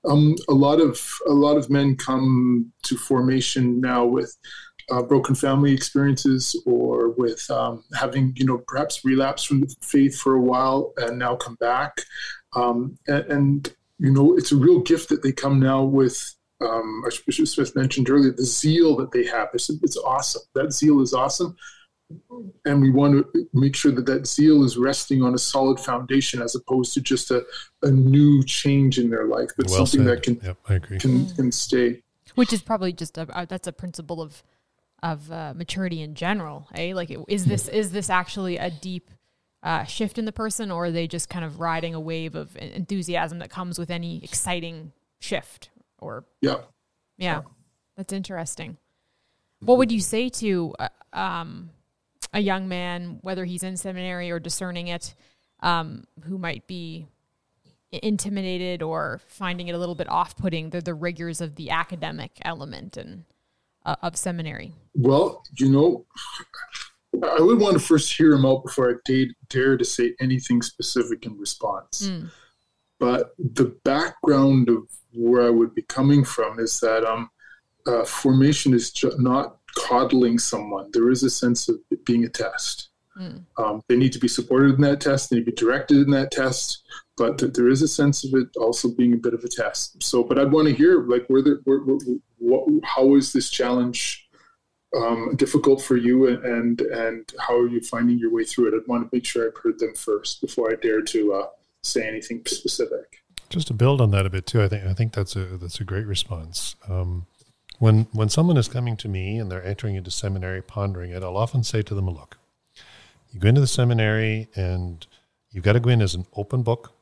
Um, 0.08 0.36
a 0.48 0.54
lot 0.54 0.80
of 0.80 1.00
a 1.26 1.32
lot 1.32 1.56
of 1.56 1.70
men 1.70 1.96
come 1.96 2.72
to 2.84 2.96
formation 2.96 3.80
now 3.80 4.04
with 4.04 4.36
uh, 4.90 5.02
broken 5.02 5.34
family 5.34 5.72
experiences 5.72 6.60
or 6.64 7.10
with 7.10 7.48
um, 7.50 7.82
having 7.98 8.32
you 8.36 8.46
know 8.46 8.58
perhaps 8.68 9.04
relapse 9.04 9.42
from 9.44 9.60
the 9.60 9.74
faith 9.80 10.18
for 10.18 10.34
a 10.34 10.40
while 10.40 10.92
and 10.96 11.18
now 11.18 11.34
come 11.34 11.56
back. 11.56 12.02
Um, 12.54 12.98
and, 13.08 13.24
and 13.26 13.74
you 13.98 14.12
know 14.12 14.36
it's 14.36 14.52
a 14.52 14.56
real 14.56 14.80
gift 14.80 15.08
that 15.08 15.22
they 15.22 15.32
come 15.32 15.58
now 15.58 15.82
with 15.82 16.34
um, 16.60 17.02
Archbishop 17.04 17.48
Smith 17.48 17.76
mentioned 17.76 18.08
earlier 18.08 18.32
the 18.32 18.44
zeal 18.44 18.96
that 18.96 19.12
they 19.12 19.26
have. 19.26 19.48
It's, 19.52 19.68
it's 19.68 19.96
awesome. 19.96 20.42
That 20.54 20.72
zeal 20.72 21.00
is 21.00 21.12
awesome 21.12 21.56
and 22.64 22.80
we 22.80 22.90
want 22.90 23.14
to 23.34 23.48
make 23.52 23.74
sure 23.74 23.90
that 23.92 24.06
that 24.06 24.26
zeal 24.26 24.64
is 24.64 24.76
resting 24.76 25.22
on 25.22 25.34
a 25.34 25.38
solid 25.38 25.78
foundation 25.80 26.40
as 26.40 26.54
opposed 26.54 26.94
to 26.94 27.00
just 27.00 27.30
a, 27.30 27.44
a 27.82 27.90
new 27.90 28.42
change 28.44 28.98
in 28.98 29.10
their 29.10 29.26
life 29.26 29.50
but 29.56 29.66
Well 29.66 29.86
something 29.86 30.06
said. 30.06 30.18
that 30.18 30.22
can 30.22 30.40
Yep, 30.42 30.56
I 30.68 30.74
agree. 30.74 30.98
can, 30.98 31.26
can 31.34 31.50
stay 31.52 32.02
Which 32.36 32.52
is 32.52 32.62
probably 32.62 32.92
just 32.92 33.18
a, 33.18 33.26
a 33.40 33.46
that's 33.46 33.66
a 33.66 33.72
principle 33.72 34.20
of 34.22 34.42
of 35.02 35.30
uh, 35.30 35.52
maturity 35.54 36.00
in 36.00 36.14
general, 36.14 36.66
eh? 36.74 36.92
Like, 36.94 37.10
it- 37.10 37.20
is 37.28 37.44
this 37.44 37.68
is 37.68 37.92
this 37.92 38.08
actually 38.08 38.56
a 38.56 38.70
deep 38.70 39.10
uh, 39.62 39.84
shift 39.84 40.16
in 40.16 40.24
the 40.24 40.32
person, 40.32 40.70
or 40.70 40.86
are 40.86 40.90
they 40.90 41.06
just 41.06 41.28
kind 41.28 41.44
of 41.44 41.60
riding 41.60 41.94
a 41.94 42.00
wave 42.00 42.34
of 42.34 42.56
enthusiasm 42.56 43.38
that 43.40 43.50
comes 43.50 43.78
with 43.78 43.90
any 43.90 44.24
exciting 44.24 44.92
shift? 45.20 45.68
Or 45.98 46.24
yeah 46.40 46.60
yeah, 47.18 47.42
that's 47.96 48.12
interesting. 48.12 48.78
What 49.60 49.76
would 49.78 49.92
you 49.92 50.00
say 50.00 50.28
to 50.30 50.74
uh, 50.78 50.88
um, 51.12 51.70
a 52.32 52.40
young 52.40 52.68
man, 52.68 53.18
whether 53.22 53.44
he's 53.44 53.62
in 53.62 53.76
seminary 53.76 54.30
or 54.30 54.38
discerning 54.38 54.88
it, 54.88 55.14
um, 55.60 56.04
who 56.24 56.38
might 56.38 56.66
be 56.66 57.06
intimidated 57.90 58.82
or 58.82 59.20
finding 59.28 59.68
it 59.68 59.74
a 59.74 59.78
little 59.78 59.94
bit 59.94 60.08
off-putting, 60.08 60.70
the, 60.70 60.80
the 60.80 60.94
rigors 60.94 61.40
of 61.40 61.54
the 61.54 61.70
academic 61.70 62.32
element 62.42 62.96
and 62.96 63.24
uh, 63.84 63.96
of 64.02 64.16
seminary? 64.16 64.72
Well, 64.94 65.42
you 65.58 65.70
know, 65.70 66.04
I 67.22 67.40
would 67.40 67.58
want 67.58 67.74
to 67.74 67.78
first 67.78 68.14
hear 68.14 68.32
him 68.32 68.44
out 68.44 68.64
before 68.64 68.90
I 68.90 68.94
dare, 69.04 69.26
dare 69.48 69.76
to 69.76 69.84
say 69.84 70.14
anything 70.20 70.60
specific 70.60 71.24
in 71.24 71.38
response. 71.38 72.10
But 72.98 73.34
the 73.38 73.76
background 73.84 74.68
of 74.68 74.88
where 75.14 75.46
I 75.46 75.50
would 75.50 75.74
be 75.74 75.82
coming 75.82 76.24
from 76.24 76.58
is 76.58 76.80
that 76.80 77.04
um, 77.04 77.30
uh, 77.86 78.04
formation 78.04 78.74
is 78.74 78.90
ju- 78.90 79.14
not 79.18 79.58
coddling 79.76 80.38
someone. 80.38 80.90
There 80.92 81.10
is 81.10 81.22
a 81.22 81.30
sense 81.30 81.68
of 81.68 81.76
it 81.90 82.04
being 82.04 82.24
a 82.24 82.28
test. 82.28 82.90
Um, 83.56 83.82
they 83.88 83.96
need 83.96 84.12
to 84.12 84.18
be 84.18 84.28
supported 84.28 84.74
in 84.74 84.80
that 84.82 85.00
test. 85.00 85.30
They 85.30 85.36
need 85.36 85.46
to 85.46 85.52
be 85.52 85.56
directed 85.56 85.98
in 85.98 86.10
that 86.10 86.30
test. 86.30 86.82
But 87.16 87.38
th- 87.38 87.54
there 87.54 87.68
is 87.68 87.80
a 87.80 87.88
sense 87.88 88.24
of 88.24 88.34
it 88.34 88.48
also 88.56 88.90
being 88.90 89.14
a 89.14 89.16
bit 89.16 89.32
of 89.32 89.42
a 89.42 89.48
test. 89.48 90.02
So, 90.02 90.22
but 90.22 90.38
I'd 90.38 90.52
want 90.52 90.68
to 90.68 90.74
hear 90.74 91.02
like 91.02 91.26
where 91.28 91.40
the 91.40 91.60
where, 91.64 91.78
where, 91.78 91.98
what, 92.38 92.68
how 92.84 93.14
is 93.14 93.32
this 93.32 93.48
challenge 93.48 94.28
um, 94.94 95.34
difficult 95.36 95.82
for 95.82 95.96
you, 95.96 96.26
and, 96.28 96.44
and 96.44 96.80
and 96.80 97.32
how 97.40 97.56
are 97.58 97.68
you 97.68 97.80
finding 97.80 98.18
your 98.18 98.30
way 98.30 98.44
through 98.44 98.68
it? 98.68 98.74
I'd 98.74 98.86
want 98.86 99.10
to 99.10 99.16
make 99.16 99.24
sure 99.24 99.46
I've 99.46 99.62
heard 99.62 99.78
them 99.78 99.94
first 99.94 100.42
before 100.42 100.70
I 100.70 100.74
dare 100.76 101.02
to 101.02 101.32
uh, 101.32 101.46
say 101.82 102.06
anything 102.06 102.42
specific. 102.46 103.22
Just 103.48 103.68
to 103.68 103.74
build 103.74 104.00
on 104.00 104.10
that 104.10 104.26
a 104.26 104.30
bit 104.30 104.44
too, 104.44 104.62
I 104.62 104.68
think 104.68 104.84
I 104.84 104.92
think 104.92 105.14
that's 105.14 105.36
a 105.36 105.44
that's 105.56 105.80
a 105.80 105.84
great 105.84 106.06
response. 106.06 106.76
Um, 106.86 107.26
when 107.78 108.06
when 108.12 108.28
someone 108.28 108.56
is 108.56 108.68
coming 108.68 108.96
to 108.98 109.08
me 109.08 109.38
and 109.38 109.50
they're 109.50 109.64
entering 109.64 109.96
into 109.96 110.10
seminary, 110.10 110.62
pondering 110.62 111.10
it, 111.10 111.22
I'll 111.22 111.36
often 111.36 111.62
say 111.62 111.82
to 111.82 111.94
them, 111.94 112.08
"Look, 112.08 112.38
you 113.30 113.40
go 113.40 113.48
into 113.48 113.60
the 113.60 113.66
seminary 113.66 114.48
and 114.54 115.06
you've 115.50 115.64
got 115.64 115.74
to 115.74 115.80
go 115.80 115.90
in 115.90 116.02
as 116.02 116.14
an 116.14 116.26
open 116.34 116.62
book. 116.62 116.92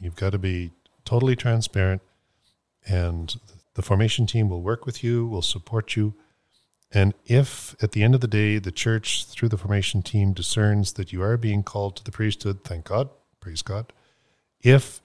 You've 0.00 0.16
got 0.16 0.30
to 0.30 0.38
be 0.38 0.72
totally 1.04 1.36
transparent, 1.36 2.02
and 2.86 3.38
the 3.74 3.82
formation 3.82 4.26
team 4.26 4.48
will 4.48 4.62
work 4.62 4.86
with 4.86 5.02
you, 5.04 5.26
will 5.26 5.42
support 5.42 5.96
you." 5.96 6.14
And 6.90 7.12
if 7.26 7.76
at 7.82 7.92
the 7.92 8.02
end 8.02 8.14
of 8.14 8.22
the 8.22 8.28
day 8.28 8.58
the 8.58 8.72
church, 8.72 9.26
through 9.26 9.50
the 9.50 9.58
formation 9.58 10.02
team, 10.02 10.32
discerns 10.32 10.94
that 10.94 11.12
you 11.12 11.22
are 11.22 11.36
being 11.36 11.62
called 11.62 11.96
to 11.96 12.04
the 12.04 12.12
priesthood, 12.12 12.64
thank 12.64 12.86
God, 12.86 13.10
praise 13.40 13.60
God. 13.60 13.92
If 14.62 15.02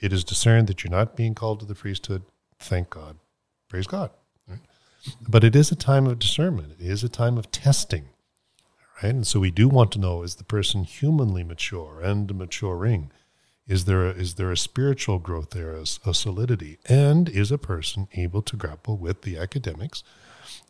it 0.00 0.12
is 0.12 0.24
discerned 0.24 0.66
that 0.66 0.82
you're 0.82 0.90
not 0.90 1.16
being 1.16 1.34
called 1.34 1.60
to 1.60 1.66
the 1.66 1.76
priesthood, 1.76 2.22
thank 2.58 2.90
God, 2.90 3.18
praise 3.68 3.86
God. 3.86 4.10
Right? 4.48 4.60
But 5.28 5.44
it 5.44 5.54
is 5.56 5.70
a 5.70 5.76
time 5.76 6.06
of 6.06 6.18
discernment. 6.18 6.72
It 6.78 6.86
is 6.86 7.04
a 7.04 7.08
time 7.08 7.38
of 7.38 7.50
testing, 7.50 8.08
right? 9.02 9.14
And 9.14 9.26
so 9.26 9.40
we 9.40 9.50
do 9.50 9.68
want 9.68 9.92
to 9.92 9.98
know: 9.98 10.22
is 10.22 10.36
the 10.36 10.44
person 10.44 10.84
humanly 10.84 11.44
mature 11.44 12.00
and 12.00 12.34
maturing? 12.34 13.10
Is 13.66 13.84
there 13.84 14.06
a, 14.06 14.10
is 14.10 14.34
there 14.34 14.52
a 14.52 14.56
spiritual 14.56 15.18
growth 15.18 15.50
there, 15.50 15.72
a, 15.72 15.84
a 16.04 16.14
solidity, 16.14 16.78
and 16.86 17.28
is 17.28 17.50
a 17.50 17.58
person 17.58 18.08
able 18.14 18.42
to 18.42 18.56
grapple 18.56 18.96
with 18.96 19.22
the 19.22 19.36
academics? 19.36 20.04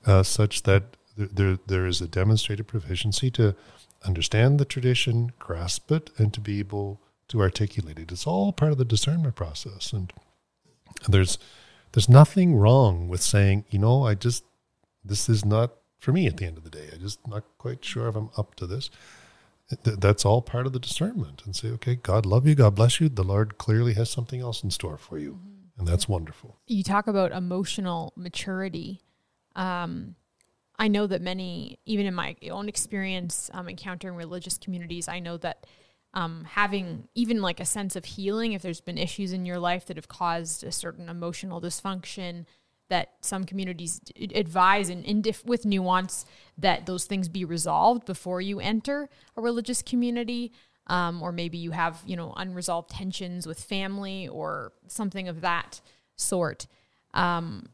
uh, 0.06 0.22
such 0.22 0.62
that 0.62 0.96
th- 1.16 1.30
there 1.32 1.58
there 1.66 1.86
is 1.86 2.00
a 2.00 2.08
demonstrated 2.08 2.66
proficiency 2.66 3.30
to 3.32 3.54
understand 4.04 4.58
the 4.58 4.64
tradition, 4.64 5.32
grasp 5.38 5.90
it, 5.90 6.10
and 6.18 6.32
to 6.34 6.40
be 6.40 6.58
able 6.58 7.00
to 7.28 7.40
articulate 7.40 7.98
it. 7.98 8.12
It's 8.12 8.26
all 8.26 8.52
part 8.52 8.72
of 8.72 8.78
the 8.78 8.84
discernment 8.84 9.34
process, 9.34 9.92
and 9.92 10.12
there's 11.08 11.38
there's 11.96 12.10
nothing 12.10 12.54
wrong 12.54 13.08
with 13.08 13.22
saying, 13.22 13.64
you 13.70 13.78
know, 13.78 14.04
I 14.04 14.14
just 14.14 14.44
this 15.02 15.30
is 15.30 15.46
not 15.46 15.72
for 15.98 16.12
me 16.12 16.26
at 16.26 16.36
the 16.36 16.44
end 16.44 16.58
of 16.58 16.64
the 16.64 16.68
day. 16.68 16.90
I 16.92 16.96
just 16.98 17.26
not 17.26 17.44
quite 17.56 17.82
sure 17.82 18.06
if 18.06 18.14
I'm 18.14 18.28
up 18.36 18.54
to 18.56 18.66
this. 18.66 18.90
Th- 19.82 19.96
That's 19.96 20.26
all 20.26 20.42
part 20.42 20.66
of 20.66 20.74
the 20.74 20.78
discernment, 20.78 21.42
and 21.46 21.56
say, 21.56 21.68
okay, 21.70 21.94
God 21.96 22.26
love 22.26 22.46
you, 22.46 22.54
God 22.54 22.74
bless 22.74 23.00
you. 23.00 23.08
The 23.08 23.24
Lord 23.24 23.56
clearly 23.56 23.94
has 23.94 24.10
something 24.10 24.42
else 24.42 24.62
in 24.62 24.70
store 24.70 24.98
for 24.98 25.16
you, 25.18 25.40
and 25.78 25.88
that's 25.88 26.06
wonderful. 26.06 26.58
you 26.66 26.82
talk 26.82 27.06
about 27.06 27.32
emotional 27.32 28.12
maturity. 28.14 29.00
Um, 29.56 30.16
I 30.78 30.88
know 30.88 31.06
that 31.06 31.22
many, 31.22 31.78
even 31.86 32.04
in 32.04 32.12
my 32.14 32.36
own 32.50 32.68
experience, 32.68 33.50
um, 33.54 33.70
encountering 33.70 34.16
religious 34.16 34.58
communities, 34.58 35.08
I 35.08 35.18
know 35.20 35.38
that 35.38 35.66
um, 36.16 36.46
having 36.50 37.08
even 37.14 37.42
like 37.42 37.60
a 37.60 37.66
sense 37.66 37.94
of 37.94 38.06
healing, 38.06 38.52
if 38.52 38.62
there's 38.62 38.80
been 38.80 38.96
issues 38.96 39.32
in 39.32 39.44
your 39.44 39.58
life 39.58 39.84
that 39.86 39.98
have 39.98 40.08
caused 40.08 40.64
a 40.64 40.72
certain 40.72 41.10
emotional 41.10 41.60
dysfunction, 41.60 42.46
that 42.88 43.12
some 43.20 43.44
communities 43.44 43.98
d- 43.98 44.30
advise 44.34 44.88
and 44.88 45.04
in 45.04 45.22
with 45.44 45.66
nuance 45.66 46.24
that 46.56 46.86
those 46.86 47.04
things 47.04 47.28
be 47.28 47.44
resolved 47.44 48.06
before 48.06 48.40
you 48.40 48.60
enter 48.60 49.10
a 49.36 49.42
religious 49.42 49.82
community 49.82 50.52
um, 50.86 51.22
or 51.22 51.32
maybe 51.32 51.58
you 51.58 51.72
have 51.72 52.02
you 52.06 52.16
know 52.16 52.32
unresolved 52.36 52.88
tensions 52.88 53.46
with 53.46 53.60
family 53.60 54.26
or 54.26 54.72
something 54.86 55.28
of 55.28 55.42
that 55.42 55.82
sort. 56.16 56.66
Um, 57.12 57.68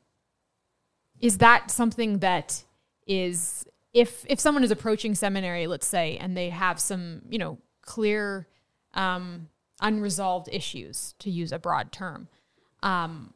is 1.20 1.38
that 1.38 1.70
something 1.70 2.18
that 2.18 2.64
is 3.07 3.64
if 3.93 4.24
if 4.28 4.40
someone 4.40 4.64
is 4.64 4.70
approaching 4.72 5.14
seminary 5.14 5.66
let's 5.68 5.86
say 5.86 6.16
and 6.16 6.36
they 6.36 6.51
have 6.51 6.80
some 6.80 7.22
you 7.28 7.38
know 7.38 7.59
clear 7.83 8.49
um, 8.95 9.49
unresolved 9.80 10.49
issues 10.53 11.14
to 11.18 11.30
use 11.30 11.53
a 11.53 11.59
broad 11.59 11.93
term. 11.93 12.28
Um, 12.83 13.35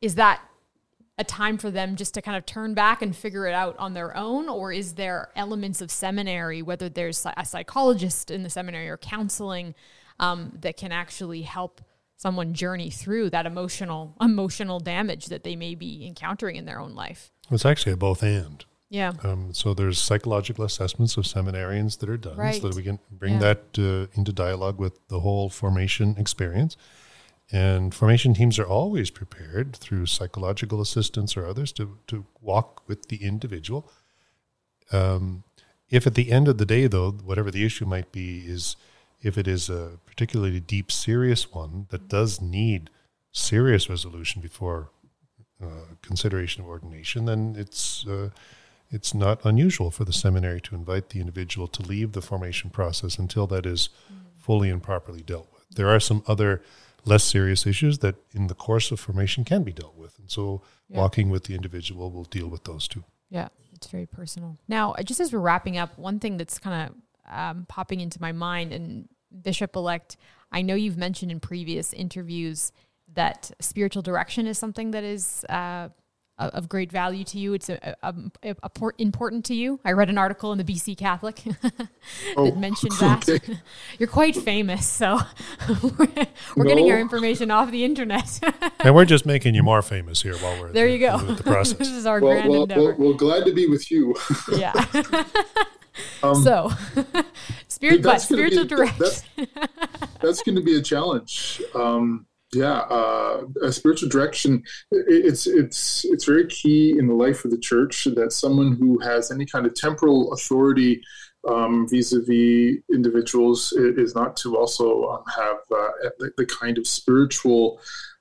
is 0.00 0.14
that 0.16 0.42
a 1.18 1.24
time 1.24 1.58
for 1.58 1.70
them 1.70 1.96
just 1.96 2.14
to 2.14 2.22
kind 2.22 2.36
of 2.36 2.46
turn 2.46 2.74
back 2.74 3.02
and 3.02 3.14
figure 3.14 3.46
it 3.46 3.54
out 3.54 3.76
on 3.78 3.94
their 3.94 4.16
own? 4.16 4.48
Or 4.48 4.72
is 4.72 4.94
there 4.94 5.30
elements 5.36 5.80
of 5.80 5.90
seminary 5.90 6.62
whether 6.62 6.88
there's 6.88 7.26
a 7.36 7.44
psychologist 7.44 8.30
in 8.30 8.42
the 8.42 8.50
seminary 8.50 8.88
or 8.88 8.96
counseling 8.96 9.74
um, 10.18 10.56
that 10.60 10.76
can 10.76 10.92
actually 10.92 11.42
help 11.42 11.80
someone 12.16 12.54
journey 12.54 12.90
through 12.90 13.30
that 13.30 13.46
emotional 13.46 14.14
emotional 14.20 14.78
damage 14.78 15.26
that 15.26 15.42
they 15.42 15.56
may 15.56 15.74
be 15.74 16.06
encountering 16.06 16.56
in 16.56 16.64
their 16.64 16.80
own 16.80 16.94
life? 16.94 17.30
It's 17.50 17.66
actually 17.66 17.92
a 17.92 17.96
both 17.96 18.22
and. 18.22 18.64
Yeah 18.98 19.12
Um, 19.28 19.42
so 19.60 19.66
there's 19.74 19.98
psychological 20.08 20.64
assessments 20.64 21.16
of 21.18 21.24
seminarians 21.24 21.92
that 21.98 22.08
are 22.14 22.22
done 22.28 22.36
Right. 22.36 22.60
so 22.60 22.68
that 22.68 22.76
we 22.76 22.82
can 22.88 22.98
bring 23.22 23.34
Yeah. 23.34 23.46
that 23.48 23.62
uh, 23.78 24.18
into 24.18 24.32
dialogue 24.32 24.78
with 24.84 24.94
the 25.08 25.20
whole 25.20 25.48
formation 25.62 26.08
experience. 26.24 26.76
And 27.50 27.94
formation 27.94 28.32
teams 28.34 28.58
are 28.58 28.66
always 28.78 29.10
prepared 29.10 29.68
through 29.76 30.06
psychological 30.06 30.78
assistance 30.80 31.36
or 31.38 31.46
others 31.46 31.72
to, 31.72 31.84
to 32.06 32.16
walk 32.40 32.68
with 32.88 33.00
the 33.08 33.18
individual. 33.32 33.82
Um, 34.90 35.42
if 35.90 36.06
at 36.06 36.14
the 36.14 36.30
end 36.36 36.46
of 36.48 36.56
the 36.58 36.64
day, 36.66 36.86
though, 36.86 37.10
whatever 37.30 37.50
the 37.50 37.64
issue 37.64 37.86
might 37.86 38.10
be, 38.12 38.28
is 38.56 38.76
if 39.22 39.36
it 39.38 39.46
is 39.46 39.68
a 39.70 39.98
particularly 40.06 40.60
deep, 40.60 40.90
serious 40.90 41.42
one 41.52 41.86
that 41.90 42.08
does 42.08 42.40
need 42.40 42.90
serious 43.32 43.88
resolution 43.88 44.42
before 44.42 44.90
uh, 45.62 45.94
consideration 46.02 46.62
of 46.62 46.68
ordination, 46.68 47.24
then 47.26 47.54
it's 47.58 48.06
uh, 48.06 48.30
it's 48.92 49.14
not 49.14 49.44
unusual 49.44 49.90
for 49.90 50.04
the 50.04 50.12
seminary 50.12 50.60
to 50.60 50.74
invite 50.74 51.08
the 51.08 51.20
individual 51.20 51.66
to 51.66 51.82
leave 51.82 52.12
the 52.12 52.22
formation 52.22 52.70
process 52.70 53.18
until 53.18 53.46
that 53.48 53.66
is 53.66 53.88
fully 54.36 54.68
and 54.68 54.82
properly 54.82 55.22
dealt 55.22 55.48
with. 55.52 55.64
There 55.74 55.88
are 55.88 55.98
some 55.98 56.22
other 56.28 56.62
less 57.04 57.24
serious 57.24 57.66
issues 57.66 57.98
that 57.98 58.16
in 58.32 58.46
the 58.46 58.54
course 58.54 58.90
of 58.92 59.00
formation 59.00 59.44
can 59.44 59.62
be 59.62 59.72
dealt 59.72 59.96
with. 59.96 60.18
And 60.18 60.30
so 60.30 60.62
walking 60.88 61.30
with 61.30 61.44
the 61.44 61.54
individual 61.54 62.10
will 62.10 62.24
deal 62.24 62.48
with 62.48 62.64
those 62.64 62.86
too. 62.86 63.04
Yeah, 63.30 63.48
it's 63.74 63.86
very 63.86 64.06
personal. 64.06 64.58
Now, 64.68 64.94
just 65.02 65.20
as 65.20 65.32
we're 65.32 65.40
wrapping 65.40 65.78
up, 65.78 65.98
one 65.98 66.20
thing 66.20 66.36
that's 66.36 66.58
kind 66.58 66.90
of 66.90 67.34
um, 67.34 67.66
popping 67.68 68.00
into 68.00 68.20
my 68.20 68.32
mind, 68.32 68.72
and 68.72 69.08
Bishop 69.42 69.74
elect, 69.74 70.18
I 70.52 70.60
know 70.62 70.74
you've 70.74 70.98
mentioned 70.98 71.32
in 71.32 71.40
previous 71.40 71.92
interviews 71.94 72.72
that 73.14 73.50
spiritual 73.58 74.02
direction 74.02 74.46
is 74.46 74.58
something 74.58 74.90
that 74.90 75.02
is 75.02 75.44
uh, 75.48 75.88
of 76.52 76.68
great 76.68 76.90
value 76.92 77.24
to 77.24 77.38
you. 77.38 77.54
It's 77.54 77.68
a, 77.68 77.96
a, 78.02 78.14
a- 78.42 78.56
a 78.62 78.68
por- 78.68 78.94
important 78.98 79.44
to 79.46 79.54
you. 79.54 79.80
I 79.84 79.92
read 79.92 80.08
an 80.10 80.18
article 80.18 80.52
in 80.52 80.58
the 80.58 80.64
BC 80.64 80.96
Catholic 80.96 81.42
that 81.62 81.88
Oh, 82.36 82.52
mentioned 82.52 82.92
that. 83.00 83.28
okay. 83.28 83.58
You're 83.98 84.08
quite 84.08 84.36
famous, 84.36 84.86
so 84.86 85.20
we're, 85.82 86.08
we're 86.56 86.64
getting 86.64 86.86
No. 86.88 86.94
our 86.94 87.00
information 87.00 87.50
off 87.50 87.70
the 87.70 87.84
internet. 87.84 88.40
And 88.80 88.94
we're 88.94 89.04
just 89.04 89.26
making 89.26 89.54
you 89.54 89.62
more 89.62 89.82
famous 89.82 90.22
here 90.22 90.36
while 90.38 90.60
we're 90.60 90.72
there 90.72 90.86
you 90.88 90.98
go. 90.98 91.16
with 91.24 91.38
the 91.38 91.42
process. 91.44 91.78
this 91.78 91.88
is 91.90 92.06
our 92.06 92.20
Well, 92.20 92.32
grand 92.34 92.50
well, 92.50 92.62
endeavor. 92.62 92.80
well, 92.94 92.94
well, 92.98 93.14
glad 93.14 93.44
to 93.46 93.52
be 93.52 93.66
with 93.66 93.90
you. 93.90 94.14
Yeah. 94.56 94.72
so, 96.22 96.70
spirit, 97.68 98.02
but 98.02 98.18
spiritual 98.20 98.64
be- 98.64 98.68
direction. 98.68 98.98
That's, 98.98 99.24
that's 100.20 100.42
going 100.42 100.56
to 100.56 100.62
be 100.62 100.76
a 100.78 100.82
challenge. 100.82 101.60
Um, 101.74 102.26
yeah, 102.54 102.80
uh, 102.80 103.44
a 103.62 103.72
spiritual 103.72 104.08
direction. 104.08 104.62
It's 104.90 105.46
it's 105.46 106.04
it's 106.04 106.24
very 106.24 106.46
key 106.46 106.96
in 106.98 107.06
the 107.06 107.14
life 107.14 107.44
of 107.44 107.50
the 107.50 107.58
church 107.58 108.04
that 108.14 108.32
someone 108.32 108.72
who 108.76 108.98
has 108.98 109.30
any 109.30 109.46
kind 109.46 109.66
of 109.66 109.74
temporal 109.74 110.32
authority 110.32 111.02
um, 111.48 111.88
vis-a-vis 111.88 112.78
individuals 112.92 113.72
is 113.72 114.14
not 114.14 114.36
to 114.36 114.56
also 114.56 115.08
um, 115.08 115.24
have 115.34 115.56
uh, 115.74 116.10
the, 116.18 116.30
the 116.36 116.46
kind 116.46 116.78
of 116.78 116.86
spiritual 116.86 117.80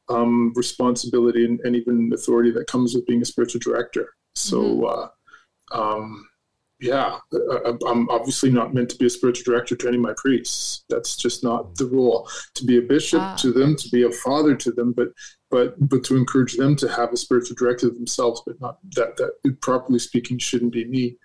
um, 0.09 0.53
responsibility 0.55 1.45
and, 1.45 1.59
and 1.61 1.75
even 1.75 2.11
authority 2.13 2.51
that 2.51 2.67
comes 2.67 2.95
with 2.95 3.05
being 3.05 3.21
a 3.21 3.25
spiritual 3.25 3.59
director. 3.59 4.13
So. 4.35 4.85
Uh, 4.85 5.07
um, 5.73 6.27
yeah, 6.81 7.19
I'm 7.87 8.09
obviously 8.09 8.49
not 8.49 8.73
meant 8.73 8.89
to 8.89 8.97
be 8.97 9.05
a 9.05 9.09
spiritual 9.09 9.53
director 9.53 9.75
to 9.75 9.87
any 9.87 9.97
of 9.97 10.03
my 10.03 10.13
priests. 10.17 10.83
That's 10.89 11.15
just 11.15 11.43
not 11.43 11.75
the 11.75 11.85
role. 11.85 12.27
To 12.55 12.65
be 12.65 12.77
a 12.77 12.81
bishop 12.81 13.21
Ah. 13.21 13.35
to 13.41 13.51
them, 13.53 13.75
to 13.75 13.89
be 13.89 14.03
a 14.03 14.11
father 14.11 14.55
to 14.55 14.71
them, 14.71 14.91
but 14.93 15.09
but 15.51 15.75
but 15.89 16.03
to 16.05 16.15
encourage 16.17 16.57
them 16.57 16.75
to 16.77 16.87
have 16.89 17.13
a 17.13 17.17
spiritual 17.17 17.55
director 17.55 17.89
themselves, 17.89 18.41
but 18.45 18.59
not 18.59 18.79
that 18.95 19.15
that 19.17 19.61
properly 19.61 19.99
speaking 19.99 20.39
shouldn't 20.39 20.73
be 20.73 20.85
me. 20.85 21.17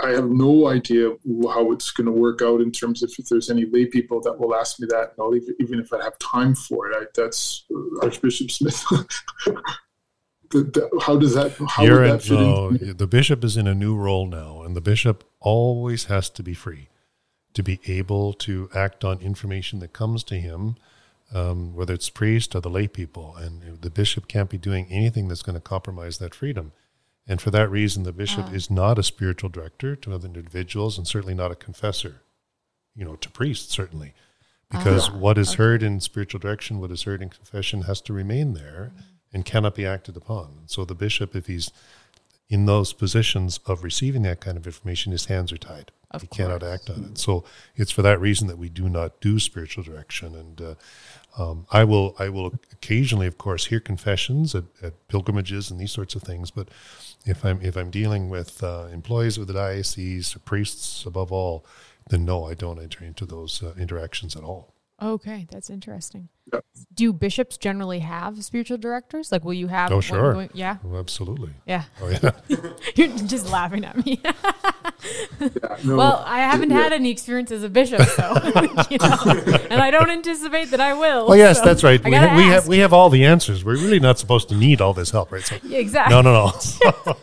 I 0.00 0.10
have 0.10 0.30
no 0.30 0.68
idea 0.68 1.10
how 1.50 1.72
it's 1.72 1.90
going 1.90 2.06
to 2.06 2.12
work 2.12 2.40
out 2.40 2.60
in 2.60 2.70
terms 2.70 3.02
of 3.02 3.10
if 3.18 3.26
there's 3.26 3.50
any 3.50 3.66
lay 3.66 3.86
people 3.86 4.20
that 4.20 4.38
will 4.38 4.54
ask 4.54 4.78
me 4.78 4.86
that, 4.90 5.08
and 5.10 5.18
I'll 5.18 5.34
even, 5.34 5.56
even 5.58 5.80
if 5.80 5.92
I 5.92 6.04
have 6.04 6.16
time 6.20 6.54
for 6.54 6.88
it. 6.88 6.96
I, 6.96 7.06
that's 7.16 7.66
Archbishop 8.00 8.52
Smith. 8.52 8.84
The- 10.50 10.64
the- 10.64 11.00
how 11.02 11.16
does 11.16 11.34
that? 11.34 11.52
How 11.68 11.84
You're 11.84 12.02
would 12.02 12.10
that 12.10 12.22
fit 12.22 12.40
no, 12.40 12.68
into? 12.68 12.94
the 12.94 13.06
bishop 13.06 13.44
is 13.44 13.56
in 13.56 13.66
a 13.66 13.74
new 13.74 13.94
role 13.94 14.26
now, 14.26 14.62
and 14.62 14.74
the 14.74 14.80
bishop 14.80 15.24
always 15.40 16.04
has 16.06 16.30
to 16.30 16.42
be 16.42 16.54
free 16.54 16.88
to 17.54 17.62
be 17.62 17.80
able 17.86 18.32
to 18.32 18.70
act 18.74 19.04
on 19.04 19.20
information 19.20 19.80
that 19.80 19.92
comes 19.92 20.22
to 20.24 20.36
him, 20.36 20.76
um, 21.34 21.74
whether 21.74 21.94
it's 21.94 22.08
priest 22.10 22.54
or 22.54 22.60
the 22.60 22.70
lay 22.70 22.86
people. 22.86 23.34
And 23.36 23.80
the 23.80 23.90
bishop 23.90 24.28
can't 24.28 24.50
be 24.50 24.58
doing 24.58 24.86
anything 24.90 25.28
that's 25.28 25.42
going 25.42 25.54
to 25.54 25.60
compromise 25.60 26.18
that 26.18 26.34
freedom. 26.34 26.72
And 27.26 27.40
for 27.40 27.50
that 27.50 27.70
reason, 27.70 28.04
the 28.04 28.12
bishop 28.12 28.46
ah. 28.48 28.54
is 28.54 28.70
not 28.70 28.98
a 28.98 29.02
spiritual 29.02 29.50
director 29.50 29.96
to 29.96 30.14
other 30.14 30.26
individuals, 30.26 30.96
and 30.96 31.06
certainly 31.06 31.34
not 31.34 31.50
a 31.50 31.56
confessor, 31.56 32.22
you 32.94 33.04
know, 33.04 33.16
to 33.16 33.28
priests 33.28 33.74
certainly, 33.74 34.14
because 34.70 35.08
ah. 35.10 35.16
what 35.16 35.36
is 35.36 35.54
heard 35.54 35.82
in 35.82 36.00
spiritual 36.00 36.40
direction, 36.40 36.78
what 36.78 36.90
is 36.90 37.02
heard 37.02 37.20
in 37.20 37.28
confession, 37.28 37.82
has 37.82 38.00
to 38.02 38.12
remain 38.12 38.54
there 38.54 38.92
mm. 38.96 39.02
And 39.32 39.44
cannot 39.44 39.74
be 39.74 39.86
acted 39.86 40.16
upon. 40.16 40.62
So 40.66 40.84
the 40.84 40.94
bishop, 40.94 41.36
if 41.36 41.46
he's 41.46 41.70
in 42.48 42.64
those 42.64 42.92
positions 42.92 43.60
of 43.66 43.84
receiving 43.84 44.22
that 44.22 44.40
kind 44.40 44.56
of 44.56 44.66
information, 44.66 45.12
his 45.12 45.26
hands 45.26 45.52
are 45.52 45.58
tied. 45.58 45.92
Of 46.10 46.22
he 46.22 46.28
cannot 46.28 46.62
act 46.62 46.88
on 46.88 47.04
it. 47.04 47.18
So 47.18 47.44
it's 47.76 47.90
for 47.90 48.00
that 48.00 48.18
reason 48.18 48.46
that 48.46 48.56
we 48.56 48.70
do 48.70 48.88
not 48.88 49.20
do 49.20 49.38
spiritual 49.38 49.84
direction. 49.84 50.34
And 50.34 50.60
uh, 50.62 50.74
um, 51.36 51.66
I 51.70 51.84
will, 51.84 52.16
I 52.18 52.30
will 52.30 52.54
occasionally, 52.72 53.26
of 53.26 53.36
course, 53.36 53.66
hear 53.66 53.78
confessions 53.78 54.54
at, 54.54 54.64
at 54.82 55.08
pilgrimages 55.08 55.70
and 55.70 55.78
these 55.78 55.92
sorts 55.92 56.14
of 56.14 56.22
things. 56.22 56.50
But 56.50 56.70
if 57.26 57.44
I'm 57.44 57.60
if 57.60 57.76
I'm 57.76 57.90
dealing 57.90 58.30
with 58.30 58.62
uh, 58.62 58.86
employees 58.90 59.36
of 59.36 59.48
the 59.48 59.52
diocese, 59.52 60.34
priests 60.46 61.04
above 61.04 61.30
all, 61.30 61.66
then 62.08 62.24
no, 62.24 62.46
I 62.46 62.54
don't 62.54 62.80
enter 62.82 63.04
into 63.04 63.26
those 63.26 63.62
uh, 63.62 63.74
interactions 63.78 64.34
at 64.34 64.42
all. 64.42 64.72
Okay, 65.00 65.46
that's 65.50 65.68
interesting. 65.68 66.30
Yeah. 66.52 66.60
Do 66.94 67.12
bishops 67.12 67.56
generally 67.56 68.00
have 68.00 68.42
spiritual 68.42 68.78
directors? 68.78 69.30
Like, 69.30 69.44
will 69.44 69.54
you 69.54 69.68
have? 69.68 69.90
Oh, 69.92 69.96
one 69.96 70.02
sure. 70.02 70.32
going- 70.32 70.50
yeah, 70.54 70.78
Oh, 70.84 70.96
absolutely. 70.98 71.50
yeah. 71.66 71.84
Oh, 72.02 72.08
yeah. 72.08 72.30
You're 72.96 73.08
just 73.08 73.50
laughing 73.50 73.84
at 73.84 74.04
me. 74.04 74.20
Yeah, 74.24 74.32
no, 75.84 75.96
well, 75.96 76.22
I 76.26 76.38
haven't 76.40 76.70
yeah. 76.70 76.82
had 76.82 76.92
any 76.92 77.10
experience 77.10 77.50
as 77.52 77.62
a 77.62 77.68
bishop, 77.68 78.02
so 78.02 78.34
you 78.90 78.98
know, 78.98 79.16
and 79.70 79.80
I 79.80 79.90
don't 79.92 80.10
anticipate 80.10 80.70
that 80.70 80.80
I 80.80 80.94
will. 80.94 81.28
Well, 81.28 81.36
yes, 81.36 81.58
so 81.58 81.64
that's 81.66 81.84
right. 81.84 82.02
We, 82.02 82.14
ha- 82.14 82.34
we 82.36 82.42
have 82.44 82.66
we 82.66 82.78
have 82.78 82.92
all 82.92 83.08
the 83.10 83.24
answers. 83.24 83.64
We're 83.64 83.74
really 83.76 84.00
not 84.00 84.18
supposed 84.18 84.48
to 84.48 84.56
need 84.56 84.80
all 84.80 84.92
this 84.94 85.10
help, 85.10 85.30
right? 85.30 85.44
So, 85.44 85.56
Yeah, 85.62 85.78
exactly. 85.78 86.14
no, 86.14 86.22
no, 86.22 86.32
no. 86.32 87.16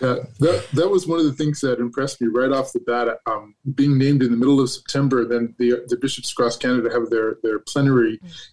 Yeah, 0.00 0.16
that, 0.40 0.66
that 0.74 0.88
was 0.90 1.06
one 1.06 1.18
of 1.18 1.24
the 1.24 1.32
things 1.32 1.60
that 1.62 1.78
impressed 1.80 2.20
me 2.20 2.28
right 2.28 2.50
off 2.52 2.72
the 2.72 2.80
bat. 2.80 3.08
Um, 3.26 3.54
being 3.74 3.96
named 3.98 4.22
in 4.22 4.30
the 4.30 4.36
middle 4.36 4.60
of 4.60 4.68
September, 4.70 5.24
then 5.26 5.54
the 5.58 5.82
the 5.88 5.96
bishops 5.96 6.30
across 6.32 6.56
Canada 6.56 6.90
have 6.92 7.10
their 7.10 7.38
their 7.42 7.58
plenary 7.58 8.03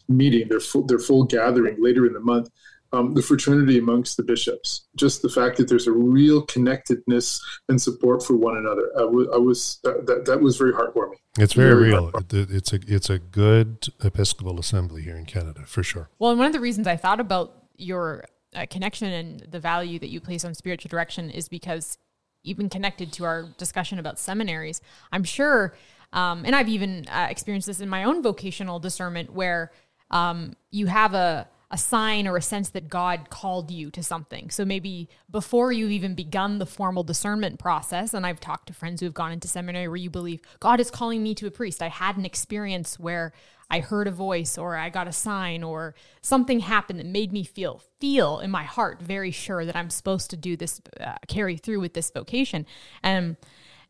meeting, 0.07 0.47
their 0.49 0.59
full 0.59 0.85
their 0.85 0.99
full 0.99 1.23
gathering 1.23 1.77
later 1.79 2.05
in 2.05 2.13
the 2.13 2.19
month. 2.19 2.49
Um, 2.93 3.13
the 3.13 3.21
fraternity 3.21 3.77
amongst 3.77 4.17
the 4.17 4.23
bishops, 4.23 4.85
just 4.97 5.21
the 5.21 5.29
fact 5.29 5.55
that 5.57 5.69
there's 5.69 5.87
a 5.87 5.93
real 5.93 6.41
connectedness 6.41 7.39
and 7.69 7.81
support 7.81 8.21
for 8.21 8.35
one 8.35 8.57
another. 8.57 8.91
I 8.99 9.37
was 9.37 9.79
that, 9.83 10.05
that 10.07 10.25
that 10.25 10.41
was 10.41 10.57
very 10.57 10.73
heartwarming. 10.73 11.15
It's 11.39 11.53
very, 11.53 11.69
Very 11.73 11.91
real. 11.91 12.11
hard. 12.11 12.25
It's 12.33 12.73
a 12.73 12.79
it's 12.85 13.09
a 13.09 13.17
good 13.17 13.87
Episcopal 14.03 14.59
assembly 14.59 15.03
here 15.03 15.15
in 15.15 15.25
Canada 15.25 15.61
for 15.65 15.83
sure. 15.83 16.09
Well, 16.19 16.31
and 16.31 16.39
one 16.39 16.47
of 16.47 16.53
the 16.53 16.59
reasons 16.59 16.85
I 16.85 16.97
thought 16.97 17.21
about 17.21 17.53
your 17.77 18.25
uh, 18.53 18.65
connection 18.69 19.07
and 19.07 19.39
the 19.49 19.59
value 19.61 19.97
that 19.99 20.09
you 20.09 20.19
place 20.19 20.43
on 20.43 20.53
spiritual 20.53 20.89
direction 20.89 21.29
is 21.29 21.47
because 21.47 21.97
even 22.43 22.67
connected 22.67 23.13
to 23.13 23.23
our 23.23 23.43
discussion 23.57 23.99
about 23.99 24.19
seminaries, 24.19 24.81
I'm 25.13 25.23
sure, 25.23 25.73
um, 26.13 26.43
and 26.45 26.55
I've 26.55 26.69
even 26.69 27.07
uh, 27.07 27.27
experienced 27.29 27.67
this 27.67 27.79
in 27.79 27.89
my 27.89 28.03
own 28.03 28.21
vocational 28.21 28.79
discernment 28.79 29.33
where 29.33 29.71
um, 30.09 30.53
you 30.69 30.87
have 30.87 31.13
a, 31.13 31.47
a 31.71 31.77
sign 31.77 32.27
or 32.27 32.35
a 32.35 32.41
sense 32.41 32.69
that 32.69 32.89
God 32.89 33.29
called 33.29 33.71
you 33.71 33.89
to 33.91 34.03
something. 34.03 34.49
So 34.49 34.65
maybe 34.65 35.07
before 35.29 35.71
you've 35.71 35.91
even 35.91 36.15
begun 36.15 36.59
the 36.59 36.65
formal 36.65 37.03
discernment 37.03 37.59
process, 37.59 38.13
and 38.13 38.25
I've 38.25 38.41
talked 38.41 38.67
to 38.67 38.73
friends 38.73 38.99
who 38.99 39.05
have 39.05 39.13
gone 39.13 39.31
into 39.31 39.47
seminary 39.47 39.87
where 39.87 39.97
you 39.97 40.09
believe 40.09 40.41
God 40.59 40.81
is 40.81 40.91
calling 40.91 41.23
me 41.23 41.33
to 41.35 41.47
a 41.47 41.51
priest. 41.51 41.81
I 41.81 41.87
had 41.87 42.17
an 42.17 42.25
experience 42.25 42.99
where 42.99 43.31
I 43.69 43.79
heard 43.79 44.05
a 44.07 44.11
voice 44.11 44.57
or 44.57 44.75
I 44.75 44.89
got 44.89 45.07
a 45.07 45.13
sign 45.13 45.63
or 45.63 45.95
something 46.21 46.59
happened 46.59 46.99
that 46.99 47.05
made 47.05 47.31
me 47.31 47.45
feel 47.45 47.81
feel 48.01 48.39
in 48.39 48.51
my 48.51 48.63
heart 48.63 49.01
very 49.01 49.31
sure 49.31 49.65
that 49.65 49.77
I'm 49.77 49.89
supposed 49.89 50.29
to 50.31 50.37
do 50.37 50.57
this 50.57 50.81
uh, 50.99 51.13
carry 51.29 51.55
through 51.55 51.79
with 51.79 51.93
this 51.93 52.11
vocation. 52.11 52.65
Um, 53.01 53.37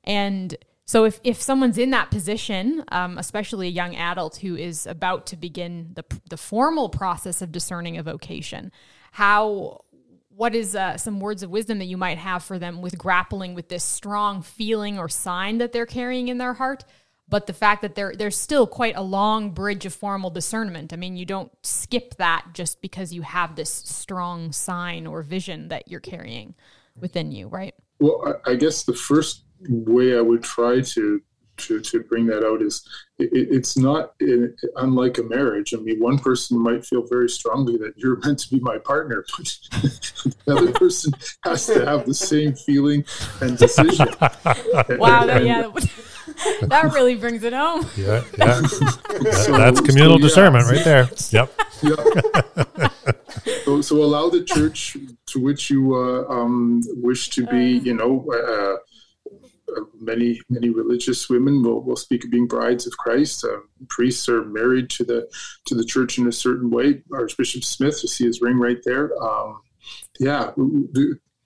and 0.03 0.55
so 0.91 1.05
if, 1.05 1.21
if 1.23 1.41
someone's 1.41 1.77
in 1.77 1.91
that 1.91 2.11
position, 2.11 2.83
um, 2.91 3.17
especially 3.17 3.67
a 3.67 3.71
young 3.71 3.95
adult 3.95 4.35
who 4.35 4.57
is 4.57 4.85
about 4.85 5.25
to 5.27 5.37
begin 5.37 5.91
the, 5.93 6.03
the 6.29 6.35
formal 6.35 6.89
process 6.89 7.41
of 7.41 7.49
discerning 7.49 7.97
a 7.97 8.03
vocation, 8.03 8.73
how 9.13 9.85
what 10.35 10.53
is 10.53 10.75
uh, 10.75 10.97
some 10.97 11.21
words 11.21 11.43
of 11.43 11.49
wisdom 11.49 11.79
that 11.79 11.85
you 11.85 11.95
might 11.95 12.17
have 12.17 12.43
for 12.43 12.59
them 12.59 12.81
with 12.81 12.97
grappling 12.97 13.55
with 13.55 13.69
this 13.69 13.85
strong 13.85 14.41
feeling 14.41 14.99
or 14.99 15.07
sign 15.07 15.59
that 15.59 15.71
they're 15.71 15.85
carrying 15.85 16.27
in 16.27 16.39
their 16.39 16.55
heart 16.55 16.83
but 17.29 17.47
the 17.47 17.53
fact 17.53 17.83
that 17.83 17.95
there 17.95 18.13
there's 18.13 18.37
still 18.37 18.67
quite 18.67 18.97
a 18.97 19.01
long 19.01 19.51
bridge 19.51 19.85
of 19.85 19.93
formal 19.93 20.29
discernment. 20.29 20.91
I 20.91 20.97
mean, 20.97 21.15
you 21.15 21.25
don't 21.25 21.49
skip 21.63 22.15
that 22.17 22.47
just 22.51 22.81
because 22.81 23.13
you 23.13 23.21
have 23.21 23.55
this 23.55 23.71
strong 23.71 24.51
sign 24.51 25.07
or 25.07 25.21
vision 25.21 25.69
that 25.69 25.87
you're 25.87 26.01
carrying 26.01 26.53
within 26.99 27.31
you, 27.31 27.47
right? 27.47 27.73
Well, 27.99 28.41
I 28.45 28.55
guess 28.55 28.83
the 28.83 28.93
first 28.93 29.43
way 29.69 30.17
I 30.17 30.21
would 30.21 30.43
try 30.43 30.81
to 30.81 31.21
to, 31.57 31.79
to 31.79 32.03
bring 32.03 32.25
that 32.27 32.45
out 32.45 32.61
is 32.61 32.87
it, 33.19 33.29
it's 33.33 33.77
not 33.77 34.13
it, 34.19 34.55
unlike 34.77 35.17
a 35.17 35.23
marriage. 35.23 35.73
I 35.73 35.77
mean, 35.77 35.99
one 35.99 36.17
person 36.17 36.57
might 36.59 36.85
feel 36.85 37.05
very 37.07 37.29
strongly 37.29 37.77
that 37.77 37.93
you're 37.97 38.17
meant 38.17 38.39
to 38.39 38.49
be 38.49 38.59
my 38.59 38.77
partner, 38.79 39.25
but 39.37 39.57
the 40.45 40.55
other 40.55 40.71
person 40.71 41.13
has 41.43 41.65
to 41.67 41.85
have 41.85 42.05
the 42.05 42.13
same 42.13 42.53
feeling 42.53 43.05
and 43.41 43.57
decision. 43.57 44.07
Wow, 44.97 45.25
that, 45.25 45.45
yeah. 45.45 45.69
that 46.67 46.91
really 46.93 47.15
brings 47.15 47.43
it 47.43 47.53
home. 47.53 47.85
Yeah, 47.95 48.23
yeah. 48.37 48.61
That- 48.61 49.47
that's 49.49 49.81
communal 49.81 50.13
so, 50.13 50.17
yeah. 50.17 50.27
discernment 50.27 50.65
right 50.65 50.83
there. 50.83 51.09
Yep. 51.29 51.61
Yeah. 51.83 52.89
so, 53.65 53.81
so 53.81 53.95
allow 53.97 54.29
the 54.29 54.43
church 54.43 54.97
to 55.27 55.39
which 55.39 55.69
you 55.69 55.95
uh, 55.95 56.31
um, 56.31 56.81
wish 56.95 57.29
to 57.31 57.45
be, 57.47 57.79
you 57.79 57.93
know, 57.93 58.25
uh, 58.31 58.51
uh, 58.51 58.77
many 59.99 60.39
many 60.49 60.69
religious 60.69 61.29
women 61.29 61.63
will, 61.63 61.81
will 61.81 61.95
speak 61.95 62.23
of 62.23 62.31
being 62.31 62.47
brides 62.47 62.85
of 62.87 62.97
Christ. 62.97 63.43
Uh, 63.45 63.57
priests 63.89 64.27
are 64.29 64.43
married 64.45 64.89
to 64.91 65.03
the 65.03 65.29
to 65.65 65.75
the 65.75 65.85
church 65.85 66.17
in 66.17 66.27
a 66.27 66.31
certain 66.31 66.69
way. 66.69 67.01
Archbishop 67.13 67.63
Smith, 67.63 68.01
you 68.03 68.09
see 68.09 68.25
his 68.25 68.41
ring 68.41 68.57
right 68.59 68.79
there. 68.83 69.11
Um, 69.23 69.61
yeah, 70.19 70.51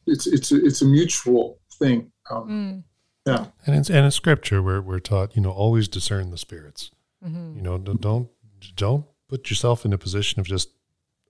it's 0.08 0.28
it's 0.28 0.52
a, 0.52 0.66
it's 0.66 0.82
a 0.82 0.86
mutual 0.86 1.60
thing. 1.74 2.12
Um, 2.30 2.84
Yeah. 3.26 3.48
And 3.66 3.76
in, 3.76 3.96
and 3.96 4.06
in 4.06 4.12
scripture, 4.12 4.62
we're, 4.62 4.82
we're 4.82 5.00
taught, 5.00 5.36
you 5.36 5.42
know, 5.42 5.50
always 5.52 5.88
discern 5.88 6.30
the 6.30 6.38
spirits. 6.38 6.92
You 7.56 7.62
know, 7.62 7.80
don't, 7.80 8.00
don't 8.00 8.30
don't 8.76 9.06
put 9.28 9.50
yourself 9.50 9.84
in 9.84 9.94
a 9.94 9.98
position 9.98 10.40
of 10.40 10.46
just 10.46 10.70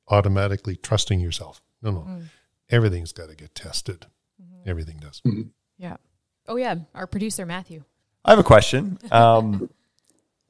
automatically 0.10 0.76
trusting 0.76 1.22
yourself. 1.22 1.62
No, 1.82 1.92
no, 1.92 2.22
everything's 2.70 3.14
got 3.14 3.30
to 3.30 3.36
get 3.36 3.56
tested. 3.56 4.08
Everything 4.66 4.98
does. 4.98 5.22
Yeah. 5.78 5.96
Oh 6.48 6.56
yeah, 6.58 6.76
our 6.94 7.08
producer 7.08 7.46
Matthew. 7.46 7.84
I 8.24 8.32
have 8.32 8.40
a 8.40 8.44
question. 8.44 8.98
Um, 9.12 9.70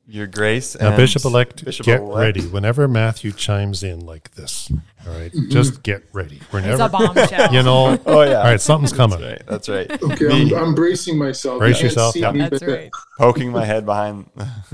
Your 0.08 0.28
Grace 0.28 0.78
Now, 0.80 0.96
Bishop 0.96 1.26
elect, 1.26 1.66
Bishop 1.66 1.86
get 1.86 2.00
elect- 2.02 2.20
ready. 2.20 2.42
Whenever 2.48 2.88
Matthew 2.88 3.32
chimes 3.32 3.82
in 3.84 4.06
like 4.06 4.32
this, 4.36 4.72
all 5.08 5.14
right, 5.18 5.32
just 5.50 5.82
get 5.84 6.04
ready. 6.14 6.40
We're 6.54 6.60
It's 6.60 6.68
a 6.68 6.78
never, 6.78 6.90
bombshell. 6.90 7.54
you 7.54 7.64
know. 7.64 7.98
Oh 8.06 8.22
yeah, 8.22 8.38
All 8.38 8.44
right, 8.44 8.62
something's 8.62 8.94
coming. 8.94 9.20
That's 9.20 9.68
right. 9.68 9.90
That's 9.90 10.04
right. 10.04 10.04
Okay, 10.14 10.28
Me 10.28 10.56
I'm, 10.56 10.64
I'm 10.64 10.76
bracing 10.76 11.18
myself. 11.18 11.60
Brace 11.60 11.80
You 11.82 11.86
yourself, 11.86 12.16
yeah. 12.16 12.32
me, 12.32 12.40
That's 12.48 12.64
right. 12.64 12.92
poking 13.18 13.52
my 13.52 13.66
head 13.66 13.86
behind 13.86 14.30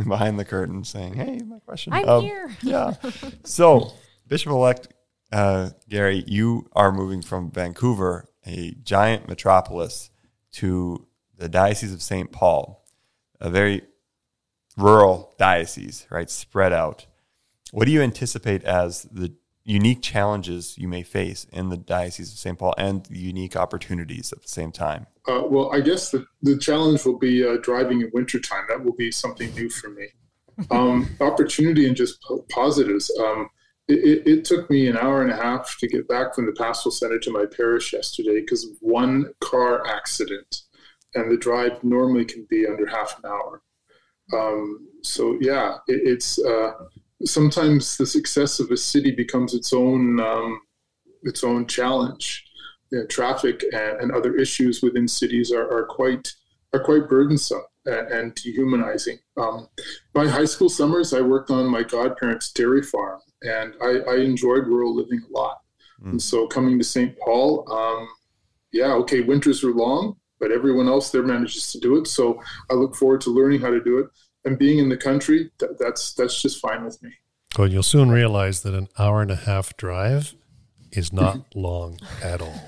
behind 0.08 0.38
the 0.40 0.46
curtain, 0.46 0.84
saying, 0.84 1.14
"Hey, 1.14 1.40
my 1.46 1.60
question." 1.60 1.94
I'm 1.94 2.08
Um, 2.10 2.22
here. 2.24 2.50
Yeah. 2.62 2.94
So, 3.44 3.94
Bishop 4.28 4.52
elect 4.52 4.90
uh, 5.32 5.70
Gary, 5.88 6.24
you 6.28 6.68
are 6.74 6.92
moving 6.92 7.22
from 7.22 7.52
Vancouver, 7.52 8.28
a 8.46 8.72
giant 8.84 9.30
metropolis, 9.30 10.10
to 10.54 11.08
the 11.42 11.50
Diocese 11.50 11.94
of 11.94 12.02
St. 12.02 12.32
Paul, 12.32 12.86
a 13.40 13.50
very 13.50 13.82
rural 14.78 15.34
diocese, 15.38 16.06
right? 16.12 16.30
Spread 16.30 16.72
out. 16.72 17.08
What 17.72 17.86
do 17.86 17.92
you 17.92 18.02
anticipate 18.02 18.64
as 18.64 19.04
the 19.12 19.34
unique 19.64 20.02
challenges 20.02 20.78
you 20.78 20.88
may 20.88 21.02
face 21.04 21.46
in 21.52 21.70
the 21.70 21.78
Diocese 21.78 22.32
of 22.32 22.38
St. 22.38 22.58
Paul 22.58 22.76
and 22.78 23.06
the 23.06 23.18
unique 23.18 23.56
opportunities 23.56 24.32
at 24.32 24.42
the 24.42 24.48
same 24.48 24.72
time? 24.72 25.08
Uh, 25.28 25.42
well, 25.46 25.74
I 25.74 25.82
guess 25.82 26.12
the, 26.12 26.26
the 26.44 26.58
challenge 26.58 27.06
will 27.06 27.18
be 27.18 27.46
uh, 27.48 27.58
driving 27.58 28.02
in 28.02 28.12
wintertime. 28.14 28.66
That 28.70 28.84
will 28.84 28.96
be 28.96 29.12
something 29.12 29.54
new 29.56 29.70
for 29.70 29.90
me. 29.90 30.08
Um, 30.70 31.10
opportunity 31.22 31.88
and 31.88 31.96
just 31.96 32.22
po- 32.22 32.46
positives. 32.50 33.10
Um, 33.20 33.50
it, 33.88 33.94
it, 33.94 34.28
it 34.28 34.46
took 34.46 34.70
me 34.70 34.88
an 34.88 34.98
hour 34.98 35.24
and 35.24 35.32
a 35.32 35.36
half 35.36 35.76
to 35.80 35.88
get 35.88 36.08
back 36.08 36.36
from 36.36 36.46
the 36.46 36.52
pastoral 36.52 36.92
center 36.92 37.18
to 37.18 37.32
my 37.32 37.46
parish 37.46 37.94
yesterday 37.94 38.42
because 38.42 38.66
of 38.66 38.72
one 38.80 39.34
car 39.40 39.88
accident, 39.88 40.62
and 41.16 41.32
the 41.32 41.38
drive 41.38 41.84
normally 41.84 42.26
can 42.26 42.46
be 42.50 42.68
under 42.68 42.86
half 42.86 43.18
an 43.18 43.30
hour. 43.30 43.62
Um, 44.34 44.88
so 45.04 45.38
yeah, 45.42 45.78
it, 45.88 46.02
it's 46.06 46.40
uh, 46.40 46.72
sometimes 47.26 47.98
the 47.98 48.06
success 48.06 48.60
of 48.60 48.72
a 48.72 48.78
city 48.78 49.12
becomes 49.12 49.54
its 49.54 49.74
own 49.74 50.20
um, 50.20 50.62
its 51.24 51.44
own 51.44 51.68
challenge. 51.68 52.46
Yeah, 52.92 53.04
traffic 53.10 53.64
and, 53.72 54.02
and 54.02 54.12
other 54.12 54.36
issues 54.36 54.82
within 54.82 55.08
cities 55.08 55.52
are, 55.52 55.70
are 55.72 55.86
quite 55.86 56.34
are 56.74 56.84
quite 56.84 57.08
burdensome 57.08 57.64
and, 57.86 58.08
and 58.12 58.36
dehumanizing. 58.36 59.20
Um, 59.38 59.68
my 60.14 60.28
high 60.28 60.46
school 60.46 60.70
summers, 60.70 61.14
I 61.14 61.22
worked 61.22 61.52
on 61.52 61.68
my 61.68 61.84
godparents' 61.84 62.52
dairy 62.52 62.84
farm, 62.84 63.22
and 63.44 63.74
I, 63.82 64.00
I 64.10 64.16
enjoyed 64.18 64.68
rural 64.68 64.96
living 64.96 65.22
a 65.28 65.38
lot. 65.38 65.62
And 66.04 66.22
so 66.22 66.48
coming 66.48 66.80
to 66.80 66.84
St. 66.84 67.16
Paul, 67.20 67.72
um, 67.72 68.08
yeah, 68.72 68.94
okay, 68.94 69.22
winters 69.22 69.64
are 69.64 69.74
long, 69.74 70.16
but 70.42 70.52
everyone 70.52 70.90
else 70.90 71.12
there 71.12 71.24
manages 71.24 71.72
to 71.72 71.80
do 71.80 71.96
it. 71.98 72.08
So 72.08 72.42
I 72.70 72.74
look 72.74 72.96
forward 72.96 73.22
to 73.22 73.30
learning 73.30 73.62
how 73.62 73.70
to 73.70 73.82
do 73.82 74.00
it. 74.00 74.08
And 74.44 74.58
being 74.58 74.80
in 74.80 74.90
the 74.90 74.98
country, 74.98 75.52
that, 75.60 75.78
that's 75.80 76.14
that's 76.14 76.42
just 76.42 76.60
fine 76.60 76.84
with 76.84 77.02
me. 77.02 77.12
Well, 77.58 77.70
you'll 77.70 77.84
soon 77.84 78.10
realize 78.10 78.64
that 78.64 78.74
an 78.74 78.88
hour 78.98 79.22
and 79.22 79.30
a 79.30 79.36
half 79.36 79.78
drive 79.78 80.34
is 80.92 81.14
not 81.14 81.38
mm-hmm. 81.38 81.60
long 81.60 82.00
at 82.24 82.42
all. 82.42 82.62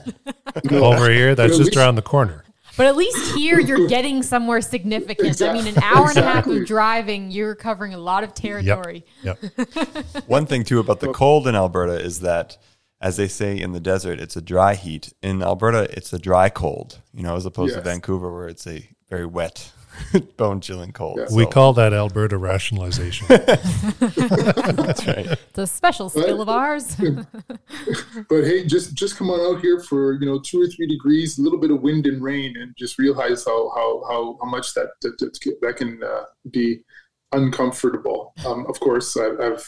Over 0.72 1.10
here, 1.10 1.36
that's 1.36 1.54
But 1.54 1.58
just 1.58 1.70
least- 1.72 1.78
around 1.78 1.96
the 1.96 2.04
corner. 2.04 2.46
But 2.76 2.88
at 2.88 2.96
least 2.96 3.36
here 3.36 3.60
you're 3.60 3.88
getting 3.88 4.24
somewhere 4.24 4.62
significant. 4.62 5.42
I 5.42 5.54
mean, 5.54 5.68
an 5.68 5.82
hour 5.84 6.10
and 6.10 6.18
a 6.18 6.24
half 6.24 6.48
of 6.48 6.66
driving, 6.66 7.30
you're 7.30 7.56
covering 7.56 7.94
a 7.94 8.00
lot 8.00 8.24
of 8.24 8.34
territory. 8.34 9.06
Yep. 9.22 9.38
One 10.26 10.48
thing 10.48 10.64
too 10.64 10.80
about 10.80 11.00
the 11.00 11.14
cold 11.14 11.48
in 11.48 11.56
Alberta 11.56 12.04
is 12.04 12.22
that, 12.22 12.58
as 13.04 13.18
they 13.18 13.28
say 13.28 13.60
in 13.60 13.74
the 13.74 13.82
desert, 13.82 14.22
it's 14.22 14.38
a 14.38 14.42
dry 14.42 14.76
heat. 14.76 15.14
In 15.22 15.44
Alberta, 15.44 15.90
it's 15.96 16.14
a 16.14 16.18
dry 16.18 16.48
cold. 16.48 17.02
You 17.14 17.22
know, 17.24 17.36
as 17.36 17.46
opposed 17.46 17.76
to 17.76 17.82
Vancouver, 17.82 18.34
where 18.34 18.48
it's 18.48 18.66
a 18.66 18.90
very 19.10 19.26
wet, 19.26 19.74
bone 20.38 20.62
chilling 20.62 20.94
cold. 20.94 21.18
Yes. 21.20 21.34
We 21.34 21.44
So, 21.44 21.50
call 21.50 21.74
that 21.74 21.92
Alberta 21.94 22.38
rationalization. 22.38 23.28
that's 23.28 25.06
right. 25.06 25.28
It's 25.50 25.58
a 25.58 25.68
special 25.68 26.10
skill 26.10 26.42
of 26.42 26.48
ours. 26.48 26.96
But 26.96 28.46
hey, 28.46 28.66
just 28.66 28.94
just 28.94 29.18
come 29.18 29.30
on 29.30 29.54
out 29.54 29.62
here 29.62 29.82
for 29.82 30.14
you 30.14 30.26
know 30.26 30.40
two 30.40 30.62
or 30.62 30.68
three 30.68 30.88
degrees, 30.88 31.38
a 31.38 31.42
little 31.42 31.60
bit 31.60 31.72
of 31.72 31.82
wind 31.82 32.08
and 32.08 32.24
rain, 32.24 32.56
and 32.58 32.74
just 32.78 32.98
realize 32.98 33.44
how 33.44 33.70
how 33.76 34.04
how, 34.10 34.38
how 34.42 34.50
much 34.50 34.74
that 34.76 34.92
that, 35.02 35.20
that, 35.20 35.56
that 35.62 35.76
can 35.76 36.02
uh, 36.02 36.24
be 36.52 36.86
uncomfortable. 37.34 38.34
Um, 38.46 38.66
of 38.68 38.80
course, 38.80 39.18
I, 39.18 39.28
I've 39.42 39.68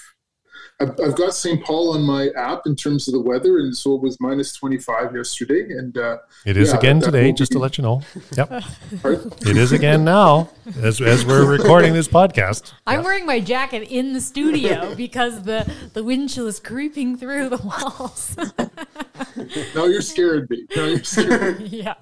I've 0.81 0.91
I've 1.01 1.15
got 1.15 1.33
St. 1.33 1.63
Paul 1.63 1.93
on 1.93 2.03
my 2.03 2.29
app 2.35 2.63
in 2.65 2.75
terms 2.75 3.07
of 3.07 3.13
the 3.13 3.19
weather, 3.21 3.59
and 3.59 3.75
so 3.75 3.95
it 3.95 4.01
was 4.01 4.17
minus 4.19 4.53
twenty 4.53 4.77
five 4.77 5.15
yesterday, 5.15 5.61
and 5.69 5.97
uh, 5.97 6.17
It 6.45 6.57
is 6.57 6.71
yeah, 6.71 6.77
again 6.79 6.99
today, 6.99 7.27
will 7.27 7.33
just 7.33 7.53
to 7.53 7.59
let 7.59 7.77
you 7.77 7.83
know. 7.83 8.01
Yep. 8.35 8.63
It 9.03 9.55
is 9.57 9.71
again 9.71 10.03
now, 10.03 10.49
as, 10.81 10.99
as 10.99 11.25
we're 11.25 11.45
recording 11.57 11.93
this 11.93 12.09
podcast. 12.09 12.73
I'm 12.85 13.03
wearing 13.03 13.25
my 13.25 13.39
jacket 13.39 13.87
in 13.89 14.11
the 14.11 14.19
studio 14.19 14.93
because 14.97 15.43
the, 15.43 15.71
the 15.93 16.03
wind 16.03 16.29
chill 16.29 16.47
is 16.47 16.59
creeping 16.59 17.17
through 17.17 17.49
the 17.49 17.57
walls. 17.57 18.35
Now 19.75 19.85
you're 19.85 20.01
scared 20.01 20.49
me. 20.49 20.65
Now 20.75 20.85
you're 20.85 21.03
scared. 21.03 21.61
yeah. 21.61 21.93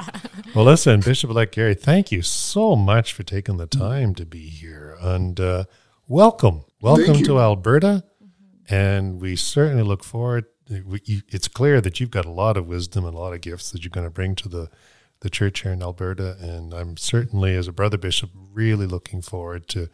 Well, 0.55 0.65
listen, 0.65 1.01
Bishop 1.01 1.30
elect 1.30 1.53
Gary, 1.53 1.76
thank 1.76 2.11
you 2.11 2.24
so 2.24 2.76
much 2.76 3.13
for 3.13 3.21
taking 3.21 3.57
the 3.57 3.67
time 3.67 4.15
to 4.15 4.26
be 4.26 4.47
here. 4.49 4.97
And 4.99 5.39
uh, 5.39 5.65
welcome. 6.07 6.65
Welcome 6.82 7.24
to 7.24 7.39
Alberta. 7.39 8.03
And 8.70 9.22
we 9.22 9.36
certainly 9.36 9.84
look 9.84 10.03
forward. 10.03 10.45
It's 10.70 11.47
clear 11.47 11.82
that 11.82 11.99
you've 11.99 12.11
got 12.11 12.26
a 12.26 12.32
lot 12.32 12.57
of 12.57 12.68
wisdom 12.68 13.05
and 13.05 13.16
a 13.16 13.20
lot 13.20 13.34
of 13.34 13.41
gifts 13.41 13.72
that 13.72 13.84
you're 13.84 13.89
going 13.89 14.07
to 14.07 14.11
bring 14.11 14.36
to 14.36 14.49
the, 14.49 14.70
the 15.22 15.30
church 15.30 15.61
here 15.61 15.74
in 15.74 15.82
Alberta. 15.82 16.38
And 16.39 16.74
I'm 16.74 16.97
certainly, 16.97 17.55
as 17.55 17.68
a 17.68 17.74
brother 17.74 17.97
bishop, 17.97 18.32
really 18.34 18.88
looking 18.88 19.22
forward 19.22 19.68
to 19.70 19.89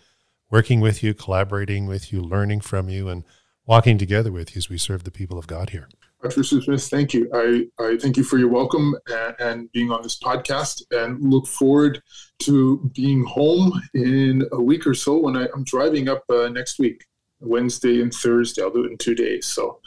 working 0.51 0.79
with 0.79 1.03
you, 1.03 1.13
collaborating 1.13 1.87
with 1.87 2.13
you, 2.13 2.21
learning 2.21 2.61
from 2.61 2.89
you. 2.89 3.09
And 3.09 3.23
walking 3.69 3.99
together 3.99 4.31
with 4.31 4.55
you 4.55 4.57
as 4.57 4.67
we 4.67 4.79
serve 4.79 5.03
the 5.03 5.11
people 5.11 5.37
of 5.37 5.45
God 5.45 5.69
here. 5.69 5.87
Archbishop 6.23 6.63
Smith, 6.63 6.83
thank 6.85 7.13
you. 7.13 7.29
I, 7.31 7.67
I 7.81 7.97
thank 7.97 8.17
you 8.17 8.23
for 8.23 8.39
your 8.39 8.49
welcome 8.49 8.95
and, 9.07 9.35
and, 9.39 9.71
being 9.71 9.91
on 9.91 10.01
this 10.01 10.19
podcast 10.19 10.81
and 10.89 11.21
look 11.21 11.45
forward 11.45 12.01
to 12.39 12.91
being 12.95 13.23
home 13.25 13.71
in 13.93 14.43
a 14.51 14.59
week 14.59 14.87
or 14.87 14.95
so 14.95 15.17
when 15.19 15.37
I, 15.37 15.43
am 15.55 15.63
driving 15.65 16.09
up 16.09 16.23
uh, 16.29 16.49
next 16.49 16.79
week, 16.79 17.05
Wednesday 17.39 18.01
and 18.01 18.13
Thursday. 18.13 18.61
I'll 18.61 18.71
do 18.71 18.85
it 18.85 18.91
in 18.91 18.97
two 18.97 19.15
days. 19.15 19.45
So 19.45 19.79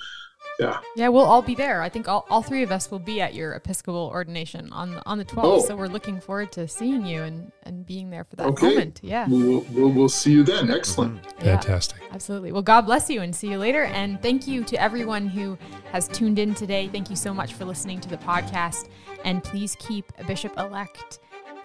yeah. 0.59 0.81
Yeah, 0.97 1.09
we'll 1.09 1.25
all 1.25 1.43
be 1.43 1.55
there. 1.55 1.83
I 1.83 1.89
think 1.89 2.09
all, 2.09 2.27
all 2.31 2.43
three 2.43 2.63
of 2.63 2.71
us 2.71 2.91
will 2.91 2.99
be 2.99 3.21
at 3.21 3.35
your 3.35 3.55
Episcopal 3.55 4.11
ordination 4.13 4.73
on 4.73 4.93
the, 4.93 5.03
on 5.07 5.19
the 5.19 5.25
12th. 5.25 5.43
Oh. 5.43 5.61
So 5.61 5.77
we're 5.77 5.87
looking 5.87 6.21
forward 6.21 6.53
to 6.53 6.69
seeing 6.69 7.07
you 7.07 7.23
and, 7.23 7.51
and 7.65 7.87
being 7.87 8.11
there 8.11 8.25
for 8.25 8.37
that 8.37 8.47
okay. 8.49 8.69
moment. 8.69 9.01
Yeah. 9.03 9.27
We'll, 9.29 9.65
we'll, 9.73 9.89
we'll 9.91 10.09
see 10.09 10.33
you 10.33 10.43
then. 10.43 10.71
Excellent. 10.71 11.23
Mm-hmm. 11.23 11.47
Yeah, 11.47 11.61
Fantastic. 11.61 12.01
Absolutely. 12.13 12.53
Well, 12.53 12.63
God 12.63 12.83
bless 12.83 13.09
you 13.11 13.23
and 13.23 13.35
see 13.35 13.51
you 13.51 13.59
later. 13.59 13.85
And 13.85 14.21
thank 14.23 14.47
you 14.47 14.63
to 14.65 14.81
everyone 14.81 15.27
who 15.27 15.59
has 15.91 16.09
tuned 16.09 16.39
in 16.39 16.55
today. 16.55 16.89
Thank 16.89 17.11
you 17.11 17.17
so 17.17 17.33
much 17.33 17.55
for 17.55 17.65
listening 17.65 18.01
to 18.01 18.09
the 18.09 18.19
podcast. 18.19 18.89
And 19.25 19.43
please 19.43 19.77
keep 19.79 20.13
Bishop 20.27 20.57
elect 20.59 21.21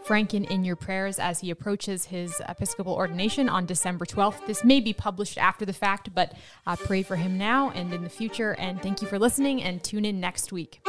Franken 0.07 0.49
in 0.49 0.63
your 0.63 0.77
prayers 0.77 1.19
as 1.19 1.41
he 1.41 1.51
approaches 1.51 2.05
his 2.05 2.41
Episcopal 2.47 2.93
ordination 2.93 3.49
on 3.49 3.65
December 3.65 4.05
12th. 4.05 4.45
This 4.47 4.63
may 4.63 4.79
be 4.79 4.93
published 4.93 5.37
after 5.37 5.65
the 5.65 5.73
fact, 5.73 6.15
but 6.15 6.33
uh, 6.65 6.77
pray 6.77 7.03
for 7.03 7.17
him 7.17 7.37
now 7.37 7.71
and 7.71 7.93
in 7.93 8.03
the 8.03 8.09
future. 8.09 8.53
And 8.53 8.81
thank 8.81 9.01
you 9.01 9.07
for 9.07 9.19
listening 9.19 9.61
and 9.61 9.83
tune 9.83 10.05
in 10.05 10.21
next 10.21 10.53
week. 10.53 10.79